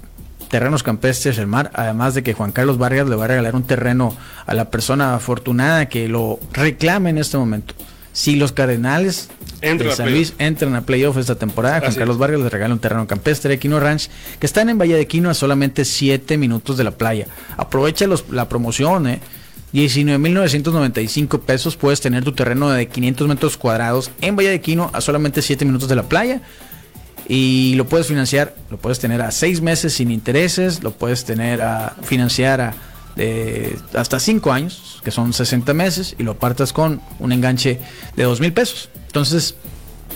terrenos 0.48 0.84
campestres, 0.84 1.36
el 1.36 1.48
mar, 1.48 1.70
además 1.74 2.14
de 2.14 2.22
que 2.22 2.32
Juan 2.32 2.50
Carlos 2.50 2.78
Vargas 2.78 3.10
le 3.10 3.16
va 3.16 3.26
a 3.26 3.28
regalar 3.28 3.54
un 3.54 3.64
terreno 3.64 4.16
a 4.46 4.54
la 4.54 4.70
persona 4.70 5.14
afortunada 5.14 5.90
que 5.90 6.08
lo 6.08 6.40
reclame 6.54 7.10
en 7.10 7.18
este 7.18 7.36
momento. 7.36 7.74
Si 8.16 8.34
los 8.34 8.52
Cardenales 8.52 9.28
de 9.60 9.90
San. 9.94 10.10
Luis 10.10 10.32
entran 10.38 10.74
a 10.74 10.86
playoff 10.86 11.18
esta 11.18 11.34
temporada, 11.34 11.80
Juan 11.80 11.90
Así 11.90 11.98
Carlos. 11.98 12.16
Vargas 12.16 12.40
le 12.40 12.48
regala 12.48 12.72
un 12.72 12.80
terreno 12.80 13.06
campestre 13.06 13.50
de 13.50 13.58
Quino 13.58 13.78
Ranch, 13.78 14.08
que 14.38 14.46
están 14.46 14.70
en 14.70 14.78
Valle 14.78 14.94
de 14.96 15.06
Quino 15.06 15.28
a 15.28 15.34
solamente 15.34 15.84
7 15.84 16.38
minutos 16.38 16.78
de 16.78 16.84
la 16.84 16.92
playa. 16.92 17.26
Aprovecha 17.58 18.06
los- 18.06 18.24
la 18.30 18.48
promoción, 18.48 19.06
eh. 19.06 19.20
19.995 19.74 21.40
pesos 21.40 21.76
puedes 21.76 22.00
tener 22.00 22.24
tu 22.24 22.32
terreno 22.32 22.70
de 22.70 22.88
500 22.88 23.28
metros 23.28 23.56
cuadrados 23.58 24.10
en 24.22 24.34
Valle 24.34 24.48
de 24.50 24.60
Quino 24.62 24.90
a 24.94 25.00
solamente 25.02 25.42
7 25.42 25.66
minutos 25.66 25.88
de 25.88 25.96
la 25.96 26.04
playa 26.04 26.40
y 27.28 27.74
lo 27.76 27.86
puedes 27.86 28.06
financiar, 28.06 28.54
lo 28.70 28.78
puedes 28.78 28.98
tener 28.98 29.20
a 29.20 29.30
6 29.30 29.60
meses 29.60 29.92
sin 29.92 30.10
intereses, 30.10 30.82
lo 30.82 30.92
puedes 30.92 31.24
tener 31.26 31.60
a 31.60 31.96
financiar 32.02 32.60
a 32.62 32.74
de 33.16 33.76
hasta 33.94 34.20
5 34.20 34.52
años, 34.52 35.00
que 35.02 35.10
son 35.10 35.32
60 35.32 35.74
meses, 35.74 36.14
y 36.18 36.22
lo 36.22 36.32
apartas 36.32 36.72
con 36.72 37.00
un 37.18 37.32
enganche 37.32 37.80
de 38.14 38.22
2 38.22 38.40
mil 38.40 38.52
pesos. 38.52 38.90
Entonces, 39.06 39.56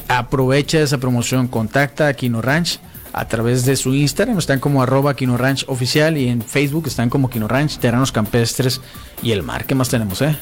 aprovecha 0.09 0.81
esa 0.81 0.99
promoción, 0.99 1.49
contacta 1.49 2.09
a 2.09 2.15
Quino 2.15 2.43
Ranch 2.43 2.79
a 3.13 3.27
través 3.27 3.65
de 3.65 3.77
su 3.77 3.95
Instagram, 3.95 4.39
están 4.39 4.61
como 4.61 4.83
arroba 4.83 5.15
Quino 5.15 5.37
Ranch 5.37 5.65
oficial 5.67 6.17
y 6.17 6.29
en 6.29 6.43
Facebook 6.43 6.87
están 6.87 7.11
como 7.11 7.29
Quino 7.29 7.49
Ranch, 7.49 7.79
Terranos 7.79 8.13
Campestres 8.13 8.81
y 9.23 9.33
el 9.33 9.43
mar. 9.43 9.65
¿Qué 9.65 9.75
más 9.75 9.89
tenemos, 9.89 10.23
eh? 10.23 10.37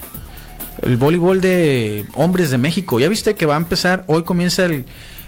El 0.82 0.96
voleibol 0.96 1.40
de 1.40 2.04
hombres 2.14 2.50
de 2.50 2.58
México. 2.58 3.00
Ya 3.00 3.08
viste 3.08 3.34
que 3.34 3.46
va 3.46 3.54
a 3.54 3.58
empezar, 3.58 4.04
hoy 4.06 4.22
comienza 4.22 4.66
el, 4.66 4.84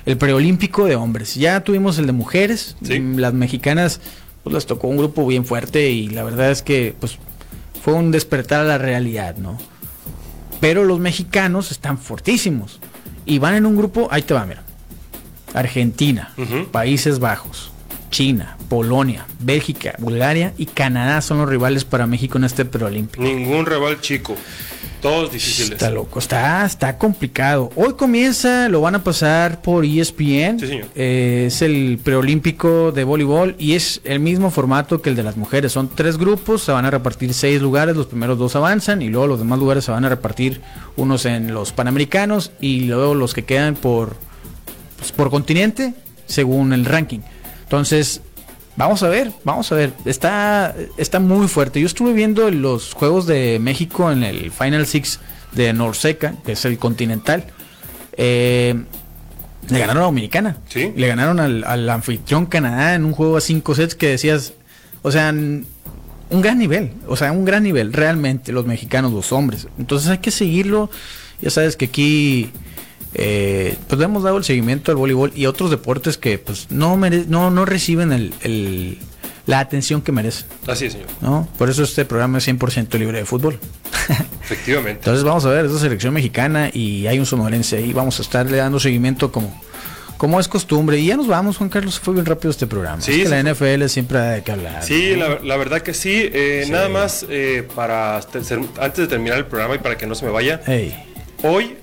el 0.06 0.16
preolímpico 0.16 0.84
de 0.84 0.96
hombres. 0.96 1.34
Ya 1.34 1.60
tuvimos 1.60 1.98
el 1.98 2.06
de 2.06 2.12
mujeres. 2.12 2.76
Sí. 2.82 3.00
Las 3.16 3.32
mexicanas 3.32 4.00
pues 4.42 4.54
les 4.54 4.66
tocó 4.66 4.88
un 4.88 4.96
grupo 4.96 5.26
bien 5.26 5.44
fuerte 5.44 5.90
y 5.90 6.08
la 6.08 6.24
verdad 6.24 6.50
es 6.50 6.62
que 6.62 6.94
pues 6.98 7.18
fue 7.82 7.94
un 7.94 8.10
despertar 8.10 8.60
a 8.60 8.64
la 8.64 8.78
realidad, 8.78 9.36
¿no? 9.36 9.58
Pero 10.60 10.84
los 10.84 10.98
mexicanos 10.98 11.70
están 11.70 11.98
fortísimos 11.98 12.80
y 13.24 13.38
van 13.38 13.54
en 13.54 13.66
un 13.66 13.76
grupo, 13.76 14.08
ahí 14.10 14.22
te 14.22 14.34
va, 14.34 14.44
mira. 14.44 14.62
Argentina. 15.54 16.32
Países 16.70 17.18
Bajos, 17.18 17.72
China, 18.10 18.56
Polonia, 18.68 19.26
Bélgica, 19.40 19.94
Bulgaria 19.98 20.52
y 20.56 20.66
Canadá 20.66 21.20
son 21.22 21.38
los 21.38 21.48
rivales 21.48 21.84
para 21.84 22.06
México 22.06 22.38
en 22.38 22.44
este 22.44 22.64
preolímpico. 22.64 23.22
Ningún 23.22 23.66
rival 23.66 24.00
chico. 24.00 24.36
Todos 25.00 25.32
difíciles. 25.32 25.72
Está 25.72 25.90
loco, 25.90 26.18
está, 26.18 26.64
está 26.66 26.98
complicado. 26.98 27.70
Hoy 27.74 27.94
comienza, 27.94 28.68
lo 28.68 28.82
van 28.82 28.96
a 28.96 29.02
pasar 29.02 29.62
por 29.62 29.84
ESPN. 29.84 30.60
Sí, 30.60 30.66
señor. 30.66 30.86
Eh, 30.94 31.44
es 31.46 31.62
el 31.62 31.98
preolímpico 32.02 32.92
de 32.92 33.04
voleibol 33.04 33.54
y 33.58 33.74
es 33.74 34.00
el 34.04 34.20
mismo 34.20 34.50
formato 34.50 35.00
que 35.00 35.10
el 35.10 35.16
de 35.16 35.22
las 35.22 35.36
mujeres. 35.36 35.72
Son 35.72 35.88
tres 35.88 36.18
grupos, 36.18 36.62
se 36.62 36.72
van 36.72 36.84
a 36.84 36.90
repartir 36.90 37.32
seis 37.32 37.62
lugares, 37.62 37.96
los 37.96 38.06
primeros 38.06 38.38
dos 38.38 38.56
avanzan 38.56 39.00
y 39.00 39.08
luego 39.08 39.26
los 39.26 39.38
demás 39.38 39.58
lugares 39.58 39.84
se 39.84 39.90
van 39.90 40.04
a 40.04 40.08
repartir 40.08 40.60
unos 40.96 41.24
en 41.24 41.54
los 41.54 41.72
panamericanos 41.72 42.52
y 42.60 42.80
luego 42.80 43.14
los 43.14 43.32
que 43.32 43.44
quedan 43.44 43.76
por, 43.76 44.16
pues, 44.98 45.12
por 45.12 45.30
continente 45.30 45.94
según 46.26 46.72
el 46.72 46.84
ranking. 46.84 47.20
Entonces, 47.62 48.20
Vamos 48.80 49.02
a 49.02 49.08
ver, 49.10 49.30
vamos 49.44 49.70
a 49.72 49.74
ver. 49.74 49.92
Está, 50.06 50.74
está 50.96 51.20
muy 51.20 51.48
fuerte. 51.48 51.82
Yo 51.82 51.86
estuve 51.86 52.14
viendo 52.14 52.50
los 52.50 52.94
juegos 52.94 53.26
de 53.26 53.58
México 53.60 54.10
en 54.10 54.24
el 54.24 54.50
Final 54.50 54.86
Six 54.86 55.20
de 55.52 55.74
Norseca, 55.74 56.32
que 56.46 56.52
es 56.52 56.64
el 56.64 56.78
continental. 56.78 57.44
Eh, 58.16 58.74
le 59.68 59.78
ganaron 59.78 60.02
a 60.02 60.06
Dominicana. 60.06 60.56
Sí. 60.70 60.94
Le 60.96 61.08
ganaron 61.08 61.40
al, 61.40 61.62
al 61.64 61.90
anfitrión 61.90 62.46
Canadá 62.46 62.94
en 62.94 63.04
un 63.04 63.12
juego 63.12 63.36
a 63.36 63.42
cinco 63.42 63.74
sets 63.74 63.94
que 63.94 64.08
decías, 64.08 64.54
o 65.02 65.12
sea, 65.12 65.28
un 65.30 65.66
gran 66.30 66.58
nivel, 66.58 66.92
o 67.06 67.16
sea, 67.16 67.32
un 67.32 67.44
gran 67.44 67.64
nivel, 67.64 67.92
realmente, 67.92 68.50
los 68.50 68.64
mexicanos, 68.64 69.12
los 69.12 69.30
hombres. 69.30 69.68
Entonces 69.78 70.08
hay 70.08 70.18
que 70.18 70.30
seguirlo. 70.30 70.88
Ya 71.42 71.50
sabes 71.50 71.76
que 71.76 71.84
aquí 71.84 72.50
eh, 73.14 73.76
pues 73.88 73.98
le 73.98 74.04
hemos 74.04 74.22
dado 74.22 74.36
el 74.38 74.44
seguimiento 74.44 74.90
al 74.92 74.96
voleibol 74.96 75.32
y 75.34 75.46
otros 75.46 75.70
deportes 75.70 76.16
que 76.16 76.38
pues 76.38 76.66
no 76.70 76.96
mere- 76.96 77.24
no, 77.28 77.50
no 77.50 77.64
reciben 77.64 78.12
el, 78.12 78.32
el- 78.42 78.98
la 79.46 79.58
atención 79.58 80.00
que 80.02 80.12
merecen, 80.12 80.46
Así 80.68 80.84
es, 80.86 80.92
señor. 80.92 81.08
¿no? 81.20 81.48
Por 81.58 81.70
eso 81.70 81.82
este 81.82 82.04
programa 82.04 82.38
es 82.38 82.46
100% 82.46 82.96
libre 82.98 83.18
de 83.18 83.24
fútbol. 83.24 83.58
Efectivamente. 84.44 85.00
Entonces 85.00 85.24
vamos 85.24 85.44
a 85.44 85.50
ver, 85.50 85.64
es 85.64 85.72
la 85.72 85.78
selección 85.78 86.14
mexicana 86.14 86.70
y 86.72 87.06
hay 87.06 87.18
un 87.18 87.26
sonorense 87.26 87.78
ahí, 87.78 87.92
vamos 87.92 88.18
a 88.18 88.22
estarle 88.22 88.58
dando 88.58 88.78
seguimiento 88.78 89.32
como, 89.32 89.60
como 90.18 90.38
es 90.38 90.46
costumbre. 90.46 90.98
Y 90.98 91.06
ya 91.06 91.16
nos 91.16 91.26
vamos, 91.26 91.56
Juan 91.56 91.68
Carlos, 91.70 91.98
fue 91.98 92.14
bien 92.14 92.26
rápido 92.26 92.50
este 92.50 92.66
programa. 92.68 93.00
Sí, 93.02 93.12
es 93.12 93.16
que 93.18 93.24
sí 93.24 93.30
la 93.30 93.52
NFL 93.52 93.86
siempre 93.88 94.18
de 94.20 94.42
qué 94.44 94.52
hablar. 94.52 94.84
Sí, 94.84 95.14
¿no? 95.16 95.28
la, 95.28 95.38
la 95.42 95.56
verdad 95.56 95.80
que 95.80 95.94
sí. 95.94 96.12
Eh, 96.32 96.62
Sí. 96.66 96.70
Nada 96.70 96.88
más 96.88 97.26
eh, 97.28 97.66
para 97.74 98.16
antes 98.18 98.48
de 98.96 99.06
terminar 99.08 99.38
el 99.38 99.46
programa 99.46 99.74
y 99.74 99.78
para 99.78 99.96
que 99.96 100.06
no 100.06 100.14
se 100.14 100.26
me 100.26 100.30
vaya. 100.30 100.60
Hoy 101.42 101.76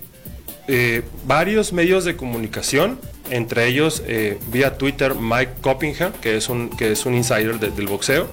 eh, 0.67 1.01
varios 1.25 1.73
medios 1.73 2.03
de 2.06 2.15
comunicación, 2.15 2.99
entre 3.30 3.67
ellos 3.67 4.03
eh, 4.08 4.38
vía 4.51 4.77
Twitter 4.77 5.15
Mike 5.15 5.53
Coppingham, 5.62 6.12
que 6.21 6.38
es 6.38 6.49
un, 6.49 6.69
que 6.69 6.91
es 6.91 7.06
un 7.06 7.13
insider 7.15 7.60
de- 7.60 7.71
del 7.71 7.88
boxeo, 7.88 8.30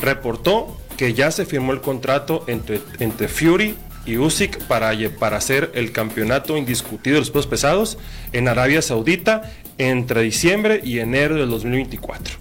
reportó 0.00 0.76
que 0.96 1.14
ya 1.14 1.30
se 1.30 1.44
firmó 1.46 1.72
el 1.72 1.80
contrato 1.80 2.44
entre, 2.46 2.80
entre 3.00 3.28
Fury 3.28 3.74
y 4.06 4.16
Usyk 4.18 4.62
para, 4.64 4.92
para 5.18 5.36
hacer 5.36 5.72
el 5.74 5.90
campeonato 5.92 6.56
indiscutido 6.56 7.14
de 7.14 7.20
los 7.20 7.30
pesos 7.30 7.46
pesados 7.48 7.98
en 8.32 8.46
Arabia 8.48 8.80
Saudita 8.82 9.52
entre 9.78 10.22
diciembre 10.22 10.80
y 10.84 11.00
enero 11.00 11.34
del 11.34 11.50
2024. 11.50 12.34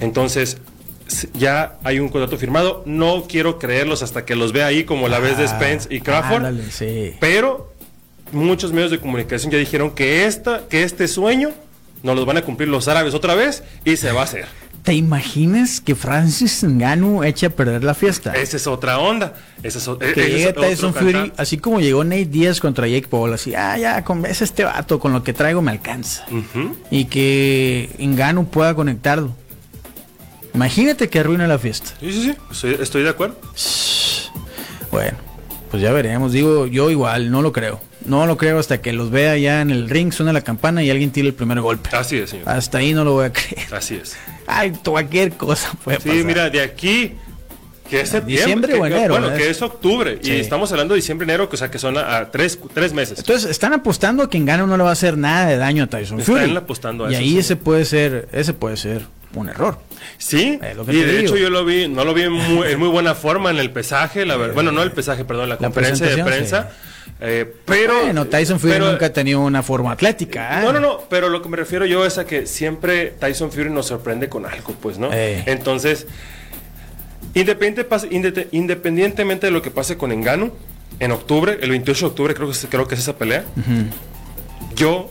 Entonces, 0.00 0.58
ya 1.34 1.78
hay 1.84 1.98
un 2.00 2.08
contrato 2.08 2.36
firmado. 2.36 2.82
No 2.86 3.24
quiero 3.28 3.58
creerlos 3.58 4.02
hasta 4.02 4.24
que 4.24 4.34
los 4.34 4.52
vea 4.52 4.66
ahí, 4.66 4.84
como 4.84 5.08
la 5.08 5.18
vez 5.20 5.38
de 5.38 5.46
Spence 5.46 5.88
y 5.94 6.00
Crawford. 6.00 6.44
Ah, 6.44 6.48
ándale, 6.48 6.70
sí. 6.70 7.12
Pero 7.20 7.72
muchos 8.34 8.72
medios 8.72 8.90
de 8.90 8.98
comunicación 9.00 9.50
ya 9.52 9.58
dijeron 9.58 9.90
que 9.92 10.26
esta, 10.26 10.66
que 10.68 10.82
este 10.82 11.08
sueño 11.08 11.50
nos 12.02 12.16
los 12.16 12.26
van 12.26 12.36
a 12.36 12.42
cumplir 12.42 12.68
los 12.68 12.86
árabes 12.88 13.14
otra 13.14 13.34
vez 13.34 13.62
y 13.84 13.96
se 13.96 14.12
va 14.12 14.20
a 14.22 14.24
hacer. 14.24 14.46
¿Te 14.82 14.92
imaginas 14.92 15.80
que 15.80 15.94
Francis 15.94 16.62
Ngannou 16.62 17.24
eche 17.24 17.46
a 17.46 17.50
perder 17.50 17.82
la 17.84 17.94
fiesta? 17.94 18.34
Esa 18.34 18.58
es 18.58 18.66
otra 18.66 18.98
onda. 18.98 19.32
Esa 19.62 19.78
es, 19.78 19.88
o- 19.88 19.98
que 19.98 20.10
ese 20.10 20.20
es 20.26 20.28
llegue 20.28 20.48
otro 20.48 20.62
Tyson 20.62 20.92
Fury, 20.92 21.12
cantar. 21.14 21.32
así 21.40 21.56
como 21.56 21.80
llegó 21.80 22.04
Nate 22.04 22.26
Diaz 22.26 22.60
contra 22.60 22.86
Jake 22.86 23.08
Paul, 23.08 23.32
así, 23.32 23.54
ah, 23.54 23.78
ya, 23.78 24.04
con 24.04 24.26
es 24.26 24.42
este 24.42 24.62
vato, 24.64 24.98
con 25.00 25.14
lo 25.14 25.22
que 25.22 25.32
traigo 25.32 25.62
me 25.62 25.70
alcanza. 25.70 26.26
Y 26.90 27.06
que 27.06 27.88
Ngannou 27.98 28.44
pueda 28.50 28.74
conectarlo. 28.74 29.34
Imagínate 30.52 31.08
que 31.08 31.18
arruina 31.18 31.46
la 31.48 31.58
fiesta. 31.58 31.92
Sí, 32.00 32.12
sí, 32.12 32.22
sí. 32.22 32.34
Estoy, 32.50 32.76
estoy 32.80 33.02
de 33.04 33.08
acuerdo. 33.08 33.38
Bueno, 34.90 35.16
pues 35.74 35.82
ya 35.82 35.90
veremos. 35.92 36.30
Digo, 36.32 36.66
yo 36.68 36.88
igual, 36.90 37.32
no 37.32 37.42
lo 37.42 37.52
creo. 37.52 37.80
No 38.06 38.26
lo 38.26 38.36
creo 38.36 38.60
hasta 38.60 38.80
que 38.80 38.92
los 38.92 39.10
vea 39.10 39.36
ya 39.38 39.60
en 39.60 39.70
el 39.70 39.90
ring, 39.90 40.12
suena 40.12 40.32
la 40.32 40.42
campana 40.42 40.84
y 40.84 40.90
alguien 40.90 41.10
tire 41.10 41.26
el 41.26 41.34
primer 41.34 41.60
golpe. 41.60 41.90
Así 41.96 42.16
es, 42.18 42.30
señor. 42.30 42.48
Hasta 42.48 42.78
ahí 42.78 42.92
no 42.94 43.02
lo 43.02 43.14
voy 43.14 43.24
a 43.26 43.32
creer. 43.32 43.74
Así 43.74 43.96
es. 44.00 44.16
Ay, 44.46 44.72
cualquier 44.84 45.32
cosa 45.32 45.72
puede 45.82 45.98
Sí, 46.00 46.10
pasar. 46.10 46.24
mira, 46.24 46.48
de 46.50 46.60
aquí. 46.60 47.14
Que 47.90 48.02
es 48.02 48.08
septiembre. 48.10 48.36
Diciembre 48.44 48.72
que- 48.74 48.78
o 48.80 48.86
enero, 48.86 49.14
Bueno, 49.14 49.26
¿verdad? 49.26 49.38
que 49.42 49.50
es 49.50 49.60
octubre. 49.62 50.18
Sí. 50.22 50.30
Y 50.32 50.36
estamos 50.36 50.70
hablando 50.70 50.94
de 50.94 51.00
diciembre, 51.00 51.24
enero, 51.24 51.48
que, 51.48 51.56
o 51.56 51.58
sea, 51.58 51.70
que 51.72 51.78
son 51.80 51.98
a, 51.98 52.18
a 52.18 52.30
tres, 52.30 52.56
tres 52.72 52.92
meses. 52.94 53.18
Entonces, 53.18 53.50
están 53.50 53.72
apostando 53.72 54.22
a 54.22 54.30
que 54.30 54.38
Ngannou 54.38 54.66
no 54.68 54.76
le 54.76 54.84
va 54.84 54.90
a 54.90 54.92
hacer 54.92 55.18
nada 55.18 55.46
de 55.48 55.56
daño 55.56 55.82
a 55.82 55.86
Tyson 55.88 56.20
Están 56.20 56.56
apostando 56.56 57.04
a 57.04 57.10
y 57.10 57.14
eso, 57.14 57.20
ahí 57.20 57.30
sí. 57.32 57.38
ese 57.38 57.56
puede 57.56 57.84
ser, 57.84 58.28
ese 58.32 58.54
puede 58.54 58.76
ser 58.76 59.02
un 59.40 59.48
error. 59.48 59.78
Sí, 60.18 60.58
y 60.62 60.96
de 60.96 61.04
digo. 61.06 61.18
hecho 61.20 61.36
yo 61.36 61.50
lo 61.50 61.64
vi, 61.64 61.88
no 61.88 62.04
lo 62.04 62.14
vi 62.14 62.22
en 62.22 62.32
muy, 62.32 62.68
en 62.68 62.78
muy 62.78 62.88
buena 62.88 63.14
forma 63.14 63.50
en 63.50 63.58
el 63.58 63.70
pesaje, 63.70 64.24
la 64.26 64.36
verdad. 64.36 64.54
Bueno, 64.54 64.72
no 64.72 64.82
el 64.82 64.92
pesaje, 64.92 65.24
perdón, 65.24 65.48
la, 65.48 65.54
La 65.56 65.58
conferencia 65.60 66.06
de 66.06 66.22
prensa. 66.24 66.70
eh, 67.20 67.52
pero. 67.64 68.00
bueno, 68.02 68.26
Tyson 68.26 68.58
Fury 68.60 68.72
pero- 68.74 68.90
nunca 68.92 69.06
ha 69.06 69.12
tenido 69.12 69.40
una 69.40 69.62
forma 69.62 69.92
atlética. 69.92 70.60
¿eh? 70.60 70.64
No, 70.64 70.72
no, 70.72 70.80
no, 70.80 71.00
pero 71.08 71.28
lo 71.28 71.40
que 71.42 71.48
me 71.48 71.56
refiero 71.56 71.86
yo 71.86 72.04
es 72.06 72.18
a 72.18 72.26
que 72.26 72.46
siempre 72.46 73.14
Tyson 73.18 73.50
Fury 73.52 73.70
nos 73.70 73.86
sorprende 73.86 74.28
con 74.28 74.46
algo, 74.46 74.74
pues, 74.80 74.98
¿no? 74.98 75.10
Eh. 75.12 75.42
Entonces, 75.46 76.06
independiente 77.34 78.48
independientemente 78.52 79.46
de 79.46 79.50
lo 79.52 79.62
que 79.62 79.70
pase 79.70 79.96
con 79.96 80.12
Engano, 80.12 80.52
en 81.00 81.10
octubre, 81.10 81.58
el 81.60 81.70
28 81.70 82.04
de 82.06 82.08
octubre 82.10 82.34
creo 82.34 82.50
que 82.50 82.56
creo 82.68 82.86
que 82.88 82.94
es 82.94 83.00
esa 83.00 83.16
pelea, 83.16 83.44
yo 84.76 85.10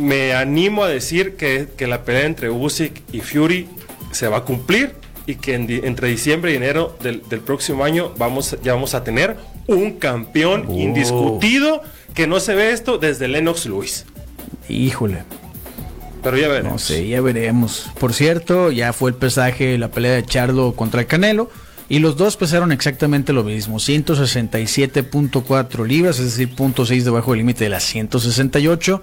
me 0.00 0.34
animo 0.34 0.84
a 0.84 0.88
decir 0.88 1.36
que, 1.36 1.68
que 1.76 1.86
la 1.86 2.04
pelea 2.04 2.26
entre 2.26 2.50
Usyk 2.50 3.02
y 3.12 3.20
Fury 3.20 3.68
se 4.10 4.28
va 4.28 4.38
a 4.38 4.44
cumplir 4.44 4.94
y 5.26 5.36
que 5.36 5.54
en 5.54 5.70
entre 5.84 6.08
diciembre 6.08 6.52
y 6.52 6.56
enero 6.56 6.96
del, 7.02 7.22
del 7.28 7.40
próximo 7.40 7.84
año 7.84 8.12
vamos, 8.18 8.56
ya 8.62 8.74
vamos 8.74 8.94
a 8.94 9.04
tener 9.04 9.36
un 9.66 9.92
campeón 9.92 10.64
Oh. 10.68 10.78
indiscutido 10.78 11.82
que 12.14 12.26
no 12.26 12.40
se 12.40 12.54
ve 12.54 12.72
esto 12.72 12.98
desde 12.98 13.28
Lennox 13.28 13.66
Lewis. 13.66 14.06
Híjole. 14.68 15.22
Pero 16.22 16.36
ya 16.36 16.48
veremos. 16.48 16.72
No 16.72 16.78
sé, 16.78 17.06
ya 17.08 17.20
veremos. 17.20 17.90
Por 17.98 18.12
cierto, 18.12 18.70
ya 18.72 18.92
fue 18.92 19.10
el 19.10 19.16
pesaje, 19.16 19.78
la 19.78 19.90
pelea 19.90 20.12
de 20.12 20.24
Charlo 20.24 20.72
contra 20.72 21.00
el 21.00 21.06
Canelo. 21.06 21.50
Y 21.88 21.98
los 21.98 22.16
dos 22.16 22.36
pesaron 22.36 22.70
exactamente 22.70 23.32
lo 23.32 23.42
mismo, 23.42 23.78
167.4 23.78 25.86
libras, 25.86 26.20
es 26.20 26.36
decir, 26.36 26.54
0.6 26.54 27.02
debajo 27.02 27.32
del 27.32 27.38
límite 27.38 27.64
de 27.64 27.70
las 27.70 27.82
168. 27.84 29.02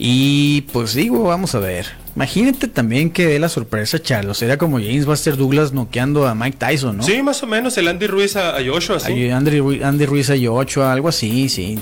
Y 0.00 0.60
pues 0.72 0.94
digo, 0.94 1.24
vamos 1.24 1.56
a 1.56 1.58
ver. 1.58 1.86
Imagínate 2.14 2.68
también 2.68 3.10
que 3.10 3.26
dé 3.26 3.38
la 3.40 3.48
sorpresa 3.48 4.00
Charlo. 4.00 4.32
Sería 4.32 4.56
como 4.56 4.78
James 4.78 5.06
Buster 5.06 5.36
Douglas 5.36 5.72
noqueando 5.72 6.26
a 6.28 6.36
Mike 6.36 6.56
Tyson, 6.56 6.98
¿no? 6.98 7.02
Sí, 7.02 7.20
más 7.22 7.42
o 7.42 7.46
menos 7.48 7.76
el 7.78 7.88
Andy 7.88 8.06
Ruiz 8.06 8.36
a, 8.36 8.56
a 8.56 8.64
Joshua, 8.64 9.00
sí. 9.00 9.28
Andy, 9.28 9.82
Andy 9.82 10.06
Ruiz 10.06 10.30
y 10.30 10.46
Ochoa, 10.46 10.92
algo 10.92 11.08
así, 11.08 11.48
sí. 11.48 11.80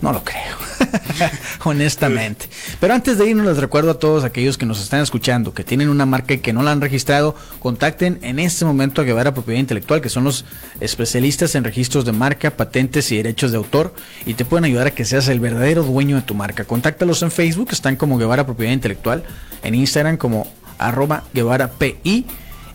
No 0.00 0.12
lo 0.12 0.22
creo, 0.22 0.56
honestamente. 1.64 2.46
Pero 2.80 2.94
antes 2.94 3.18
de 3.18 3.28
irnos, 3.28 3.46
les 3.46 3.58
recuerdo 3.58 3.90
a 3.90 3.98
todos 3.98 4.24
aquellos 4.24 4.58
que 4.58 4.66
nos 4.66 4.80
están 4.80 5.00
escuchando, 5.00 5.54
que 5.54 5.64
tienen 5.64 5.88
una 5.88 6.06
marca 6.06 6.34
y 6.34 6.38
que 6.38 6.52
no 6.52 6.62
la 6.62 6.72
han 6.72 6.80
registrado, 6.80 7.34
contacten 7.58 8.18
en 8.22 8.38
este 8.38 8.64
momento 8.64 9.00
a 9.00 9.04
Guevara 9.04 9.34
Propiedad 9.34 9.60
Intelectual, 9.60 10.00
que 10.00 10.08
son 10.08 10.24
los 10.24 10.44
especialistas 10.80 11.54
en 11.54 11.64
registros 11.64 12.04
de 12.04 12.12
marca, 12.12 12.50
patentes 12.50 13.10
y 13.12 13.16
derechos 13.16 13.52
de 13.52 13.58
autor, 13.58 13.94
y 14.26 14.34
te 14.34 14.44
pueden 14.44 14.64
ayudar 14.64 14.88
a 14.88 14.90
que 14.90 15.04
seas 15.04 15.28
el 15.28 15.40
verdadero 15.40 15.82
dueño 15.82 16.16
de 16.16 16.22
tu 16.22 16.34
marca. 16.34 16.64
Contáctalos 16.64 17.22
en 17.22 17.30
Facebook, 17.30 17.68
están 17.72 17.96
como 17.96 18.18
Guevara 18.18 18.44
Propiedad 18.44 18.72
Intelectual, 18.72 19.24
en 19.62 19.74
Instagram 19.74 20.16
como 20.16 20.46
arroba 20.78 21.24
Guevara 21.32 21.70
PI. 21.70 22.26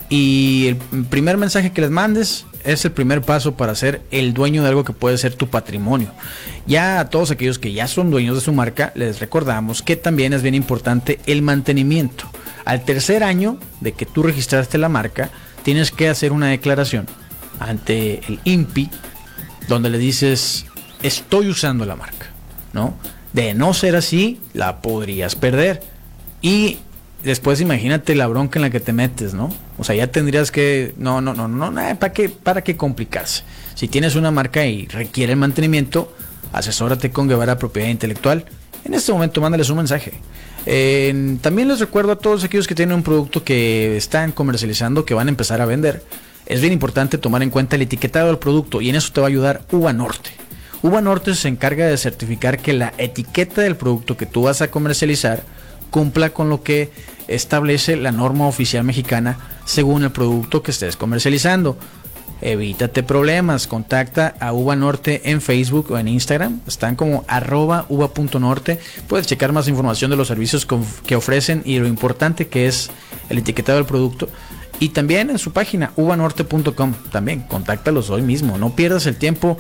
Y 0.10 0.67
el 0.67 1.06
primer 1.06 1.38
mensaje 1.38 1.71
que 1.71 1.82
les 1.82 1.89
mandes 1.89 2.45
es 2.67 2.84
el 2.84 2.91
primer 2.91 3.21
paso 3.21 3.56
para 3.56 3.75
ser 3.75 4.01
el 4.12 4.34
dueño 4.34 4.62
de 4.62 4.67
algo 4.67 4.84
que 4.84 4.91
puede 4.91 5.17
ser 5.17 5.34
tu 5.34 5.47
patrimonio. 5.47 6.12
Ya 6.65 6.99
a 6.99 7.10
todos 7.10 7.32
aquellos 7.32 7.60
que 7.60 7.71
ya 7.71 7.88
son 7.88 8.12
dueños 8.12 8.36
de 8.36 8.41
su 8.41 8.51
marca, 8.51 8.91
les 8.93 9.21
recordamos 9.21 9.82
que 9.82 9.95
también 9.95 10.34
es 10.34 10.41
bien 10.41 10.53
importante 10.53 11.19
el 11.25 11.41
mantenimiento. 11.41 12.30
Al 12.65 12.84
tercer 12.84 13.23
año 13.23 13.58
de 13.80 13.93
que 13.93 14.06
tú 14.06 14.21
registraste 14.21 14.77
la 14.77 14.89
marca, 14.89 15.30
tienes 15.63 15.91
que 15.91 16.10
hacer 16.10 16.34
una 16.34 16.47
declaración 16.47 17.08
ante 17.60 18.19
el 18.27 18.41
INPI 18.43 18.89
donde 19.69 19.89
le 19.89 19.97
dices, 19.97 20.65
estoy 21.01 21.47
usando 21.47 21.86
la 21.86 21.95
marca, 21.95 22.27
¿no? 22.73 22.95
De 23.32 23.53
no 23.53 23.73
ser 23.73 23.95
así, 23.95 24.41
la 24.53 24.82
podrías 24.82 25.36
perder. 25.36 25.82
Y 26.41 26.80
después 27.23 27.62
imagínate 27.62 28.15
la 28.15 28.27
bronca 28.27 28.60
en 28.60 28.63
la 28.63 28.69
que 28.69 28.80
te 28.80 28.93
metes, 28.93 29.34
¿no? 29.34 29.53
O 29.77 29.84
sea, 29.84 29.95
ya 29.95 30.08
tendrías 30.08 30.51
que, 30.51 30.93
no, 30.97 31.21
no, 31.21 31.34
no, 31.34 31.47
no, 31.47 31.71
no, 31.71 31.99
¿para 31.99 32.13
qué, 32.13 32.30
para 32.30 32.63
qué 32.63 32.75
complicarse? 32.75 33.43
Si 33.75 33.88
tienes 33.88 34.15
una 34.15 34.32
marca 34.32 34.65
y 34.65 34.88
requiere 34.88 35.34
el 35.34 35.39
mantenimiento, 35.39 36.13
asesórate 36.53 37.12
con 37.12 37.27
Guevara 37.27 37.58
Propiedad 37.58 37.89
Intelectual. 37.89 38.45
En 38.84 38.93
este 38.93 39.12
momento 39.12 39.41
mándales 39.41 39.69
un 39.69 39.77
mensaje. 39.77 40.13
Eh, 40.65 41.38
también 41.41 41.67
les 41.67 41.80
recuerdo 41.80 42.12
a 42.12 42.17
todos 42.17 42.43
aquellos 42.43 42.67
que 42.67 42.75
tienen 42.75 42.95
un 42.95 43.03
producto 43.03 43.43
que 43.43 43.95
están 43.97 44.32
comercializando, 44.32 45.06
que 45.06 45.13
van 45.13 45.27
a 45.27 45.30
empezar 45.30 45.62
a 45.62 45.65
vender. 45.65 46.03
Es 46.45 46.62
bien 46.62 46.73
importante 46.73 47.17
tomar 47.17 47.43
en 47.43 47.49
cuenta 47.49 47.75
el 47.75 47.82
etiquetado 47.82 48.27
del 48.27 48.38
producto 48.38 48.82
y 48.82 48.89
en 48.89 48.95
eso 48.95 49.12
te 49.12 49.21
va 49.21 49.27
a 49.27 49.30
ayudar 49.30 49.62
Uva 49.71 49.93
Norte. 49.93 50.32
Uva 50.82 51.01
Norte 51.01 51.36
se 51.36 51.47
encarga 51.47 51.88
de 51.88 51.97
certificar 51.97 52.60
que 52.60 52.73
la 52.73 52.93
etiqueta 52.97 53.62
del 53.62 53.75
producto 53.75 54.15
que 54.15 54.25
tú 54.25 54.43
vas 54.43 54.62
a 54.62 54.69
comercializar 54.69 55.43
cumpla 55.89 56.30
con 56.32 56.50
lo 56.50 56.63
que 56.63 56.91
establece 57.28 57.95
la 57.95 58.12
norma 58.12 58.47
oficial 58.47 58.84
mexicana 58.84 59.38
según 59.65 60.04
el 60.04 60.12
producto 60.12 60.63
que 60.63 60.71
estés 60.71 60.95
comercializando. 60.95 61.78
Evítate 62.39 63.02
problemas, 63.02 63.65
contacta 63.65 64.36
a 64.39 64.54
Uva 64.54 64.76
Norte 64.76 65.21
en 65.26 65.41
Facebook 65.41 65.91
o 65.91 65.97
en 65.97 66.08
Instagram, 66.08 66.62
están 66.67 66.95
como 66.95 67.26
arroba 67.28 67.88
uva.norte, 67.89 68.80
puedes 69.08 69.26
checar 69.26 69.54
más 69.54 69.67
información 69.67 70.12
de 70.12 70.17
los 70.17 70.28
servicios 70.28 70.67
que 71.06 71.15
ofrecen 71.15 71.63
y 71.65 71.80
lo 71.80 71.88
importante 71.88 72.47
que 72.47 72.67
es 72.67 72.91
el 73.30 73.39
etiquetado 73.39 73.80
del 73.80 73.88
producto. 73.88 74.30
Y 74.80 74.89
también 74.89 75.32
en 75.32 75.39
su 75.39 75.52
página 75.52 75.91
uvanorte.com, 75.95 76.93
también 77.12 77.41
contáctalos 77.41 78.12
hoy 78.12 78.21
mismo, 78.21 78.60
no 78.60 78.76
pierdas 78.76 79.08
el 79.08 79.15
tiempo, 79.15 79.58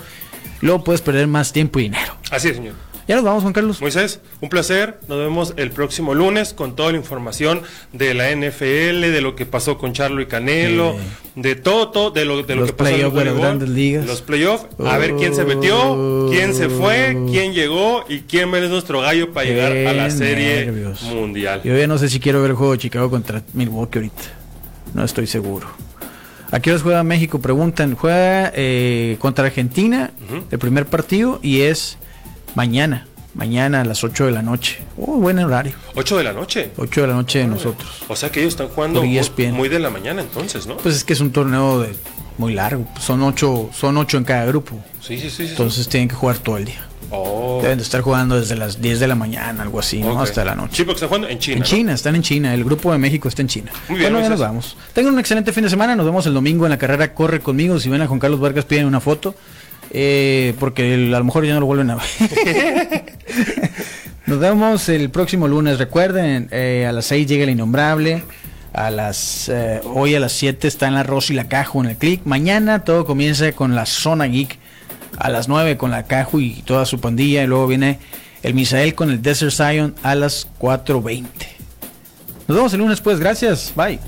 luego 0.61 0.83
puedes 0.83 1.01
perder 1.01 1.25
más 1.25 1.53
tiempo 1.53 1.79
y 1.79 1.83
dinero. 1.83 2.15
Así 2.29 2.49
es, 2.49 2.57
señor. 2.57 2.86
Ya 3.07 3.15
nos 3.15 3.23
vamos, 3.23 3.41
Juan 3.43 3.53
Carlos. 3.53 3.79
Moisés, 3.79 4.19
un 4.41 4.49
placer. 4.49 4.99
Nos 5.07 5.17
vemos 5.17 5.53
el 5.55 5.71
próximo 5.71 6.13
lunes 6.13 6.53
con 6.53 6.75
toda 6.75 6.91
la 6.91 6.97
información 6.97 7.61
de 7.93 8.13
la 8.13 8.29
NFL, 8.35 8.99
de 8.99 9.21
lo 9.21 9.33
que 9.33 9.45
pasó 9.45 9.77
con 9.77 9.93
Charlo 9.93 10.21
y 10.21 10.25
Canelo, 10.25 10.97
de 11.35 11.55
todo, 11.55 11.89
todo, 11.89 12.11
de 12.11 12.25
lo, 12.25 12.43
de 12.43 12.55
lo 12.55 12.61
Los 12.61 12.71
que 12.71 12.75
pasó 12.77 12.93
en 12.93 13.05
el 13.05 13.13
de 13.13 13.25
las 13.25 13.37
grandes 13.37 13.69
ligas. 13.69 14.05
Los 14.05 14.21
playoffs, 14.21 14.65
a 14.85 14.97
ver 14.97 15.15
quién 15.15 15.33
se 15.33 15.45
metió, 15.45 16.27
quién 16.29 16.53
se 16.53 16.67
fue, 16.67 17.17
quién 17.31 17.53
llegó 17.53 18.03
y 18.09 18.21
quién 18.21 18.53
es 18.55 18.69
nuestro 18.69 18.99
gallo 18.99 19.31
para 19.31 19.45
llegar 19.45 19.71
a 19.71 19.93
la 19.93 20.09
serie 20.09 20.65
nervios. 20.65 21.01
mundial. 21.03 21.61
Yo 21.63 21.77
ya 21.77 21.87
no 21.87 21.97
sé 21.97 22.09
si 22.09 22.19
quiero 22.19 22.41
ver 22.41 22.51
el 22.51 22.57
juego 22.57 22.73
de 22.73 22.79
Chicago 22.79 23.09
contra 23.09 23.41
Milwaukee 23.53 23.99
ahorita. 23.99 24.23
No 24.93 25.05
estoy 25.05 25.27
seguro. 25.27 25.67
¿A 26.51 26.59
qué 26.59 26.71
horas 26.71 26.81
juega 26.81 27.03
México? 27.03 27.39
Preguntan. 27.39 27.95
Juega 27.95 28.51
eh, 28.53 29.15
contra 29.19 29.45
Argentina 29.45 30.11
el 30.51 30.59
primer 30.59 30.85
partido 30.85 31.39
y 31.41 31.61
es 31.61 31.97
mañana. 32.57 33.05
Mañana 33.35 33.81
a 33.81 33.85
las 33.85 34.03
8 34.03 34.25
de 34.25 34.31
la 34.31 34.41
noche. 34.41 34.79
Oh, 34.97 35.17
buen 35.17 35.37
horario. 35.37 35.73
8 35.93 36.17
de 36.17 36.23
la 36.23 36.33
noche. 36.33 36.71
8 36.75 37.01
de 37.01 37.07
la 37.07 37.13
noche 37.13 37.39
de 37.39 37.47
nosotros. 37.47 37.87
O 38.07 38.15
sea 38.15 38.31
que 38.31 38.39
ellos 38.39 38.53
están 38.53 38.69
jugando 38.69 38.99
Por 38.99 39.51
muy, 39.51 39.69
de 39.69 39.79
la 39.79 39.91
mañana 39.91 40.23
entonces, 40.23 40.65
¿no? 40.65 40.77
Pues 40.77 40.95
es 40.95 41.03
que 41.03 41.13
es 41.13 41.19
un 41.19 41.31
torneo 41.31 41.81
de, 41.81 41.93
muy 42.39 42.55
largo. 42.55 42.87
Son 42.99 43.21
8 43.21 43.69
son 43.71 43.97
ocho 43.97 44.17
en 44.17 44.23
cada 44.23 44.45
grupo. 44.45 44.83
sí, 45.01 45.19
sí, 45.19 45.29
sí. 45.29 45.43
sí. 45.45 45.49
Entonces 45.51 45.87
tienen 45.87 46.09
que 46.09 46.15
jugar 46.15 46.39
todo 46.39 46.57
el 46.57 46.65
día. 46.65 46.81
Oh, 47.11 47.59
Deben 47.61 47.77
de 47.77 47.83
estar 47.83 48.01
jugando 48.01 48.39
desde 48.39 48.55
las 48.55 48.81
10 48.81 48.99
de 48.99 49.07
la 49.07 49.15
mañana, 49.15 49.61
algo 49.61 49.79
así, 49.79 49.99
¿no? 50.01 50.19
Hasta 50.19 50.43
la 50.43 50.55
noche. 50.55 50.77
Sí, 50.77 50.83
porque 50.83 50.95
están 50.95 51.09
jugando 51.09 51.29
en 51.29 51.37
China. 51.37 51.57
En 51.57 51.59
¿no? 51.59 51.65
China, 51.65 51.93
están 51.93 52.15
en 52.15 52.23
China. 52.23 52.53
El 52.55 52.63
grupo 52.63 52.91
de 52.91 52.97
México 52.97 53.29
está 53.29 53.43
en 53.43 53.49
China. 53.49 53.71
Muy 53.87 53.99
bien, 53.99 54.11
bueno, 54.11 54.25
ya 54.25 54.31
nos 54.31 54.39
vamos. 54.41 54.75
Tengan 54.93 55.13
un 55.13 55.19
excelente 55.19 55.53
fin 55.53 55.63
de 55.63 55.69
semana. 55.69 55.95
Nos 55.95 56.07
vemos 56.07 56.25
el 56.25 56.33
domingo 56.33 56.65
en 56.65 56.71
la 56.71 56.77
carrera 56.77 57.13
Corre 57.13 57.39
conmigo. 57.39 57.79
Si 57.79 57.87
ven 57.87 58.01
a 58.01 58.07
Juan 58.07 58.19
Carlos 58.19 58.39
Vargas, 58.39 58.65
piden 58.65 58.87
una 58.87 58.99
foto. 58.99 59.35
Eh, 59.91 60.53
porque 60.59 60.93
el- 60.93 61.13
a 61.13 61.19
lo 61.19 61.25
mejor 61.25 61.45
ya 61.45 61.53
no 61.53 61.61
lo 61.61 61.65
vuelven 61.65 61.89
a 61.91 61.95
ver. 61.95 62.05
nos 64.25 64.39
vemos 64.39 64.89
el 64.89 65.09
próximo 65.09 65.47
lunes. 65.47 65.79
Recuerden, 65.79 66.47
eh, 66.51 66.85
a 66.87 66.91
las 66.91 67.05
6 67.05 67.27
llega 67.27 67.43
el 67.43 67.51
innombrable. 67.51 68.23
A 68.73 68.91
las 68.91 69.49
eh, 69.49 69.81
hoy 69.85 70.13
a 70.15 70.19
las 70.19 70.33
7 70.33 70.67
está 70.67 70.87
en 70.87 70.93
la 70.93 71.03
Rosy 71.03 71.33
y 71.33 71.35
la 71.35 71.47
Cajo 71.47 71.81
en 71.83 71.89
el 71.89 71.97
click. 71.97 72.21
Mañana 72.25 72.83
todo 72.83 73.05
comienza 73.05 73.51
con 73.53 73.75
la 73.75 73.85
Zona 73.85 74.25
Geek. 74.25 74.57
A 75.17 75.29
las 75.29 75.47
9 75.47 75.77
con 75.77 75.89
la 75.89 76.03
Cajo 76.03 76.39
y 76.39 76.61
toda 76.63 76.85
su 76.85 76.99
pandilla. 76.99 77.43
Y 77.43 77.47
luego 77.47 77.65
viene 77.67 77.97
el 78.43 78.53
Misael 78.53 78.93
con 78.93 79.09
el 79.09 79.21
Desert 79.21 79.53
Zion 79.53 79.95
a 80.03 80.13
las 80.13 80.47
4.20. 80.59 81.23
Nos 82.47 82.57
vemos 82.57 82.73
el 82.73 82.79
lunes 82.79 83.01
pues, 83.01 83.19
gracias, 83.19 83.73
bye. 83.75 83.99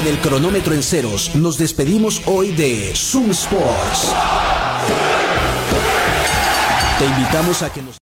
Con 0.00 0.08
el 0.08 0.18
cronómetro 0.20 0.72
en 0.72 0.82
ceros, 0.82 1.34
nos 1.34 1.58
despedimos 1.58 2.22
hoy 2.24 2.52
de 2.52 2.94
Zoom 2.96 3.32
Sports. 3.32 4.14
Te 6.98 7.04
invitamos 7.04 7.60
a 7.60 7.70
que 7.70 7.82
nos... 7.82 8.09